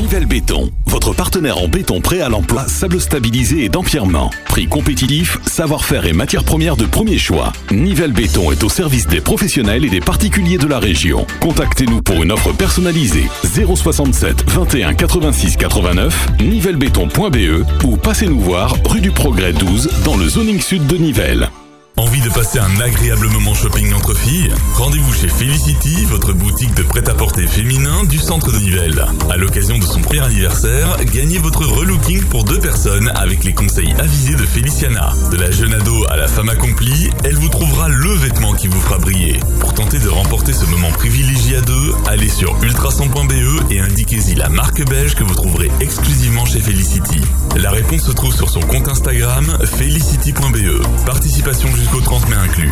Nivelle 0.10 0.26
Béton, 0.26 0.72
votre 0.88 1.14
partenaire 1.14 1.60
en 1.60 1.68
béton 1.68 2.02
prêt 2.02 2.22
à 2.22 2.30
l'emploi, 2.30 2.68
sable 2.68 3.00
stabilisé 3.00 3.64
et 3.64 3.70
d'empierrement. 3.70 4.32
Prix 4.46 4.66
compétitif, 4.66 5.38
savoir-faire 5.46 6.08
et 6.08 6.14
matières 6.14 6.44
premières 6.44 6.78
de 6.78 6.86
premier 6.86 7.20
choix. 7.20 7.54
Nivelle 7.70 8.12
Béton 8.12 8.52
est 8.52 8.64
au 8.64 8.70
service 8.70 9.06
des 9.06 9.22
professionnels 9.22 9.86
et 9.86 9.90
des 9.90 10.00
particuliers 10.00 10.58
de 10.58 10.66
la 10.66 10.80
région. 10.80 11.28
Contactez-nous 11.42 12.02
pour 12.02 12.24
une 12.24 12.32
offre 12.32 12.52
personnalisée 12.54 13.28
067 13.44 14.50
21 14.50 14.96
86 14.96 15.58
89 15.58 16.30
nivellebéton.be 16.42 17.84
ou 17.84 17.98
passez-nous 17.98 18.40
voir 18.40 18.78
rue 18.86 19.02
du 19.02 19.12
Progrès 19.12 19.54
12 19.54 19.92
dans 20.06 20.18
le 20.18 20.28
zoning 20.28 20.60
sud 20.60 20.88
de 20.88 20.98
Nivelles. 20.98 21.52
Envie 22.00 22.22
de 22.22 22.30
passer 22.30 22.60
un 22.60 22.80
agréable 22.80 23.28
moment 23.28 23.54
shopping 23.54 23.94
entre 23.94 24.16
filles? 24.16 24.54
Rendez-vous 24.76 25.12
chez 25.12 25.28
Felicity, 25.28 26.06
votre 26.06 26.32
boutique 26.32 26.74
de 26.76 26.84
prêt-à-porter 26.84 27.46
féminin 27.46 28.06
du 28.06 28.18
centre 28.20 28.54
de 28.54 28.58
Nivelles. 28.58 29.06
À 29.30 29.36
l'occasion 29.36 29.78
de 29.78 29.84
son 29.84 30.00
premier 30.00 30.22
anniversaire, 30.22 30.96
gagnez 31.12 31.40
votre 31.40 31.66
relooking 31.66 32.24
pour 32.24 32.46
deux 32.46 32.60
personnes 32.62 33.12
avec 33.16 33.44
les 33.44 33.54
conseils 33.54 33.94
avisés 34.00 34.36
de 34.36 34.46
Feliciana. 34.46 35.14
De 35.30 35.36
la 35.36 35.52
jeune 35.52 35.74
ado 35.74 36.06
à 36.10 36.16
la 36.16 36.30
femme 36.30 36.48
accomplie, 36.48 37.10
elle 37.26 37.36
vous 37.36 37.50
trouvera 37.50 37.90
le 37.90 38.14
vêtement 38.14 38.54
qui 38.54 38.70
vous 38.70 38.80
fera 38.80 38.98
briller. 38.98 39.38
Pour 39.60 39.74
tenter 39.74 40.00
de 40.00 40.08
remporter 40.08 40.54
ce 40.54 40.66
moment 40.68 40.92
privilégié 40.92 41.58
à 41.58 41.62
deux, 41.62 41.94
allez 42.08 42.30
sur 42.30 42.56
ultrason.be 42.64 43.72
et 43.72 43.82
indiquez-y 43.82 44.36
la 44.36 44.48
marque 44.48 44.86
belge 44.86 45.16
que 45.16 45.26
vous 45.26 45.36
trouverez 45.36 45.70
exclusivement 45.82 46.46
chez 46.46 46.62
Felicity. 46.62 47.20
La 47.58 47.72
réponse 47.72 48.04
se 48.04 48.12
trouve 48.14 48.34
sur 48.34 48.50
son 48.50 48.62
compte 48.62 48.88
Instagram 48.88 49.46
felicity.be. 49.66 50.82
Participation 51.06 51.68
jusqu'au 51.90 52.02
30 52.02 52.30
mai 52.30 52.36
inclus. 52.36 52.72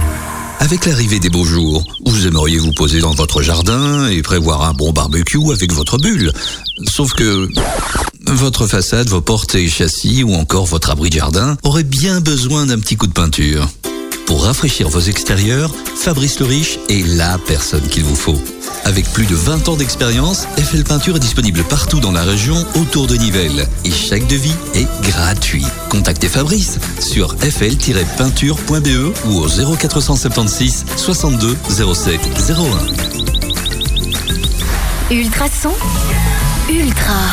Avec 0.60 0.86
l'arrivée 0.86 1.20
des 1.20 1.30
beaux 1.30 1.46
jours, 1.46 1.84
vous 2.06 2.28
aimeriez 2.28 2.58
vous 2.58 2.72
poser 2.72 3.00
dans 3.00 3.14
votre 3.14 3.42
jardin 3.42 4.08
et 4.10 4.22
prévoir 4.22 4.64
un 4.64 4.74
bon 4.74 4.92
barbecue 4.92 5.52
avec 5.52 5.72
votre 5.74 5.98
bulle. 5.98 6.32
Sauf 6.86 7.14
que 7.14 7.48
votre 8.28 8.68
façade, 8.68 9.08
vos 9.10 9.22
portes 9.22 9.56
et 9.56 9.68
châssis 9.70 10.24
ou 10.24 10.34
encore 10.34 10.66
votre 10.66 10.90
abri 10.90 11.10
de 11.10 11.16
jardin 11.16 11.58
auraient 11.64 11.84
bien 11.84 12.22
besoin 12.22 12.66
d'un 12.66 12.80
petit 12.80 12.96
coup 12.96 13.08
de 13.08 13.14
peinture. 13.14 13.68
Pour 14.38 14.46
rafraîchir 14.46 14.88
vos 14.88 15.00
extérieurs, 15.00 15.72
Fabrice 15.96 16.40
le 16.40 16.46
Riche 16.46 16.78
est 16.90 17.04
la 17.18 17.40
personne 17.40 17.88
qu'il 17.88 18.04
vous 18.04 18.16
faut. 18.16 18.40
Avec 18.86 19.12
plus 19.12 19.26
de 19.26 19.34
20 19.34 19.68
ans 19.68 19.76
d'expérience, 19.76 20.48
FL 20.60 20.84
Peinture 20.84 21.16
est 21.16 21.20
disponible 21.20 21.64
partout 21.64 22.00
dans 22.00 22.12
la 22.12 22.22
région 22.22 22.56
autour 22.76 23.08
de 23.08 23.16
Nivelles 23.16 23.68
et 23.84 23.90
chaque 23.90 24.28
devis 24.28 24.54
est 24.76 24.86
gratuit. 25.02 25.66
Contactez 25.90 26.28
Fabrice 26.28 26.78
sur 27.00 27.36
fl-peinture.be 27.40 29.12
ou 29.26 29.40
au 29.40 29.48
0476 29.76 30.86
62 30.98 31.58
07 31.96 32.22
01. 35.10 35.16
Ultrason. 35.16 35.74
Ultra 36.70 37.32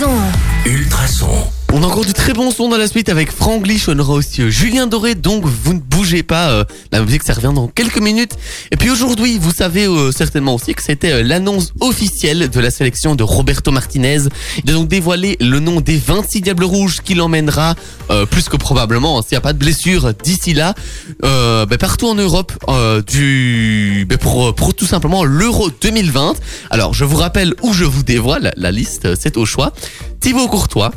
son. 0.00 0.18
Ultrason. 0.66 1.59
On 1.72 1.84
a 1.84 1.86
encore 1.86 2.04
du 2.04 2.12
très 2.12 2.32
bon 2.32 2.50
son 2.50 2.68
dans 2.68 2.76
la 2.76 2.88
suite 2.88 3.08
avec 3.08 3.30
Franglish, 3.30 3.88
on 3.88 3.96
aura 3.96 4.14
aussi 4.14 4.50
Julien 4.50 4.88
Doré, 4.88 5.14
donc 5.14 5.44
vous 5.44 5.72
ne 5.72 5.78
bougez 5.78 6.24
pas, 6.24 6.50
euh, 6.50 6.64
la 6.90 7.00
musique 7.00 7.22
ça 7.22 7.32
revient 7.32 7.52
dans 7.54 7.68
quelques 7.68 8.00
minutes. 8.00 8.32
Et 8.72 8.76
puis 8.76 8.90
aujourd'hui, 8.90 9.38
vous 9.38 9.52
savez 9.52 9.86
euh, 9.86 10.10
certainement 10.10 10.56
aussi 10.56 10.74
que 10.74 10.82
c'était 10.82 11.12
euh, 11.12 11.22
l'annonce 11.22 11.72
officielle 11.78 12.50
de 12.50 12.60
la 12.60 12.72
sélection 12.72 13.14
de 13.14 13.22
Roberto 13.22 13.70
Martinez. 13.70 14.22
Il 14.64 14.70
a 14.70 14.72
donc 14.72 14.88
dévoilé 14.88 15.36
le 15.40 15.60
nom 15.60 15.80
des 15.80 15.96
26 15.96 16.40
Diables 16.40 16.64
Rouges 16.64 17.02
qui 17.04 17.14
l'emmènera, 17.14 17.76
euh, 18.10 18.26
plus 18.26 18.48
que 18.48 18.56
probablement, 18.56 19.20
hein, 19.20 19.22
s'il 19.22 19.36
n'y 19.36 19.38
a 19.38 19.42
pas 19.42 19.52
de 19.52 19.58
blessure 19.58 20.12
d'ici 20.12 20.54
là, 20.54 20.74
euh, 21.24 21.66
ben, 21.66 21.78
partout 21.78 22.08
en 22.08 22.16
Europe, 22.16 22.52
du, 23.06 24.06
ben, 24.08 24.18
pour, 24.18 24.56
pour 24.56 24.74
tout 24.74 24.86
simplement 24.86 25.24
l'Euro 25.24 25.70
2020. 25.70 26.34
Alors 26.70 26.94
je 26.94 27.04
vous 27.04 27.16
rappelle 27.16 27.54
où 27.62 27.72
je 27.72 27.84
vous 27.84 28.02
dévoile 28.02 28.52
la 28.56 28.72
liste, 28.72 29.14
c'est 29.14 29.36
au 29.36 29.46
choix. 29.46 29.72
Thibaut 30.20 30.48
Courtois, 30.48 30.90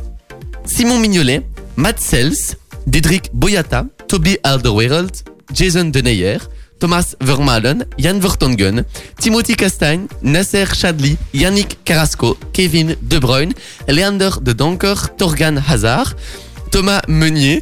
Simon 0.65 0.99
Mignolet, 0.99 1.43
Matt 1.75 1.99
Sels, 1.99 2.57
Diedrich 2.85 3.29
Boyata, 3.33 3.85
Toby 4.07 4.37
Alderweireld, 4.43 5.23
Jason 5.53 5.91
Deneyer, 5.91 6.39
Thomas 6.79 7.15
Vermaelen, 7.19 7.85
Jan 7.97 8.19
Vertonghen, 8.21 8.85
Timothy 9.19 9.55
Castagne, 9.55 10.07
Nasser 10.21 10.67
Chadli, 10.73 11.17
Yannick 11.33 11.77
Carrasco, 11.85 12.37
Kevin 12.51 12.95
De 13.01 13.19
Bruyne, 13.19 13.53
Leander 13.87 14.39
De 14.41 14.53
Donker, 14.53 14.95
Torgan 15.17 15.57
Hazard, 15.67 16.15
Thomas 16.71 17.01
Meunier, 17.07 17.61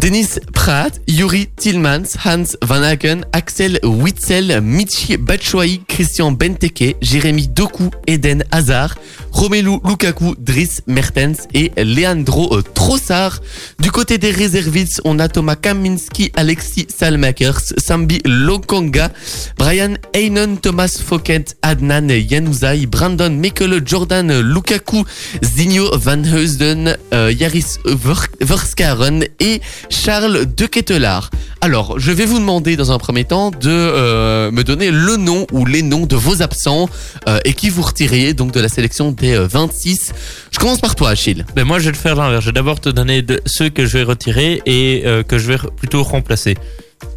Denis 0.00 0.38
Pratt, 0.52 1.00
Yuri 1.08 1.48
Tillmans, 1.56 2.16
Hans 2.24 2.56
Van 2.62 2.82
Aken, 2.84 3.24
Axel 3.32 3.80
Witzel, 3.82 4.60
Michi 4.60 5.16
Batshuayi, 5.16 5.80
Christian 5.88 6.30
Benteke, 6.32 6.94
Jérémy 7.02 7.48
Doku, 7.48 7.90
Eden 8.06 8.44
Hazard, 8.52 8.94
Romelu 9.32 9.80
Lukaku, 9.84 10.34
Dries 10.38 10.82
Mertens 10.86 11.48
et 11.52 11.72
Leandro 11.76 12.62
Trossard. 12.74 13.40
Du 13.80 13.90
côté 13.90 14.18
des 14.18 14.30
réservistes, 14.30 15.00
on 15.04 15.18
a 15.18 15.28
Thomas 15.28 15.56
Kaminski, 15.56 16.30
Alexis 16.36 16.86
Salmakers, 16.96 17.74
Sambi 17.76 18.20
Lokonga, 18.24 19.10
Brian 19.58 19.94
Eynon, 20.14 20.56
Thomas 20.62 20.98
Fouquet, 21.04 21.44
Adnan 21.62 22.08
Januzaj, 22.08 22.86
Brandon 22.86 23.30
Mekele, 23.30 23.80
Jordan 23.84 24.40
Lukaku, 24.42 25.02
Zinho 25.42 25.90
Van 25.98 26.22
Heusden, 26.24 26.96
euh, 27.12 27.32
Yaris 27.32 27.78
Ver- 27.84 28.28
Verskaren 28.40 29.24
et 29.40 29.60
Charles 29.90 30.46
De 30.54 30.66
Ketelaar. 30.66 31.30
Alors, 31.60 31.98
je 31.98 32.12
vais 32.12 32.24
vous 32.24 32.38
demander 32.38 32.76
dans 32.76 32.92
un 32.92 32.98
premier 32.98 33.24
temps 33.24 33.50
de 33.50 33.58
euh, 33.66 34.50
me 34.50 34.62
donner 34.62 34.90
le 34.90 35.16
nom 35.16 35.46
ou 35.52 35.64
les 35.66 35.82
noms 35.82 36.06
de 36.06 36.14
vos 36.16 36.40
absents 36.42 36.88
euh, 37.28 37.40
et 37.44 37.52
qui 37.52 37.68
vous 37.68 37.82
retiriez 37.82 38.32
donc 38.32 38.52
de 38.52 38.60
la 38.60 38.68
sélection 38.68 39.10
des 39.12 39.34
euh, 39.34 39.46
26. 39.46 40.12
Je 40.50 40.58
commence 40.58 40.80
par 40.80 40.94
toi, 40.94 41.10
Achille. 41.10 41.44
Ben 41.56 41.64
moi, 41.64 41.78
je 41.78 41.86
vais 41.86 41.92
le 41.92 41.96
faire 41.96 42.14
l'inverse. 42.14 42.42
Je 42.44 42.50
vais 42.50 42.52
d'abord 42.54 42.80
te 42.80 42.88
donner 42.88 43.22
de 43.22 43.40
ceux 43.46 43.68
que 43.70 43.86
je 43.86 43.98
vais 43.98 44.04
retirer 44.04 44.62
et 44.66 45.02
euh, 45.04 45.22
que 45.22 45.38
je 45.38 45.48
vais 45.48 45.58
plutôt 45.76 46.02
remplacer. 46.02 46.56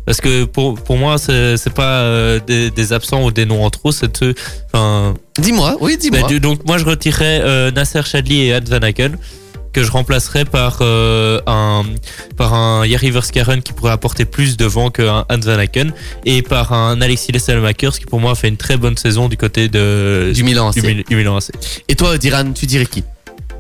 Parce 0.06 0.20
que 0.20 0.46
pour, 0.46 0.76
pour 0.76 0.98
moi, 0.98 1.18
c'est 1.18 1.74
pas 1.74 2.02
euh, 2.02 2.40
des, 2.46 2.72
des 2.72 2.94
absents 2.94 3.24
ou 3.24 3.32
des 3.32 3.46
noms 3.46 3.64
en 3.64 3.70
trop, 3.70 3.92
c'est 3.92 4.16
ceux. 4.18 4.34
Dis-moi, 5.38 5.78
oui, 5.80 5.98
dis-moi. 5.98 6.28
ben, 6.28 6.40
donc 6.40 6.66
moi, 6.66 6.78
je 6.78 6.86
retirerais 6.86 7.42
euh, 7.44 7.72
Nasser 7.72 8.02
Chadli 8.04 8.42
et 8.48 8.54
Ad 8.54 8.68
Van 8.68 8.82
Aken 8.82 9.18
que 9.74 9.84
je 9.84 9.92
remplacerais 9.92 10.46
par 10.46 10.80
euh, 10.82 11.40
un 11.48 11.84
par 12.38 12.54
un 12.54 12.86
Yari 12.86 13.12
Verskaren 13.12 13.62
qui 13.62 13.74
pourrait 13.74 13.92
apporter 13.94 14.26
plus 14.26 14.58
de 14.58 14.66
vent 14.66 14.90
qu'un 14.90 15.26
Hans 15.30 15.40
Van 15.40 15.58
Aken 15.60 15.94
et 16.26 16.42
par 16.42 16.74
un 16.74 17.00
Alexis 17.02 17.32
Lesselmakers 17.32 17.98
qui 17.98 18.06
pour 18.06 18.20
moi 18.20 18.32
a 18.32 18.36
fait 18.36 18.48
une 18.50 18.58
très 18.58 18.78
bonne 18.78 18.98
saison 18.98 19.30
du 19.30 19.38
côté 19.38 19.70
de 19.70 20.32
du 20.34 20.44
Milan 20.44 20.70
AC. 20.70 20.76
du, 20.76 20.82
Mil- 20.82 21.04
du 21.08 21.16
Milan 21.16 21.38
AC. 21.38 21.52
Et 21.88 21.96
toi, 21.96 22.18
Diran, 22.18 22.52
tu 22.54 22.66
dirais 22.66 22.86
qui? 22.86 23.04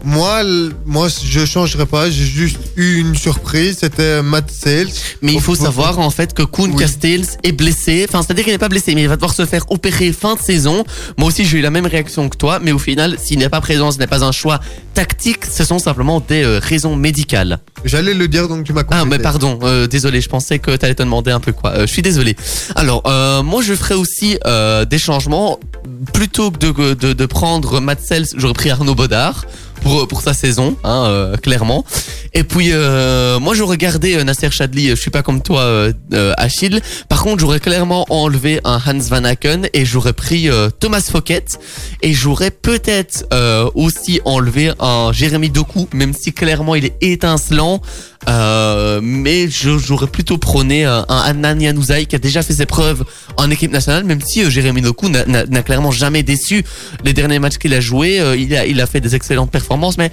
Moi, 0.04 0.42
moi, 0.86 1.08
je 1.24 1.46
changerai 1.46 1.86
pas. 1.86 2.10
J'ai 2.10 2.26
juste 2.26 2.58
eu 2.76 2.98
une 3.00 3.16
surprise. 3.16 3.78
C'était 3.82 4.22
Matt 4.24 4.50
Sales. 4.52 4.88
Mais 5.22 5.34
il 5.34 5.42
faut 5.42 5.56
savoir 5.56 6.00
en 6.00 6.10
fait 6.10 6.34
que 6.34 6.44
Kuhn 6.44 6.72
Oui. 6.72 6.76
Castells 6.78 7.26
est 7.44 7.52
blessé. 7.52 8.06
Enfin, 8.10 8.22
c'est-à-dire 8.24 8.44
qu'il 8.44 8.54
n'est 8.54 8.58
pas 8.60 8.70
blessé, 8.70 8.96
mais 8.96 9.04
il 9.04 9.08
va 9.08 9.16
devoir 9.16 9.34
se 9.34 9.46
faire 9.46 9.64
opérer 9.72 10.12
fin 10.12 10.36
de 10.36 10.40
saison. 10.40 10.84
Moi 11.18 11.28
aussi, 11.28 11.46
j'ai 11.46 11.60
eu 11.60 11.62
la 11.62 11.70
même 11.70 11.86
réaction 11.86 12.30
que 12.30 12.38
toi, 12.38 12.60
mais 12.62 12.72
au 12.72 12.80
final, 12.80 13.18
s'il 13.22 13.40
n'est 13.40 13.50
pas 13.50 13.62
présent, 13.62 13.92
ce 13.92 14.00
n'est 14.00 14.08
pas 14.08 14.24
un 14.24 14.32
choix 14.32 14.60
tactique, 14.94 15.46
ce 15.46 15.64
sont 15.64 15.80
simplement 15.80 16.20
des 16.20 16.44
euh, 16.44 16.60
raisons 16.62 16.96
médicales. 16.96 17.60
J'allais 17.86 18.14
le 18.14 18.28
dire, 18.28 18.48
donc 18.48 18.66
tu 18.66 18.74
m'as 18.74 18.82
Ah, 18.82 19.02
complété. 19.02 19.10
mais 19.10 19.20
pardon, 19.20 19.60
euh, 19.64 19.88
désolé, 19.88 20.20
je 20.22 20.30
pensais 20.30 20.60
que 20.60 20.76
tu 20.76 20.84
allais 20.86 20.96
te 20.96 21.04
demander 21.04 21.32
un 21.32 21.40
peu 21.40 21.52
quoi. 21.54 21.72
Euh, 21.72 21.82
je 21.88 21.92
suis 21.92 22.02
désolé. 22.02 22.36
Alors, 22.76 23.04
moi, 23.44 23.62
je 23.62 23.74
ferai 23.74 23.96
aussi 23.96 24.38
des 24.90 24.98
changements. 25.00 25.60
Plutôt 26.14 26.52
que 26.52 26.58
de, 26.58 26.94
de, 26.94 27.14
de 27.14 27.26
prendre 27.26 27.80
Matt 27.80 28.02
Sells, 28.02 28.28
j'aurais 28.36 28.54
pris 28.54 28.70
Arnaud 28.70 28.96
Bodard 28.96 29.46
pour, 29.82 30.08
pour 30.08 30.22
sa 30.22 30.34
saison, 30.34 30.78
hein, 30.84 31.06
euh, 31.08 31.38
clairement. 31.38 31.84
Et 32.34 32.44
puis, 32.44 32.70
euh, 32.72 33.39
moi, 33.39 33.54
j'aurais 33.56 33.78
gardé 33.78 34.15
euh, 34.15 34.24
Nasser 34.24 34.50
Chadli, 34.52 34.89
je 34.89 34.96
suis 34.96 35.12
pas 35.12 35.24
comme 35.24 35.41
toi, 35.41 35.62
euh, 35.62 35.94
euh, 36.13 36.34
Achille. 36.38 36.80
Par 37.10 37.24
contre, 37.24 37.41
j'aurais 37.41 37.60
clairement 37.60 38.06
enlevé 38.10 38.62
un 38.63 38.80
Hans 38.86 39.00
Van 39.10 39.24
Aken 39.26 39.67
et 39.74 39.84
j'aurais 39.86 40.13
pris 40.13 40.50
euh, 40.50 40.70
Thomas 40.70 41.02
Fouquet. 41.02 41.44
Et 42.02 42.13
j'aurais 42.13 42.52
peut-être 42.52 43.26
euh, 43.34 43.70
aussi 43.76 44.22
enlevé 44.24 44.72
un 44.80 45.12
Jérémy 45.12 45.50
Doku, 45.50 45.88
même 45.94 46.13
si 46.13 46.32
clairement 46.32 46.76
il 46.76 46.86
est 46.86 46.96
étincelant. 47.02 47.82
Euh, 48.29 48.99
mais 49.01 49.49
j'aurais 49.49 50.07
plutôt 50.07 50.38
prôné 50.38 50.86
un, 50.86 51.05
un 51.10 51.43
qui 52.05 52.15
a 52.15 52.19
déjà 52.19 52.43
fait 52.43 52.53
ses 52.53 52.65
preuves 52.67 53.03
en 53.38 53.49
équipe 53.49 53.71
nationale, 53.71 54.03
même 54.03 54.21
si 54.21 54.43
euh, 54.43 54.49
Jérémy 54.49 54.81
Doku 54.81 55.10
n'a- 55.10 55.25
clairement 55.63 55.91
jamais 55.91 56.21
déçu. 56.21 56.63
Les 57.03 57.13
derniers 57.13 57.39
matchs 57.39 57.57
qu'il 57.57 57.73
a 57.73 57.79
joués, 57.81 58.19
euh, 58.19 58.36
il, 58.38 58.55
a, 58.55 58.65
il 58.65 58.79
a 58.79 58.86
fait 58.86 59.01
des 59.01 59.15
excellentes 59.15 59.49
performances, 59.51 59.97
mais 59.97 60.12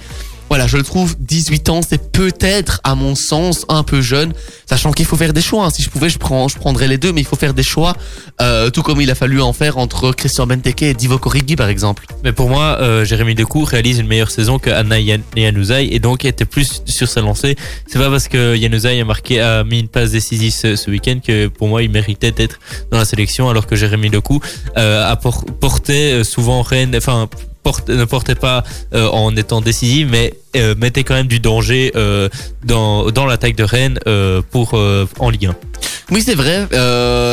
voilà, 0.49 0.67
je 0.67 0.77
le 0.77 0.83
trouve 0.83 1.15
18 1.19 1.69
ans, 1.69 1.81
c'est 1.87 2.11
peut-être 2.11 2.81
à 2.83 2.95
mon 2.95 3.15
sens 3.15 3.65
un 3.69 3.83
peu 3.83 4.01
jeune, 4.01 4.33
sachant 4.67 4.91
qu'il 4.91 5.05
faut 5.05 5.15
faire 5.15 5.31
des 5.33 5.41
choix. 5.41 5.65
hein. 5.65 5.69
Si 5.69 5.83
je 5.83 5.89
pouvais, 5.89 6.09
je, 6.09 6.17
prendrais 6.17 6.87
les 6.87 6.97
deux, 6.97 7.11
mais 7.13 7.21
il 7.21 7.27
faut 7.27 7.35
faire 7.35 7.53
des 7.53 7.63
choix, 7.63 7.95
euh, 8.41 8.69
tout 8.69 8.81
comme 8.81 8.99
il 8.99 9.11
a 9.11 9.15
fallu 9.15 9.41
en 9.41 9.53
faire 9.53 9.77
entre 9.77 10.11
Christian 10.11 10.47
Benteke 10.47 10.81
et 10.81 10.93
Divock 10.93 11.25
Origi 11.27 11.55
par 11.55 11.69
exemple. 11.69 12.05
Mais 12.23 12.31
pour 12.33 12.49
moi, 12.49 12.77
euh, 12.81 13.05
Jérémy 13.05 13.35
Decoux 13.35 13.63
réalise 13.63 13.99
une 13.99 14.07
meilleure 14.07 14.31
saison 14.31 14.57
que 14.59 14.69
Anna 14.69 14.99
Yan- 14.99 15.21
Januzaj 15.37 15.87
et 15.91 15.99
donc 15.99 16.25
était 16.25 16.45
plus 16.45 16.81
sur 16.85 17.07
sa 17.07 17.21
lancée. 17.21 17.55
C'est 17.87 17.99
pas 17.99 18.09
parce 18.09 18.27
que 18.27 18.57
Januzaj 18.59 18.99
a 18.99 19.05
marqué, 19.05 19.61
mis 19.67 19.79
une 19.81 19.87
passe 19.87 20.11
décisive 20.11 20.51
ce, 20.51 20.89
week-end 20.89 21.19
que 21.25 21.47
pour 21.47 21.67
moi 21.67 21.83
il 21.83 21.91
méritait 21.91 22.31
d'être 22.31 22.59
dans 22.91 22.97
la 22.97 23.05
sélection 23.05 23.49
alors 23.49 23.67
que 23.67 23.75
Jérémy 23.75 24.09
Decoux 24.09 24.39
euh, 24.77 25.11
a 25.11 25.15
por- 25.15 25.45
porté 25.59 26.23
souvent 26.23 26.61
Rennes, 26.63 26.95
enfin 26.95 27.29
ne 27.87 28.05
portait 28.05 28.35
pas 28.35 28.63
euh, 28.93 29.07
en 29.09 29.35
étant 29.35 29.61
décisive, 29.61 30.07
mais 30.09 30.33
euh, 30.55 30.75
mettait 30.77 31.03
quand 31.03 31.13
même 31.15 31.27
du 31.27 31.39
danger 31.39 31.91
euh, 31.95 32.29
dans, 32.63 33.11
dans 33.11 33.25
l'attaque 33.25 33.55
de 33.55 33.63
Rennes 33.63 33.99
pour 34.51 34.73
en 35.19 35.29
Ligue 35.29 35.47
1. 35.47 35.55
Oui, 36.11 36.23
c'est 36.25 36.33
vrai. 36.35 36.67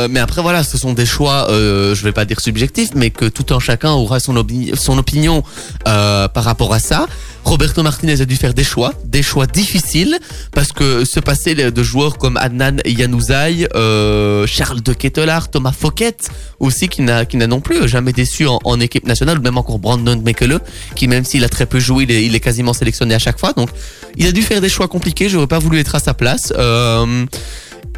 mais 0.09 0.19
après, 0.19 0.41
voilà, 0.43 0.63
ce 0.63 0.77
sont 0.77 0.93
des 0.93 1.05
choix, 1.07 1.47
euh, 1.49 1.95
je 1.95 2.03
vais 2.03 2.11
pas 2.11 2.25
dire 2.25 2.39
subjectifs, 2.39 2.91
mais 2.95 3.09
que 3.09 3.25
tout 3.25 3.51
un 3.53 3.59
chacun 3.59 3.91
aura 3.91 4.19
son, 4.19 4.35
opi- 4.35 4.75
son 4.75 4.97
opinion 4.99 5.43
par 5.83 6.43
rapport 6.43 6.73
à 6.73 6.79
ça. 6.79 7.07
Roberto 7.47 7.81
Martinez 7.81 8.19
a 8.19 8.25
dû 8.25 8.35
faire 8.35 8.53
des 8.53 8.65
choix, 8.65 8.93
des 9.05 9.23
choix 9.23 9.47
difficiles, 9.47 10.19
parce 10.51 10.73
que 10.73 11.05
se 11.05 11.21
passer 11.21 11.55
de 11.55 11.83
joueurs 11.83 12.17
comme 12.17 12.35
Adnan 12.35 12.75
Yanouzaï, 12.85 13.69
euh, 13.73 14.45
Charles 14.45 14.81
de 14.81 14.91
Kettelard, 14.91 15.49
Thomas 15.49 15.71
Fouquet, 15.71 16.17
aussi, 16.59 16.89
qui 16.89 17.03
n'a 17.03 17.23
qui 17.23 17.37
n'a 17.37 17.47
non 17.47 17.61
plus 17.61 17.87
jamais 17.87 18.11
déçu 18.11 18.45
en, 18.47 18.79
équipe 18.81 19.07
nationale, 19.07 19.39
ou 19.39 19.41
même 19.41 19.57
encore 19.57 19.79
Brandon 19.79 20.21
Mekele, 20.21 20.59
qui 20.93 21.07
même 21.07 21.23
s'il 21.23 21.45
a 21.45 21.49
très 21.49 21.65
peu 21.65 21.79
joué, 21.79 22.03
il 22.03 22.35
est, 22.35 22.39
quasiment 22.41 22.73
sélectionné 22.73 23.15
à 23.15 23.19
chaque 23.19 23.39
fois. 23.39 23.53
Donc, 23.53 23.69
il 24.17 24.27
a 24.27 24.33
dû 24.33 24.41
faire 24.41 24.59
des 24.59 24.69
choix 24.69 24.89
compliqués. 24.89 25.29
J'aurais 25.29 25.47
pas 25.47 25.59
voulu 25.59 25.79
être 25.79 25.95
à 25.95 25.99
sa 25.99 26.13
place. 26.13 26.51
Euh, 26.57 27.25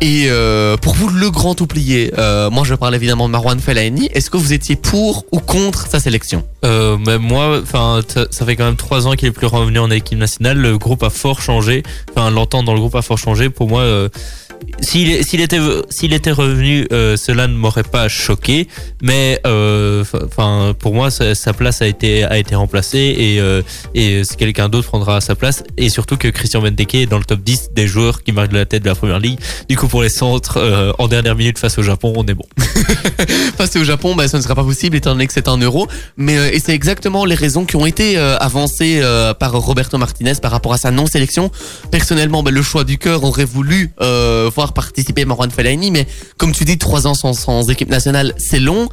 et 0.02 0.28
euh, 0.30 0.78
pour 0.78 0.94
vous, 0.94 1.10
le 1.10 1.30
grand 1.30 1.60
oublié, 1.60 2.14
euh, 2.18 2.50
moi 2.50 2.64
je 2.64 2.74
parle 2.74 2.96
évidemment 2.96 3.28
de 3.28 3.34
Marwan 3.34 3.60
Fellaini. 3.60 4.10
Est-ce 4.14 4.30
que 4.30 4.38
vous 4.38 4.54
étiez 4.54 4.76
pour 4.76 5.26
ou 5.32 5.40
contre 5.40 5.88
sa 5.88 6.00
sélection? 6.00 6.44
Euh, 6.66 6.98
moi, 7.20 7.62
ça, 7.68 8.46
fait 8.46 8.56
quand 8.56 8.66
même 8.66 8.76
trois 8.76 9.08
ans 9.08 9.14
qu'il 9.14 9.28
est 9.28 9.32
plus 9.32 9.48
revenu 9.48 9.80
en 9.80 9.92
équipe 9.92 10.18
nationale. 10.18 10.58
Le 10.58 10.78
groupe 10.78 11.04
a 11.04 11.10
fort 11.10 11.42
changé. 11.42 11.84
Enfin, 12.12 12.30
l'entente 12.32 12.66
dans 12.66 12.74
le 12.74 12.80
groupe 12.80 12.96
a 12.96 13.02
fort 13.02 13.18
changé. 13.18 13.50
Pour 13.50 13.70
moi, 13.70 13.82
euh, 13.82 14.10
s'il 14.82 15.12
était 15.12 15.60
était 16.02 16.32
revenu, 16.32 16.86
euh, 16.92 17.16
cela 17.16 17.48
ne 17.48 17.54
m'aurait 17.54 17.84
pas 17.84 18.10
choqué. 18.10 18.68
Mais 19.02 19.40
enfin, 19.46 20.74
pour 20.78 20.94
moi, 20.94 21.10
sa, 21.12 21.54
place 21.54 21.82
a 21.82 21.88
été 21.88 22.24
a 22.24 22.38
été 22.38 22.56
remplacée 22.56 23.16
et 23.18 23.40
et 23.96 24.22
quelqu'un 24.38 24.70
d'autre 24.70 24.88
prendra 24.88 25.22
sa 25.22 25.36
place. 25.36 25.64
Et 25.78 25.90
surtout 25.90 26.18
que 26.18 26.28
Christian 26.28 26.62
Benteke 26.62 26.96
est 26.96 27.06
dans 27.06 27.20
le 27.20 27.26
top 27.26 27.40
10 27.40 27.72
des 27.74 27.88
joueurs 27.88 28.24
qui 28.24 28.32
marquent 28.32 28.54
la 28.54 28.66
tête 28.66 28.84
de 28.84 28.90
la 28.90 28.96
première 28.96 29.20
ligue. 29.20 29.40
Coup, 29.80 29.88
pour 29.88 30.04
les 30.04 30.10
centres, 30.10 30.58
euh, 30.58 30.92
en 31.00 31.08
dernière 31.08 31.36
minute 31.36 31.58
face 31.58 31.78
au 31.78 31.84
Japon, 31.84 32.14
on 32.18 32.26
est 32.26 32.34
bon. 32.34 32.46
Passer 33.58 33.80
au 33.80 33.86
Japon, 33.86 34.14
bah, 34.14 34.28
ça 34.28 34.38
ne 34.38 34.44
sera 34.44 34.54
pas 34.54 34.64
possible 34.64 34.98
étant 34.98 35.12
donné 35.12 35.26
que 35.26 35.32
c'est 35.32 35.48
un 35.48 35.58
euro. 35.58 35.88
Mais 36.18 36.38
euh, 36.38 36.52
et 36.52 36.60
c'est 36.60 36.74
exactement 36.74 37.24
les 37.24 37.36
raisons 37.36 37.64
qui 37.66 37.78
ont 37.78 37.86
été 37.86 38.18
euh, 38.18 38.38
avancées 38.40 39.00
euh, 39.02 39.34
par 39.34 39.54
Roberto 39.54 39.98
Martinez 39.98 40.34
par 40.42 40.52
rapport 40.52 40.74
à 40.74 40.78
sa 40.78 40.92
non-sélection. 40.92 41.50
Personnellement, 41.92 42.44
bah, 42.44 42.52
le 42.52 42.62
choix 42.62 42.84
du 42.84 42.98
cœur 42.98 43.24
aurait 43.24 43.46
voulu 43.46 43.92
euh, 44.02 44.52
voir 44.54 44.74
participer 44.74 45.24
Marwan 45.24 45.50
Fellaini, 45.50 45.92
mais 45.92 46.08
comme 46.38 46.52
tu 46.52 46.66
dis, 46.66 46.78
trois 46.78 47.08
ans 47.08 47.14
sans 47.14 47.70
équipe 47.70 47.90
nationale, 47.90 48.34
c'est 48.38 48.60
long. 48.60 48.90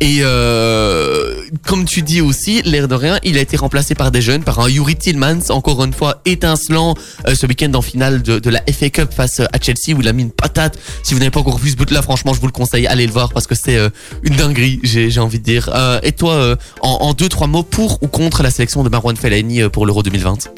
Et 0.00 0.18
euh, 0.20 1.34
comme 1.66 1.84
tu 1.84 2.02
dis 2.02 2.20
aussi, 2.20 2.62
l'air 2.62 2.86
de 2.86 2.94
rien, 2.94 3.18
il 3.24 3.36
a 3.36 3.40
été 3.40 3.56
remplacé 3.56 3.96
par 3.96 4.12
des 4.12 4.22
jeunes, 4.22 4.44
par 4.44 4.60
un 4.60 4.68
Yuri 4.68 4.94
Tillmans, 4.94 5.50
encore 5.50 5.82
une 5.82 5.92
fois 5.92 6.20
étincelant 6.24 6.94
euh, 7.26 7.34
ce 7.34 7.46
week-end 7.46 7.72
en 7.74 7.82
finale 7.82 8.22
de, 8.22 8.50
la 8.50 8.62
FA 8.72 8.90
Cup 8.90 9.12
face 9.12 9.40
à 9.40 9.58
Chelsea 9.60 9.96
où 9.96 10.00
il 10.00 10.08
a 10.08 10.12
mis 10.12 10.22
une 10.22 10.30
patate. 10.30 10.78
Si 11.02 11.14
vous 11.14 11.20
n'avez 11.20 11.32
pas 11.32 11.40
encore 11.40 11.58
vu 11.58 11.70
ce 11.70 11.76
but-là, 11.76 12.02
franchement, 12.02 12.32
je 12.32 12.40
vous 12.40 12.46
le 12.46 12.52
conseille, 12.52 12.86
allez 12.86 13.06
le 13.06 13.12
voir 13.12 13.32
parce 13.32 13.48
que 13.48 13.56
c'est 13.56 13.76
euh, 13.76 13.90
une 14.22 14.36
dinguerie, 14.36 14.78
j'ai 14.84 15.18
envie 15.18 15.40
de 15.40 15.44
dire. 15.44 15.68
Euh, 15.74 15.98
et 16.04 16.12
toi, 16.12 16.34
euh, 16.34 16.56
en, 16.80 16.98
en 17.00 17.12
deux 17.12 17.28
trois 17.28 17.48
mots 17.48 17.64
pour 17.64 18.00
ou 18.02 18.06
contre 18.06 18.44
la 18.44 18.50
sélection 18.50 18.84
de 18.84 18.88
Marwan 18.88 19.16
Fellaini 19.16 19.62
euh, 19.62 19.68
pour 19.68 19.84
l'Euro 19.84 20.04
2020 20.04 20.48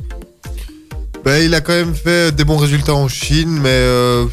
Ben, 1.25 1.43
il 1.43 1.55
a 1.55 1.63
quand 1.63 1.73
même 1.73 1.95
fait 1.95 2.35
des 2.35 2.45
bons 2.45 2.59
résultats 2.59 2.95
en 2.95 3.09
Chine, 3.09 3.59
mais 3.63 3.69
euh, 3.71 4.27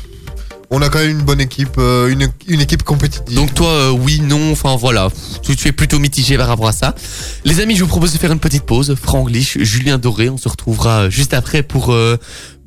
on 0.69 0.81
a 0.81 0.89
quand 0.89 0.99
même 0.99 1.11
une 1.11 1.21
bonne 1.21 1.39
équipe, 1.39 1.77
euh, 1.77 2.07
une, 2.09 2.27
une 2.47 2.61
équipe 2.61 2.83
compétitive. 2.83 3.35
Donc 3.35 3.53
toi, 3.53 3.69
euh, 3.69 3.91
oui, 3.91 4.19
non, 4.21 4.51
enfin 4.51 4.75
voilà, 4.75 5.09
tu, 5.41 5.55
tu 5.55 5.67
es 5.67 5.71
plutôt 5.71 5.99
mitigé 5.99 6.37
par 6.37 6.47
rapport 6.47 6.67
à 6.67 6.73
ça. 6.73 6.93
Les 7.45 7.59
amis, 7.61 7.75
je 7.75 7.83
vous 7.83 7.89
propose 7.89 8.13
de 8.13 8.17
faire 8.17 8.31
une 8.31 8.39
petite 8.39 8.63
pause. 8.63 8.95
Franck 9.01 9.29
Lich, 9.29 9.57
Julien 9.63 9.97
Doré, 9.97 10.29
on 10.29 10.37
se 10.37 10.49
retrouvera 10.49 11.03
euh, 11.03 11.09
juste 11.09 11.33
après 11.33 11.63
pour 11.63 11.93
euh, 11.93 12.17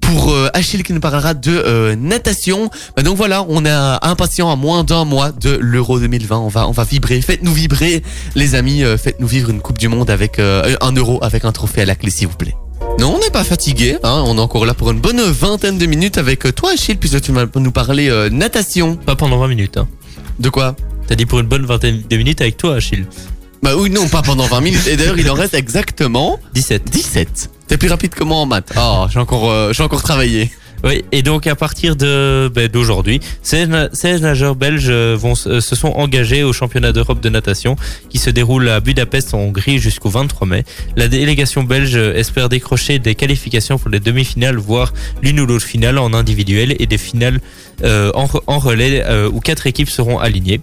pour 0.01 0.31
euh, 0.31 0.49
Achille 0.55 0.83
qui 0.83 0.95
nous 0.95 1.01
parlera 1.01 1.35
de 1.35 1.51
euh, 1.51 1.95
natation. 1.95 2.71
Bah, 2.97 3.03
donc 3.03 3.19
voilà, 3.19 3.45
on 3.49 3.65
est 3.67 3.71
impatient 3.71 4.51
à 4.51 4.57
moins 4.57 4.83
d'un 4.83 5.05
mois 5.05 5.31
de 5.31 5.51
l'Euro 5.61 6.01
2020. 6.01 6.39
On 6.39 6.49
va 6.49 6.69
on 6.69 6.73
va 6.73 6.85
vibrer. 6.85 7.21
Faites-nous 7.21 7.53
vibrer, 7.53 8.03
les 8.35 8.55
amis. 8.55 8.83
Faites-nous 8.97 9.27
vivre 9.27 9.51
une 9.51 9.61
Coupe 9.61 9.79
du 9.79 9.89
Monde 9.89 10.09
avec 10.09 10.39
un 10.39 10.93
euro 10.93 11.23
avec 11.23 11.45
un 11.45 11.53
trophée 11.53 11.83
à 11.83 11.85
la 11.85 11.95
clé, 11.97 12.11
s'il 12.11 12.29
vous 12.29 12.37
plaît. 12.37 12.55
Non, 13.01 13.15
on 13.15 13.19
n'est 13.19 13.31
pas 13.31 13.45
fatigué. 13.45 13.97
Hein, 14.03 14.25
on 14.27 14.37
est 14.37 14.41
encore 14.41 14.67
là 14.67 14.75
pour 14.75 14.91
une 14.91 15.01
bonne 15.01 15.23
vingtaine 15.23 15.79
de 15.79 15.87
minutes 15.87 16.19
avec 16.19 16.45
euh, 16.45 16.53
toi, 16.53 16.73
Achille, 16.73 16.97
puisque 16.97 17.23
tu 17.23 17.33
vas 17.33 17.47
nous 17.57 17.73
parler 17.73 18.11
euh, 18.11 18.29
natation. 18.29 18.97
Pas 18.97 19.17
pendant 19.17 19.39
20 19.39 19.49
minutes. 19.49 19.79
Hein. 19.79 19.89
De 20.39 20.51
quoi? 20.51 20.77
T'as 21.07 21.15
dit 21.15 21.25
pour 21.25 21.41
une 21.41 21.47
bonne 21.47 21.65
vingtaine 21.65 22.03
de 22.07 22.17
minutes 22.19 22.43
avec 22.43 22.59
toi, 22.59 22.75
Achille. 22.75 23.07
Bah 23.63 23.71
oui, 23.75 23.89
non, 23.89 24.07
pas 24.07 24.21
pendant 24.21 24.45
20 24.45 24.61
minutes. 24.61 24.87
Et 24.87 24.99
d'ailleurs, 24.99 25.19
il 25.19 25.31
en 25.31 25.35
reste 25.35 25.55
exactement 25.55 26.39
17. 26.53 26.91
17. 26.91 27.51
T'es 27.69 27.79
plus 27.79 27.89
rapide 27.89 28.15
que 28.15 28.23
moi 28.23 28.37
en 28.37 28.45
maths. 28.45 28.71
Oh, 28.77 29.07
j'ai 29.11 29.19
encore, 29.19 29.51
euh, 29.51 29.73
j'ai 29.73 29.83
encore 29.83 30.03
travaillé. 30.03 30.51
Oui, 30.83 31.05
et 31.12 31.22
donc 31.22 31.47
à 31.47 31.55
partir 31.55 31.95
de 31.95 32.51
ben, 32.55 32.68
d'aujourd'hui, 32.68 33.20
16, 33.43 33.68
na- 33.68 33.89
16 33.93 34.22
nageurs 34.22 34.55
belges 34.57 34.87
euh, 34.89 35.14
vont, 35.18 35.35
se 35.35 35.61
sont 35.61 35.89
engagés 35.89 36.43
au 36.43 36.53
championnat 36.55 36.93
d'Europe 36.93 37.20
de 37.20 37.28
natation 37.28 37.76
qui 38.09 38.18
se 38.18 38.31
déroule 38.31 38.68
à 38.68 38.81
Budapest 38.81 39.35
en 39.35 39.41
Hongrie 39.41 39.78
jusqu'au 39.78 40.09
23 40.09 40.47
mai. 40.47 40.64
La 40.97 41.09
délégation 41.09 41.64
belge 41.64 41.97
espère 41.97 42.49
décrocher 42.49 42.99
des 42.99 43.14
qualifications 43.14 43.78
pour 43.78 43.91
les 43.91 44.01
demi-finales, 44.01 44.57
voire 44.57 44.95
l'une 45.22 45.39
ou 45.41 45.47
l'autre 45.47 45.66
finale 45.66 45.99
en 45.99 46.14
individuel 46.14 46.74
et 46.78 46.87
des 46.87 46.99
finales 46.99 47.41
euh, 47.85 48.11
en 48.14 48.59
relais 48.59 49.03
euh, 49.05 49.28
où 49.31 49.41
quatre 49.41 49.66
équipes 49.66 49.91
seront 49.91 50.18
alignées. 50.18 50.61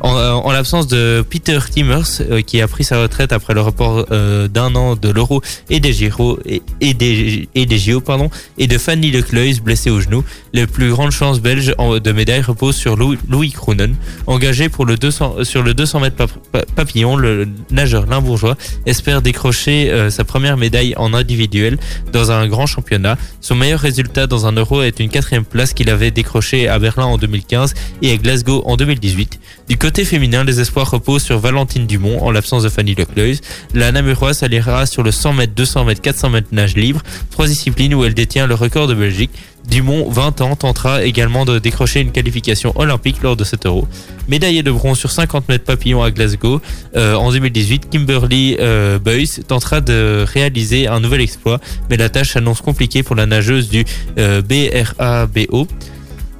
En, 0.00 0.16
euh, 0.16 0.32
en 0.32 0.50
l'absence 0.50 0.86
de 0.86 1.24
Peter 1.28 1.58
Timmers, 1.70 2.20
euh, 2.20 2.40
qui 2.40 2.60
a 2.60 2.68
pris 2.68 2.84
sa 2.84 3.00
retraite 3.02 3.32
après 3.32 3.54
le 3.54 3.60
report 3.60 4.06
euh, 4.10 4.48
d'un 4.48 4.74
an 4.74 4.96
de 4.96 5.10
l'Euro 5.10 5.42
et 5.68 5.80
des 5.80 5.92
Giro 5.92 6.38
et, 6.46 6.94
des 6.94 7.48
et 7.54 7.66
pardon, 8.04 8.30
et 8.58 8.66
de 8.66 8.78
Fanny 8.78 9.10
Lecleus 9.10 9.60
blessée 9.62 9.90
au 9.90 10.00
genou, 10.00 10.24
les 10.52 10.66
plus 10.66 10.90
grandes 10.90 11.10
chances 11.12 11.40
belges 11.40 11.74
de 11.78 12.12
médaille 12.12 12.40
reposent 12.40 12.76
sur 12.76 12.96
Louis, 12.96 13.50
Kroenen, 13.52 13.94
engagé 14.26 14.68
pour 14.68 14.84
le 14.86 14.96
200 14.96 15.44
sur 15.44 15.62
le 15.62 15.74
200 15.74 16.00
mètres 16.00 16.16
pap- 16.16 16.30
pa- 16.52 16.64
papillon. 16.74 17.16
Le 17.16 17.48
nageur 17.70 18.06
limbourgeois 18.06 18.56
espère 18.86 19.22
décrocher 19.22 19.90
euh, 19.90 20.10
sa 20.10 20.24
première 20.24 20.56
médaille 20.56 20.94
en 20.96 21.14
individuel 21.14 21.78
dans 22.12 22.30
un 22.32 22.46
grand 22.48 22.66
championnat. 22.66 23.16
Son 23.40 23.54
meilleur 23.54 23.80
résultat 23.80 24.26
dans 24.26 24.46
un 24.46 24.52
Euro 24.52 24.82
est 24.82 24.98
une 25.00 25.08
quatrième 25.08 25.44
place 25.44 25.72
qu'il 25.72 25.88
avait 25.90 26.10
décrochée 26.10 26.68
à 26.68 26.78
Berlin 26.78 27.04
en 27.04 27.18
2015 27.18 27.74
et 28.02 28.12
à 28.12 28.16
Glasgow 28.16 28.62
en 28.66 28.76
2018. 28.76 29.38
Du 29.68 29.76
côté 29.78 30.04
féminin, 30.04 30.42
les 30.44 30.60
espoirs 30.60 30.90
reposent 30.90 31.22
sur 31.22 31.38
Valentine 31.38 31.86
Dumont 31.86 32.22
en 32.22 32.30
l'absence 32.30 32.62
de 32.64 32.68
Fanny 32.68 32.94
Lecleus. 32.94 33.36
La 33.74 33.92
Namuroise 33.92 34.38
s'alliera 34.38 34.86
sur 34.86 35.02
le 35.02 35.12
100 35.12 35.32
mètres, 35.34 35.52
200 35.54 35.84
mètres, 35.84 36.00
400 36.02 36.30
mètres 36.30 36.48
nage 36.52 36.74
libre, 36.76 37.02
trois 37.30 37.46
disciplines 37.46 37.94
où 37.94 38.04
elle 38.04 38.14
détient 38.14 38.46
le 38.46 38.54
record 38.54 38.88
de 38.88 38.94
Belgique. 38.94 39.30
Dumont, 39.70 40.10
20 40.10 40.40
ans, 40.40 40.56
tentera 40.56 41.04
également 41.04 41.44
de 41.44 41.58
décrocher 41.58 42.00
une 42.00 42.10
qualification 42.10 42.72
olympique 42.74 43.22
lors 43.22 43.36
de 43.36 43.44
cet 43.44 43.66
euro. 43.66 43.86
Médaillée 44.28 44.62
de 44.62 44.70
bronze 44.70 44.98
sur 44.98 45.10
50 45.10 45.48
mètres 45.48 45.64
papillon 45.64 46.02
à 46.02 46.10
Glasgow 46.10 46.60
euh, 46.96 47.14
en 47.14 47.30
2018, 47.30 47.88
Kimberly 47.88 48.56
euh, 48.58 48.98
tentera 49.46 49.80
de 49.80 50.24
réaliser 50.26 50.88
un 50.88 50.98
nouvel 50.98 51.20
exploit, 51.20 51.60
mais 51.88 51.96
la 51.96 52.08
tâche 52.08 52.32
s'annonce 52.32 52.60
compliquée 52.60 53.02
pour 53.02 53.14
la 53.14 53.26
nageuse 53.26 53.68
du 53.68 53.84
euh, 54.18 54.42
BRABO. 54.42 55.66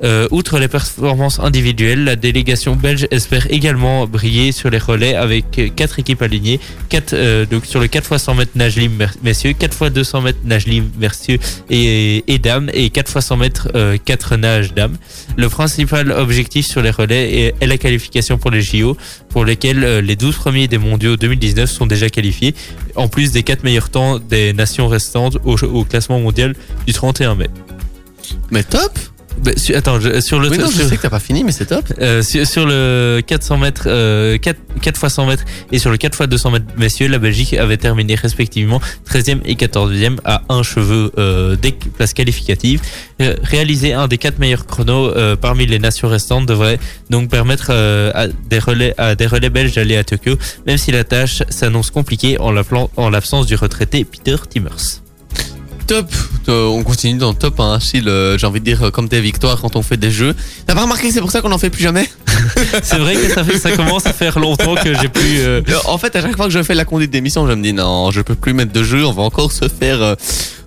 Euh, 0.03 0.29
outre 0.31 0.59
les 0.59 0.69
performances 0.69 1.41
individuelles, 1.41 2.05
la 2.05 2.17
délégation 2.17 2.75
belge 2.75 3.07
espère 3.11 3.47
également 3.51 4.07
briller 4.07 4.53
sur 4.53 4.71
les 4.71 4.79
relais 4.79 5.15
avec 5.15 5.75
quatre 5.77 5.99
équipes 5.99 6.23
alignées, 6.23 6.59
quatre, 6.89 7.13
euh, 7.13 7.45
donc 7.45 7.67
sur 7.67 7.81
le 7.81 7.87
4 7.87 8.15
x 8.15 8.23
100 8.23 8.35
mètres 8.35 8.53
nage 8.55 8.77
libre 8.77 9.07
messieurs, 9.23 9.53
4 9.53 9.85
x 9.87 9.93
200 9.93 10.21
mètres 10.23 10.39
nage 10.45 10.67
libre 10.67 10.89
messieurs 10.99 11.39
et, 11.69 12.25
et 12.33 12.39
dames, 12.39 12.71
et 12.73 12.89
4 12.91 13.11
x 13.11 13.27
100 13.27 13.37
mètres 13.37 13.69
euh, 13.75 13.99
4 14.03 14.37
nages 14.37 14.73
dames. 14.75 14.97
Le 15.37 15.49
principal 15.49 16.13
objectif 16.13 16.67
sur 16.67 16.83
les 16.83 16.91
relais 16.91 17.55
est, 17.61 17.67
la 17.67 17.77
qualification 17.77 18.39
pour 18.39 18.51
les 18.51 18.63
JO, 18.63 18.97
pour 19.29 19.45
lesquels 19.45 19.85
euh, 19.85 20.01
les 20.01 20.17
12 20.17 20.37
premiers 20.37 20.69
des 20.69 20.79
mondiaux 20.79 21.17
2019 21.17 21.71
sont 21.71 21.87
déjà 21.87 22.09
qualifiés, 22.09 22.55
en 22.97 23.09
plus 23.09 23.33
des 23.33 23.43
4 23.43 23.65
meilleurs 23.65 23.91
temps 23.91 24.19
des 24.19 24.53
nations 24.53 24.89
restantes 24.89 25.39
au 25.45 25.85
classement 25.85 26.21
mondial 26.21 26.55
du 26.87 26.93
31 26.93 27.35
mai. 27.35 27.49
Mais 28.51 28.63
top 28.63 28.99
Bah, 29.43 29.53
su- 29.57 29.74
attends, 29.74 30.01
je- 30.01 30.20
sur 30.20 30.39
le 30.39 30.51
Oui, 30.51 30.59
non, 30.59 30.66
je 30.66 30.78
sur- 30.81 30.89
sais 30.89 30.97
que 30.97 31.03
t'as 31.03 31.09
pas 31.09 31.20
fini, 31.20 31.45
mais 31.45 31.53
c'est 31.53 31.64
top. 31.66 31.85
euh, 32.01 32.20
sur, 32.22 32.47
sur 32.47 32.66
le 32.66 33.22
400 33.26 33.57
mètres, 33.59 33.85
euh, 33.87 34.37
4, 34.39 34.59
4 34.83 34.97
x 35.03 35.14
100 35.14 35.26
mètres 35.26 35.45
et 35.72 35.78
sur 35.78 35.91
le 35.91 35.97
4 35.97 36.14
x 36.20 36.28
200 36.28 36.51
mètres 36.51 36.66
messieurs, 36.76 37.09
la 37.09 37.18
Belgique 37.18 37.55
avait 37.55 37.78
terminé 37.78 38.16
respectivement 38.16 38.81
13e 39.09 39.41
et 39.47 39.55
14e 39.55 40.18
à 40.24 40.43
un 40.51 40.62
cheveu 40.62 41.11
euh, 41.16 41.57
des 41.57 41.72
places 41.72 42.12
qualificatives. 42.12 42.81
Euh, 43.22 43.37
réaliser 43.43 43.93
un 43.95 44.09
des 44.09 44.18
quatre 44.18 44.39
meilleurs 44.39 44.66
chronos 44.66 45.11
parmi 45.41 45.64
les 45.66 45.78
nations 45.78 46.09
restantes 46.09 46.45
devrait 46.47 46.78
donc 47.09 47.31
permettre 47.31 47.70
à, 47.70 48.26
des 48.28 48.59
relais, 48.59 48.95
à 48.99 49.14
des 49.14 49.26
relais 49.26 49.49
belges 49.51 49.72
d'aller 49.74 49.97
à 49.97 50.05
Tokyo, 50.05 50.37
même 50.66 50.76
si 50.78 50.91
la 50.93 51.05
tâche 51.05 51.43
s'annonce 51.49 51.91
compliquée 51.91 52.37
en 52.39 52.51
l'absence 53.11 53.47
du 53.47 53.55
retraité 53.55 54.05
Peter 54.05 54.37
Timmers. 54.49 55.01
Top. 55.91 56.07
euh, 56.49 56.66
on 56.66 56.84
continue 56.84 57.18
dans 57.18 57.30
le 57.30 57.34
top, 57.34 57.59
hein, 57.59 57.74
Achille, 57.74 58.09
euh, 58.09 58.38
j'ai 58.38 58.47
envie 58.47 58.61
de 58.61 58.64
dire, 58.64 58.80
euh, 58.84 58.91
comme 58.93 59.09
des 59.09 59.20
victoires 59.20 59.61
quand 59.61 59.74
on 59.74 59.82
fait 59.82 59.97
des 59.97 60.12
jeux. 60.12 60.36
T'as 60.64 60.76
pas 60.76 60.82
remarqué 60.82 61.09
que 61.09 61.14
c'est 61.14 61.20
pour 61.20 61.32
ça 61.32 61.41
qu'on 61.41 61.51
en 61.51 61.59
fait 61.59 61.68
plus 61.68 61.82
jamais? 61.82 62.09
C'est 62.82 62.99
vrai 62.99 63.14
que 63.16 63.28
ça, 63.28 63.43
fait, 63.43 63.59
ça 63.59 63.72
commence 63.72 64.07
à 64.07 64.12
faire 64.12 64.38
longtemps 64.38 64.76
que 64.76 64.95
j'ai 64.95 65.09
plus. 65.09 65.41
euh, 65.41 65.61
En 65.86 65.99
fait, 65.99 66.14
à 66.14 66.22
chaque 66.22 66.36
fois 66.36 66.47
que 66.47 66.53
je 66.53 66.62
fais 66.62 66.74
la 66.74 66.84
conduite 66.84 67.11
d'émission, 67.11 67.45
je 67.49 67.53
me 67.55 67.62
dis 67.62 67.72
non, 67.72 68.12
je 68.12 68.20
peux 68.20 68.36
plus 68.36 68.53
mettre 68.55 68.72
de 68.72 68.84
jeu, 68.84 69.05
on 69.05 69.12
va 69.12 69.22
encore 69.22 69.51
se 69.51 69.68
faire 69.68 70.01
euh, 70.01 70.14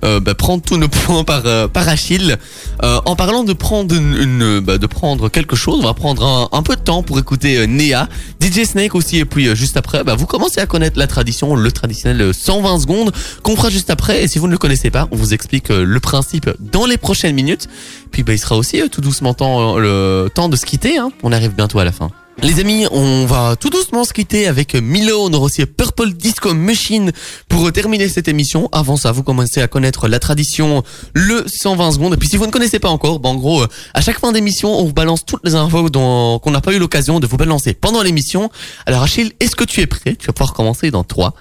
euh, 0.03 0.19
bah, 0.19 0.35
prendre 0.35 0.61
tous 0.61 0.75
nos 0.77 0.87
points 0.89 1.23
par, 1.23 1.43
par 1.69 1.87
Achille. 1.87 2.35
En 2.81 3.15
parlant 3.15 3.43
de 3.45 3.53
prendre 3.53 3.95
une, 3.95 4.13
une, 4.15 4.59
bah, 4.59 4.77
de 4.77 4.87
prendre 4.87 5.29
quelque 5.29 5.55
chose, 5.55 5.79
on 5.81 5.85
va 5.85 5.93
prendre 5.93 6.23
un, 6.25 6.49
un 6.57 6.63
peu 6.63 6.75
de 6.75 6.81
temps 6.81 7.01
pour 7.01 7.17
écouter 7.17 7.65
Nea, 7.65 8.07
DJ 8.41 8.65
Snake 8.65 8.93
aussi, 8.93 9.19
et 9.19 9.25
puis 9.25 9.55
juste 9.55 9.77
après, 9.77 10.03
bah, 10.03 10.15
vous 10.15 10.25
commencez 10.25 10.59
à 10.59 10.65
connaître 10.65 10.99
la 10.99 11.07
tradition, 11.07 11.55
le 11.55 11.71
traditionnel 11.71 12.21
euh, 12.21 12.33
120 12.33 12.81
secondes 12.81 13.11
qu'on 13.41 13.55
fera 13.55 13.69
juste 13.69 13.89
après. 13.89 14.23
Et 14.23 14.27
si 14.27 14.37
vous 14.37 14.47
ne 14.47 14.51
le 14.51 14.57
connaissez 14.57 14.91
pas, 14.91 15.07
on 15.13 15.15
vous 15.15 15.33
explique 15.33 15.69
euh, 15.69 15.85
le 15.85 15.99
principe 15.99 16.49
dans 16.59 16.85
les 16.87 16.97
prochaines 16.97 17.35
minutes. 17.35 17.69
Puis 18.11 18.23
bah, 18.23 18.33
il 18.33 18.39
sera 18.39 18.57
aussi 18.57 18.81
euh, 18.81 18.87
tout 18.87 18.99
doucement 18.99 19.33
temps, 19.35 19.77
euh, 19.77 20.23
le 20.23 20.29
temps 20.29 20.49
de 20.49 20.55
se 20.55 20.65
quitter. 20.65 20.97
Hein. 20.97 21.11
On 21.21 21.31
arrive 21.31 21.53
bientôt 21.55 21.77
à 21.79 21.85
la 21.85 21.91
fin. 21.91 22.09
Les 22.41 22.59
amis, 22.59 22.87
on 22.91 23.27
va 23.27 23.55
tout 23.55 23.69
doucement 23.69 24.03
se 24.05 24.11
quitter 24.11 24.47
avec 24.47 24.73
Milo, 24.73 25.25
on 25.29 25.33
aura 25.33 25.49
Purple 25.77 26.13
Disco 26.13 26.55
Machine 26.55 27.11
pour 27.47 27.71
terminer 27.71 28.09
cette 28.09 28.27
émission. 28.27 28.69
Avant 28.71 28.97
ça, 28.97 29.11
vous 29.11 29.21
commencez 29.21 29.61
à 29.61 29.67
connaître 29.67 30.07
la 30.07 30.17
tradition, 30.17 30.83
le 31.13 31.43
120 31.45 31.91
secondes. 31.91 32.15
Et 32.15 32.17
puis 32.17 32.27
si 32.27 32.37
vous 32.37 32.47
ne 32.47 32.51
connaissez 32.51 32.79
pas 32.79 32.89
encore, 32.89 33.19
bah, 33.19 33.29
en 33.29 33.35
gros, 33.35 33.63
à 33.93 34.01
chaque 34.01 34.17
fin 34.19 34.31
d'émission, 34.31 34.71
on 34.79 34.83
vous 34.85 34.93
balance 34.93 35.23
toutes 35.25 35.45
les 35.45 35.53
infos 35.53 35.91
dont- 35.91 36.39
qu'on 36.39 36.49
n'a 36.49 36.59
pas 36.61 36.73
eu 36.73 36.79
l'occasion 36.79 37.19
de 37.19 37.27
vous 37.27 37.37
balancer 37.37 37.75
pendant 37.75 38.01
l'émission. 38.01 38.49
Alors 38.87 39.03
Achille, 39.03 39.33
est-ce 39.39 39.55
que 39.55 39.63
tu 39.63 39.81
es 39.81 39.85
prêt? 39.85 40.15
Tu 40.15 40.25
vas 40.25 40.33
pouvoir 40.33 40.53
commencer 40.53 40.89
dans 40.89 41.03
3, 41.03 41.35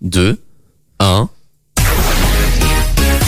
2, 0.00 0.40
1. 0.98 1.28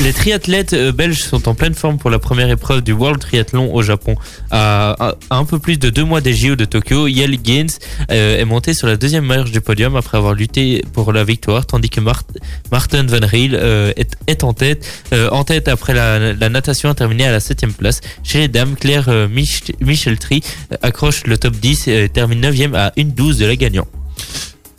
Les 0.02 0.14
triathlètes 0.14 0.72
euh, 0.72 0.92
belges 0.92 1.18
sont 1.18 1.46
en 1.46 1.54
pleine 1.54 1.74
forme 1.74 1.98
pour 1.98 2.08
la 2.08 2.18
première 2.18 2.48
épreuve 2.48 2.80
du 2.80 2.92
World 2.92 3.20
Triathlon 3.20 3.72
au 3.74 3.82
Japon. 3.82 4.14
À, 4.50 5.14
un 5.30 5.44
peu 5.44 5.58
plus 5.58 5.78
de 5.78 5.90
deux 5.90 6.04
mois 6.04 6.22
des 6.22 6.32
JO 6.32 6.56
de 6.56 6.64
Tokyo, 6.64 7.06
Yel 7.06 7.36
Gaines 7.40 7.68
euh, 8.10 8.38
est 8.38 8.44
monté 8.46 8.72
sur 8.72 8.86
la 8.86 8.96
deuxième 8.96 9.26
marche 9.26 9.50
du 9.50 9.60
podium 9.60 9.96
après 9.96 10.16
avoir 10.16 10.32
lutté 10.32 10.82
pour 10.94 11.12
la 11.12 11.22
victoire, 11.22 11.66
tandis 11.66 11.90
que 11.90 12.00
Mart- 12.00 12.24
Martin 12.72 13.04
Van 13.04 13.18
Riel 13.26 13.54
euh, 13.54 13.92
est, 14.26 14.42
en 14.42 14.54
tête, 14.54 14.86
en 15.30 15.44
tête 15.44 15.68
après 15.68 15.92
la, 15.92 16.32
natation 16.48 16.88
a 16.88 16.94
terminé 16.94 17.26
à 17.26 17.30
la 17.32 17.40
septième 17.40 17.74
place. 17.74 18.00
Chez 18.22 18.38
les 18.38 18.48
dames, 18.48 18.76
Claire 18.80 19.28
Mich 19.30 19.64
Micheltry 19.82 20.42
euh, 20.72 20.76
accroche 20.80 21.24
le 21.26 21.36
top 21.36 21.56
10 21.56 21.88
et 21.88 22.08
termine 22.08 22.40
9e 22.40 22.74
à 22.74 22.90
1-12 22.96 23.38
de 23.38 23.44
la 23.44 23.56
gagnant. 23.56 23.86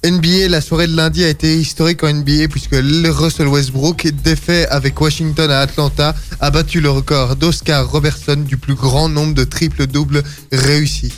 NBA, 0.03 0.47
la 0.49 0.61
soirée 0.61 0.87
de 0.87 0.95
lundi 0.95 1.23
a 1.23 1.29
été 1.29 1.55
historique 1.55 2.03
en 2.03 2.11
NBA 2.11 2.47
puisque 2.49 2.75
Russell 2.75 3.47
Westbrook, 3.47 4.07
défait 4.23 4.67
avec 4.69 4.99
Washington 4.99 5.51
à 5.51 5.59
Atlanta, 5.59 6.15
a 6.39 6.49
battu 6.49 6.81
le 6.81 6.89
record 6.89 7.35
d'Oscar 7.35 7.87
Robertson 7.87 8.37
du 8.37 8.57
plus 8.57 8.73
grand 8.73 9.09
nombre 9.09 9.35
de 9.35 9.43
triple-doubles 9.43 10.23
réussis. 10.51 11.13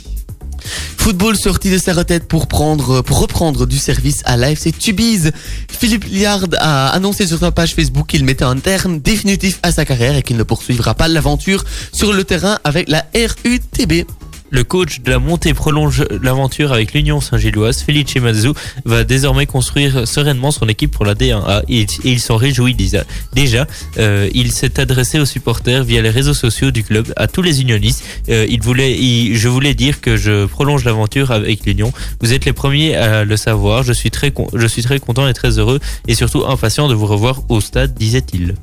Football 0.98 1.36
sorti 1.36 1.70
de 1.70 1.78
sa 1.78 1.94
retraite 1.94 2.28
pour 2.28 2.42
reprendre 2.42 3.66
du 3.66 3.78
service 3.78 4.20
à 4.26 4.36
l'AFC 4.36 4.76
Tubize. 4.78 5.32
Philippe 5.70 6.04
Liard 6.10 6.44
a 6.58 6.88
annoncé 6.88 7.26
sur 7.26 7.38
sa 7.38 7.52
page 7.52 7.74
Facebook 7.74 8.06
qu'il 8.06 8.24
mettait 8.24 8.44
un 8.44 8.56
terme 8.56 9.00
définitif 9.00 9.60
à 9.62 9.72
sa 9.72 9.86
carrière 9.86 10.16
et 10.16 10.22
qu'il 10.22 10.36
ne 10.36 10.42
poursuivra 10.42 10.94
pas 10.94 11.08
l'aventure 11.08 11.64
sur 11.92 12.12
le 12.12 12.24
terrain 12.24 12.58
avec 12.64 12.90
la 12.90 13.06
RUTB. 13.14 14.06
Le 14.54 14.62
coach 14.62 15.00
de 15.00 15.10
la 15.10 15.18
montée 15.18 15.52
prolonge 15.52 16.04
l'aventure 16.22 16.72
avec 16.72 16.94
l'Union 16.94 17.20
Saint-Gilloise. 17.20 17.82
Felice 17.82 18.14
Mazzu 18.14 18.50
va 18.84 19.02
désormais 19.02 19.46
construire 19.46 20.06
sereinement 20.06 20.52
son 20.52 20.68
équipe 20.68 20.92
pour 20.92 21.04
la 21.04 21.16
D1A 21.16 21.64
et, 21.68 21.80
et 21.80 21.86
il 22.04 22.20
s'en 22.20 22.36
réjouit 22.36 22.76
déjà. 22.76 23.02
Déjà, 23.32 23.66
euh, 23.98 24.30
il 24.32 24.52
s'est 24.52 24.78
adressé 24.78 25.18
aux 25.18 25.24
supporters 25.24 25.82
via 25.82 26.00
les 26.02 26.10
réseaux 26.10 26.34
sociaux 26.34 26.70
du 26.70 26.84
club, 26.84 27.12
à 27.16 27.26
tous 27.26 27.42
les 27.42 27.62
unionistes. 27.62 28.04
Euh, 28.28 28.46
je 28.48 29.48
voulais 29.48 29.74
dire 29.74 30.00
que 30.00 30.16
je 30.16 30.46
prolonge 30.46 30.84
l'aventure 30.84 31.32
avec 31.32 31.66
l'Union. 31.66 31.92
Vous 32.20 32.32
êtes 32.32 32.44
les 32.44 32.52
premiers 32.52 32.94
à 32.94 33.24
le 33.24 33.36
savoir. 33.36 33.82
Je 33.82 33.92
suis 33.92 34.12
très 34.12 34.30
content 34.30 35.26
et 35.26 35.34
très 35.34 35.58
heureux 35.58 35.80
et 36.06 36.14
surtout 36.14 36.46
impatient 36.46 36.86
de 36.86 36.94
vous 36.94 37.06
revoir 37.06 37.42
au 37.48 37.60
stade, 37.60 37.94
disait-il. 37.94 38.54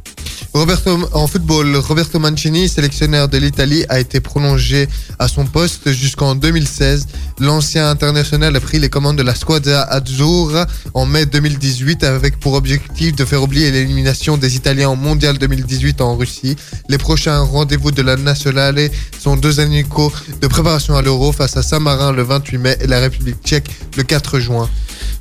Roberto, 0.54 1.10
en 1.14 1.28
football, 1.28 1.78
Roberto 1.78 2.20
Mancini, 2.20 2.68
sélectionneur 2.68 3.30
de 3.30 3.38
l'Italie, 3.38 3.86
a 3.88 4.02
été 4.02 4.20
prolongé 4.20 4.90
à 5.18 5.30
son 5.30 5.46
poste 5.46 5.92
jusqu'en 5.94 6.36
2016. 6.36 7.08
L'ancien 7.40 7.90
international 7.90 8.54
a 8.58 8.60
pris 8.60 8.78
les 8.78 8.90
commandes 8.90 9.18
de 9.18 9.24
la 9.24 9.34
Squadra 9.34 9.84
Azzurra 9.84 10.68
en 10.94 11.06
mai 11.06 11.26
2018 11.26 12.04
avec 12.04 12.38
pour 12.38 12.54
objectif 12.54 13.16
de 13.16 13.24
faire 13.24 13.42
oublier 13.42 13.72
l'élimination 13.72 14.36
des 14.38 14.58
Italiens 14.58 14.90
au 14.90 14.98
Mondial 14.98 15.38
2018 15.38 16.02
en 16.02 16.18
Russie. 16.18 16.58
Les 16.90 16.98
prochains 16.98 17.40
rendez-vous 17.40 17.92
de 17.92 18.02
la 18.02 18.18
Nationale 18.18 18.90
sont 19.18 19.38
deux 19.38 19.62
amicaux 19.62 20.12
de 20.42 20.48
préparation 20.48 20.98
à 20.98 21.02
l'Euro 21.02 21.32
face 21.32 21.56
à 21.56 21.64
Saint-Marin 21.64 22.12
le 22.12 22.24
28 22.24 22.58
mai 22.58 22.78
et 22.82 22.88
la 22.88 23.00
République 23.00 23.38
tchèque 23.42 23.70
le 23.96 24.04
4 24.04 24.40
juin. 24.40 24.70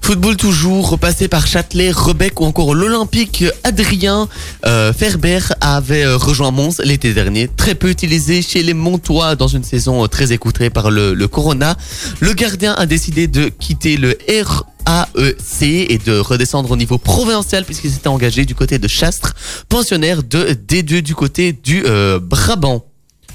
Football 0.03 0.37
toujours, 0.37 0.91
repassé 0.91 1.29
par 1.29 1.47
Châtelet, 1.47 1.91
Rebec 1.91 2.41
ou 2.41 2.45
encore 2.45 2.75
l'Olympique 2.75 3.45
Adrien 3.63 4.29
euh, 4.67 4.93
Ferber 4.93 5.39
avait 5.61 6.05
euh, 6.05 6.17
rejoint 6.17 6.51
Mons 6.51 6.81
l'été 6.83 7.13
dernier. 7.15 7.49
Très 7.49 7.75
peu 7.75 7.91
utilisé 7.91 8.43
chez 8.43 8.63
les 8.63 8.75
Montois 8.75 9.37
dans 9.37 9.47
une 9.47 9.63
saison 9.63 10.03
euh, 10.05 10.09
très 10.09 10.33
écoutée 10.33 10.71
par 10.71 10.91
le, 10.91 11.15
Corona. 11.29 11.77
Le 12.21 12.33
gardien 12.33 12.75
a 12.75 12.87
décidé 12.87 13.29
de 13.29 13.49
quitter 13.49 13.97
le 13.97 14.19
RAEC 14.29 15.63
et 15.63 15.99
de 16.05 16.19
redescendre 16.19 16.71
au 16.71 16.77
niveau 16.77 16.99
provincial 16.99 17.65
puisqu'il 17.65 17.91
s'était 17.91 18.09
engagé 18.09 18.45
du 18.45 18.55
côté 18.55 18.79
de 18.79 18.89
Chastres, 18.89 19.35
pensionnaire 19.69 20.23
de 20.23 20.57
D2 20.69 21.03
du 21.03 21.15
côté 21.15 21.53
du 21.53 21.85
euh, 21.87 22.19
Brabant. 22.19 22.90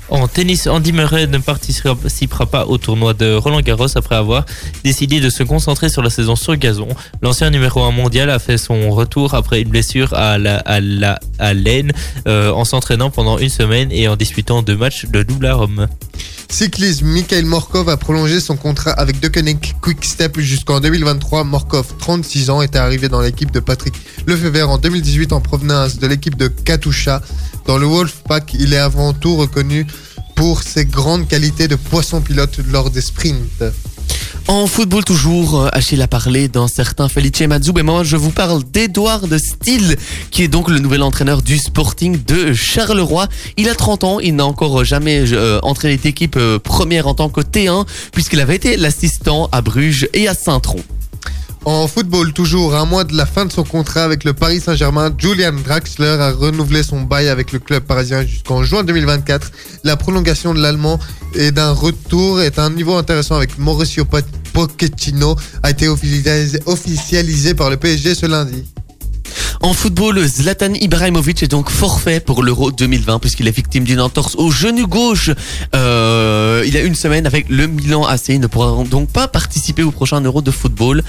En 0.10 0.28
tennis, 0.28 0.68
Andy 0.68 0.94
Murray 0.94 1.26
ne 1.26 1.40
participera 1.40 2.46
pas 2.46 2.68
au 2.68 2.78
tournoi 2.78 3.14
de 3.14 3.34
Roland 3.34 3.62
Garros 3.62 3.98
après 3.98 4.16
avoir 4.16 4.46
décidé 4.84 5.20
de 5.20 5.30
se 5.30 5.42
concentrer 5.42 5.90
sur 5.90 6.04
la 6.04 6.12
saison 6.12 6.36
sur 6.36 6.56
gazon. 6.56 6.88
L'ancien 7.22 7.50
numéro 7.50 7.82
1 7.82 7.92
mondial 7.92 8.30
a 8.30 8.38
fait 8.38 8.58
son 8.58 8.92
retour 8.92 9.34
après 9.34 9.62
une 9.62 9.70
blessure 9.70 10.14
à 10.14 10.38
la, 10.38 10.58
à 11.40 11.52
euh, 12.28 12.52
en 12.52 12.66
s'entraînant 12.66 13.10
pendant 13.10 13.40
une 13.40 13.50
semaine 13.50 13.92
et 13.92 14.08
en 14.08 14.16
disputant 14.16 14.62
deux 14.62 14.78
matchs 14.78 15.06
de 15.06 15.24
double 15.24 15.48
à 15.48 15.56
Rome. 15.56 15.88
Cyclisme, 16.50 17.08
Mikhail 17.08 17.46
Morkov 17.46 17.90
a 17.90 17.98
prolongé 17.98 18.40
son 18.40 18.56
contrat 18.56 18.92
avec 18.92 19.20
Deceuninck 19.20 19.76
Quick 19.82 20.06
Step 20.06 20.40
jusqu'en 20.40 20.80
2023. 20.80 21.44
Morkov, 21.44 21.96
36 22.00 22.50
ans, 22.50 22.62
était 22.62 22.78
arrivé 22.78 23.10
dans 23.10 23.22
l'équipe 23.22 23.52
de 23.52 23.60
Patrick 23.60 23.94
Lefebvre 24.26 24.70
en 24.70 24.78
2018 24.78 25.34
en 25.34 25.42
provenance 25.42 25.98
de 25.98 26.08
l'équipe 26.08 26.36
de 26.36 26.48
Katusha. 26.48 27.22
Dans 27.66 27.78
le 27.78 27.86
Wolfpack, 27.86 28.54
il 28.54 28.74
est 28.74 28.78
avant 28.78 29.14
tout 29.14 29.36
reconnu 29.36 29.86
pour 30.36 30.64
ses 30.64 30.86
grandes 30.86 31.28
qualités 31.28 31.68
de 31.68 31.76
poisson 31.76 32.22
pilote 32.22 32.60
lors 32.70 32.90
des 32.90 33.02
sprints. 33.02 33.64
En 34.48 34.68
football 34.68 35.04
toujours, 35.04 35.62
euh, 35.62 35.70
Achille 35.72 36.02
a 36.04 36.08
parlé 36.08 36.48
d'un 36.48 36.68
certain 36.68 37.10
Felice 37.10 37.42
Mazou, 37.42 37.74
mais 37.74 37.82
moi 37.82 38.04
je 38.04 38.16
vous 38.16 38.30
parle 38.30 38.64
d'Edouard 38.64 39.28
de 39.28 39.40
qui 40.30 40.44
est 40.44 40.48
donc 40.48 40.70
le 40.70 40.78
nouvel 40.78 41.02
entraîneur 41.02 41.42
du 41.42 41.58
Sporting 41.58 42.24
de 42.24 42.54
Charleroi. 42.54 43.28
Il 43.58 43.70
a 43.70 43.76
30 43.76 44.04
ans, 44.04 44.20
il 44.20 44.36
n'a 44.36 44.46
encore 44.46 44.84
jamais 44.84 45.24
euh, 45.34 45.60
entraîné 45.64 45.98
d'équipe 45.98 46.36
euh, 46.38 46.60
première 46.60 47.08
en 47.08 47.16
tant 47.16 47.30
que 47.30 47.42
T1, 47.42 47.88
puisqu'il 48.12 48.40
avait 48.40 48.56
été 48.56 48.78
l'assistant 48.78 49.50
à 49.52 49.62
Bruges 49.62 50.08
et 50.14 50.28
à 50.28 50.36
Saint-Tron. 50.36 50.84
En 51.66 51.88
football, 51.88 52.32
toujours 52.32 52.76
un 52.76 52.86
mois 52.86 53.04
de 53.06 53.18
la 53.18 53.26
fin 53.26 53.46
de 53.46 53.52
son 53.52 53.64
contrat 53.64 54.04
avec 54.04 54.24
le 54.24 54.34
Paris 54.34 54.60
Saint-Germain, 54.62 55.12
Julian 55.18 55.54
Draxler 55.66 56.18
a 56.20 56.32
renouvelé 56.32 56.84
son 56.84 57.02
bail 57.02 57.28
avec 57.28 57.52
le 57.52 57.58
club 57.60 57.84
parisien 57.84 58.24
jusqu'en 58.24 58.64
juin 58.64 58.84
2024. 58.84 59.52
La 59.84 59.98
prolongation 59.98 60.54
de 60.54 60.62
l'Allemand 60.62 61.00
et 61.34 61.52
d'un 61.52 61.72
retour 61.72 62.40
est 62.42 62.60
un 62.60 62.70
niveau 62.70 62.96
intéressant 62.96 63.36
avec 63.36 63.58
Mauricio 63.58 64.06
Po- 64.06 64.20
Pochettino 64.54 65.36
a 65.64 65.72
été 65.72 65.88
officialisé 65.88 67.54
par 67.56 67.72
le 67.72 67.78
PSG 67.78 68.14
ce 68.14 68.28
lundi. 68.28 68.64
En 69.62 69.74
football, 69.74 70.26
Zlatan 70.28 70.74
Ibrahimovic 70.74 71.44
est 71.44 71.48
donc 71.48 71.70
forfait 71.70 72.20
pour 72.20 72.44
l'Euro 72.44 72.72
2020 72.72 73.20
puisqu'il 73.20 73.48
est 73.48 73.56
victime 73.56 73.84
d'une 73.84 74.02
entorse 74.02 74.36
au 74.36 74.52
genou 74.52 74.88
gauche. 74.88 75.32
Euh, 75.74 76.64
il 76.66 76.78
a 76.78 76.82
une 76.82 76.96
semaine 76.96 77.26
avec 77.26 77.48
le 77.50 77.68
Milan 77.68 78.06
AC. 78.06 78.30
Il 78.30 78.40
ne 78.40 78.48
pourra 78.48 78.84
donc 78.84 79.10
pas 79.10 79.28
participer 79.28 79.84
au 79.84 79.92
prochain 79.92 80.22
Euro 80.22 80.42
de 80.42 80.52
football. 80.52 81.04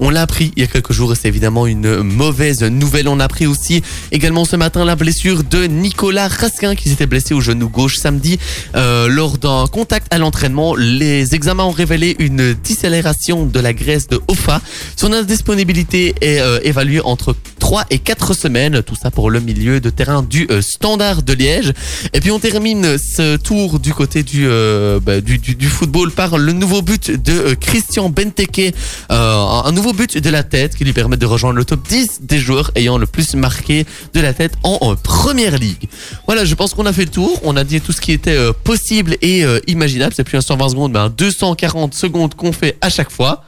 On 0.00 0.10
l'a 0.10 0.22
appris 0.22 0.52
il 0.56 0.62
y 0.62 0.64
a 0.64 0.66
quelques 0.66 0.92
jours 0.92 1.12
et 1.12 1.14
c'est 1.14 1.28
évidemment 1.28 1.66
une 1.66 2.02
mauvaise 2.02 2.62
nouvelle. 2.62 3.08
On 3.08 3.20
a 3.20 3.24
appris 3.24 3.46
aussi 3.46 3.82
également 4.12 4.44
ce 4.44 4.56
matin 4.56 4.84
la 4.84 4.96
blessure 4.96 5.44
de 5.44 5.64
Nicolas 5.64 6.28
Raskin 6.28 6.74
qui 6.74 6.88
s'était 6.88 7.06
blessé 7.06 7.34
au 7.34 7.40
genou 7.40 7.68
gauche 7.68 7.98
samedi 7.98 8.38
euh, 8.74 9.08
lors 9.08 9.38
d'un 9.38 9.66
contact 9.66 10.12
à 10.12 10.18
l'entraînement. 10.18 10.74
Les 10.74 11.34
examens 11.34 11.64
ont 11.64 11.70
révélé 11.70 12.16
une 12.18 12.54
décélération 12.54 13.46
de 13.46 13.60
la 13.60 13.72
graisse 13.72 14.08
de 14.08 14.20
Ofa. 14.28 14.60
Son 14.96 15.12
indisponibilité 15.12 16.14
est 16.20 16.40
euh, 16.40 16.58
évaluée 16.62 17.00
entre 17.02 17.34
3 17.70 17.84
3 17.84 17.86
et 17.90 18.00
4 18.00 18.34
semaines. 18.34 18.82
Tout 18.82 18.96
ça 19.00 19.12
pour 19.12 19.30
le 19.30 19.38
milieu 19.38 19.78
de 19.78 19.90
terrain 19.90 20.24
du 20.24 20.48
euh, 20.50 20.60
Standard 20.60 21.22
de 21.22 21.32
Liège. 21.32 21.72
Et 22.12 22.20
puis 22.20 22.32
on 22.32 22.40
termine 22.40 22.98
ce 22.98 23.36
tour 23.36 23.78
du 23.78 23.94
côté 23.94 24.24
du, 24.24 24.48
euh, 24.48 24.98
bah, 24.98 25.20
du, 25.20 25.68
football 25.68 26.10
par 26.10 26.36
le 26.36 26.52
nouveau 26.52 26.82
but 26.82 27.12
de 27.12 27.32
euh, 27.32 27.54
Christian 27.54 28.08
Benteke. 28.10 28.74
Un 29.08 29.70
nouveau 29.70 29.92
but 29.92 30.18
de 30.18 30.30
la 30.30 30.42
tête 30.42 30.74
qui 30.74 30.84
lui 30.84 30.92
permet 30.92 31.16
de 31.16 31.26
rejoindre 31.26 31.58
le 31.58 31.64
top 31.64 31.86
10 31.86 32.22
des 32.22 32.40
joueurs 32.40 32.72
ayant 32.74 32.98
le 32.98 33.06
plus 33.06 33.34
marqué 33.34 33.86
de 34.14 34.20
la 34.20 34.32
tête 34.32 34.54
en, 34.64 34.78
euh, 34.82 34.94
première 34.96 35.56
ligue. 35.56 35.88
Voilà, 36.26 36.44
je 36.44 36.56
pense 36.56 36.74
qu'on 36.74 36.86
a 36.86 36.92
fait 36.92 37.04
le 37.04 37.10
tour. 37.10 37.38
On 37.44 37.56
a 37.56 37.62
dit 37.62 37.80
tout 37.80 37.92
ce 37.92 38.00
qui 38.00 38.10
était 38.10 38.52
possible 38.64 39.16
et 39.22 39.44
imaginable. 39.68 40.12
C'est 40.16 40.24
plus 40.24 40.38
un 40.38 40.40
120 40.40 40.70
secondes, 40.70 40.92
mais 40.92 40.98
un 40.98 41.08
240 41.08 41.94
secondes 41.94 42.34
qu'on 42.34 42.50
fait 42.50 42.76
à 42.80 42.90
chaque 42.90 43.12
fois. 43.12 43.44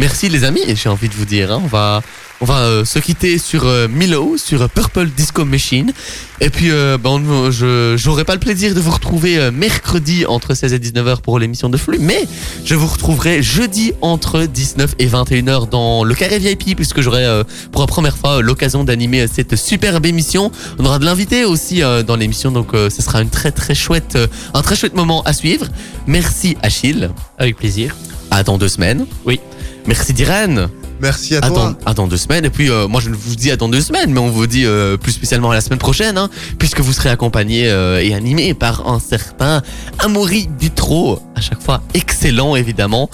Merci 0.00 0.28
les 0.28 0.42
amis, 0.42 0.60
j'ai 0.74 0.88
envie 0.88 1.08
de 1.08 1.14
vous 1.14 1.24
dire. 1.24 1.52
hein. 1.52 1.60
On 1.62 1.68
va, 1.68 2.02
on 2.40 2.44
va 2.44 2.58
euh, 2.62 2.84
se 2.84 2.98
quitter 2.98 3.38
sur 3.38 3.64
euh, 3.64 3.86
Milo, 3.86 4.36
sur 4.36 4.62
euh, 4.62 4.66
Purple 4.66 5.06
Disco 5.06 5.44
Machine. 5.44 5.92
Et 6.40 6.50
puis, 6.50 6.72
euh, 6.72 6.98
on- 7.04 7.52
je 7.52 7.94
j'aurai 7.96 8.24
pas 8.24 8.32
le 8.34 8.40
plaisir 8.40 8.74
de 8.74 8.80
vous 8.80 8.90
retrouver 8.90 9.52
mercredi 9.52 10.26
entre 10.26 10.54
16 10.54 10.72
et 10.72 10.80
19h 10.80 11.20
pour 11.20 11.38
l'émission 11.38 11.68
de 11.68 11.76
Flux, 11.76 11.98
mais 12.00 12.26
je 12.64 12.74
vous 12.74 12.88
retrouverai 12.88 13.40
jeudi 13.40 13.92
entre 14.00 14.40
19 14.42 14.96
et 14.98 15.06
21h 15.06 15.68
dans 15.68 16.02
le 16.02 16.14
carré 16.16 16.40
VIP, 16.40 16.74
puisque 16.74 17.00
j'aurai 17.00 17.42
pour 17.70 17.80
la 17.80 17.86
première 17.86 18.16
fois 18.16 18.42
l'occasion 18.42 18.82
d'animer 18.82 19.26
cette 19.32 19.54
superbe 19.54 20.06
émission. 20.06 20.50
On 20.80 20.84
aura 20.86 20.98
de 20.98 21.04
l'invité 21.04 21.44
aussi 21.44 21.82
dans 22.04 22.16
l'émission, 22.16 22.50
donc 22.50 22.70
ce 22.72 23.00
sera 23.00 23.22
une 23.22 23.30
très 23.30 23.52
très 23.52 23.76
chouette, 23.76 24.18
un 24.54 24.62
très 24.62 24.74
chouette 24.74 24.94
moment 24.96 25.22
à 25.22 25.32
suivre. 25.32 25.66
Merci 26.08 26.56
Achille. 26.62 27.10
Avec 27.38 27.56
plaisir. 27.56 27.94
À 28.32 28.42
dans 28.42 28.58
deux 28.58 28.68
semaines. 28.68 29.06
Oui. 29.24 29.38
Merci 29.86 30.12
Diran. 30.12 30.68
Merci 31.00 31.34
à 31.34 31.38
À 31.38 31.48
toi. 31.48 31.76
dans, 31.84 31.90
à 31.90 31.94
dans 31.94 32.06
deux 32.06 32.16
semaines. 32.16 32.44
Et 32.44 32.50
puis, 32.50 32.70
euh, 32.70 32.88
moi, 32.88 33.00
je 33.00 33.10
ne 33.10 33.14
vous 33.14 33.34
dis 33.34 33.50
à 33.50 33.56
dans 33.56 33.68
deux 33.68 33.80
semaines, 33.80 34.10
mais 34.12 34.20
on 34.20 34.30
vous 34.30 34.46
dit 34.46 34.64
euh, 34.64 34.96
plus 34.96 35.12
spécialement 35.12 35.50
à 35.50 35.54
la 35.54 35.60
semaine 35.60 35.78
prochaine, 35.78 36.16
hein, 36.16 36.30
puisque 36.58 36.80
vous 36.80 36.92
serez 36.92 37.10
accompagné 37.10 37.68
euh, 37.68 38.02
et 38.02 38.14
animé 38.14 38.54
par 38.54 38.88
un 38.88 39.00
certain 39.00 39.62
Amaury 39.98 40.48
Dutro. 40.58 41.18
À 41.34 41.40
chaque 41.40 41.60
fois, 41.62 41.82
excellent, 41.94 42.56
évidemment. 42.56 43.10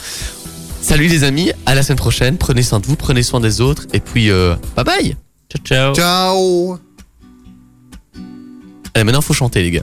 Salut 0.82 1.08
les 1.08 1.24
amis, 1.24 1.52
à 1.66 1.74
la 1.74 1.82
semaine 1.82 1.98
prochaine. 1.98 2.36
Prenez 2.36 2.62
soin 2.62 2.80
de 2.80 2.86
vous, 2.86 2.96
prenez 2.96 3.22
soin 3.22 3.40
des 3.40 3.60
autres. 3.60 3.86
Et 3.92 4.00
puis, 4.00 4.30
bye 4.76 4.84
bye. 4.84 5.16
Ciao, 5.64 5.64
ciao. 5.64 5.94
Ciao. 5.94 6.78
Allez, 8.94 9.04
maintenant, 9.04 9.20
faut 9.20 9.34
chanter, 9.34 9.62
les 9.62 9.70
gars. 9.70 9.82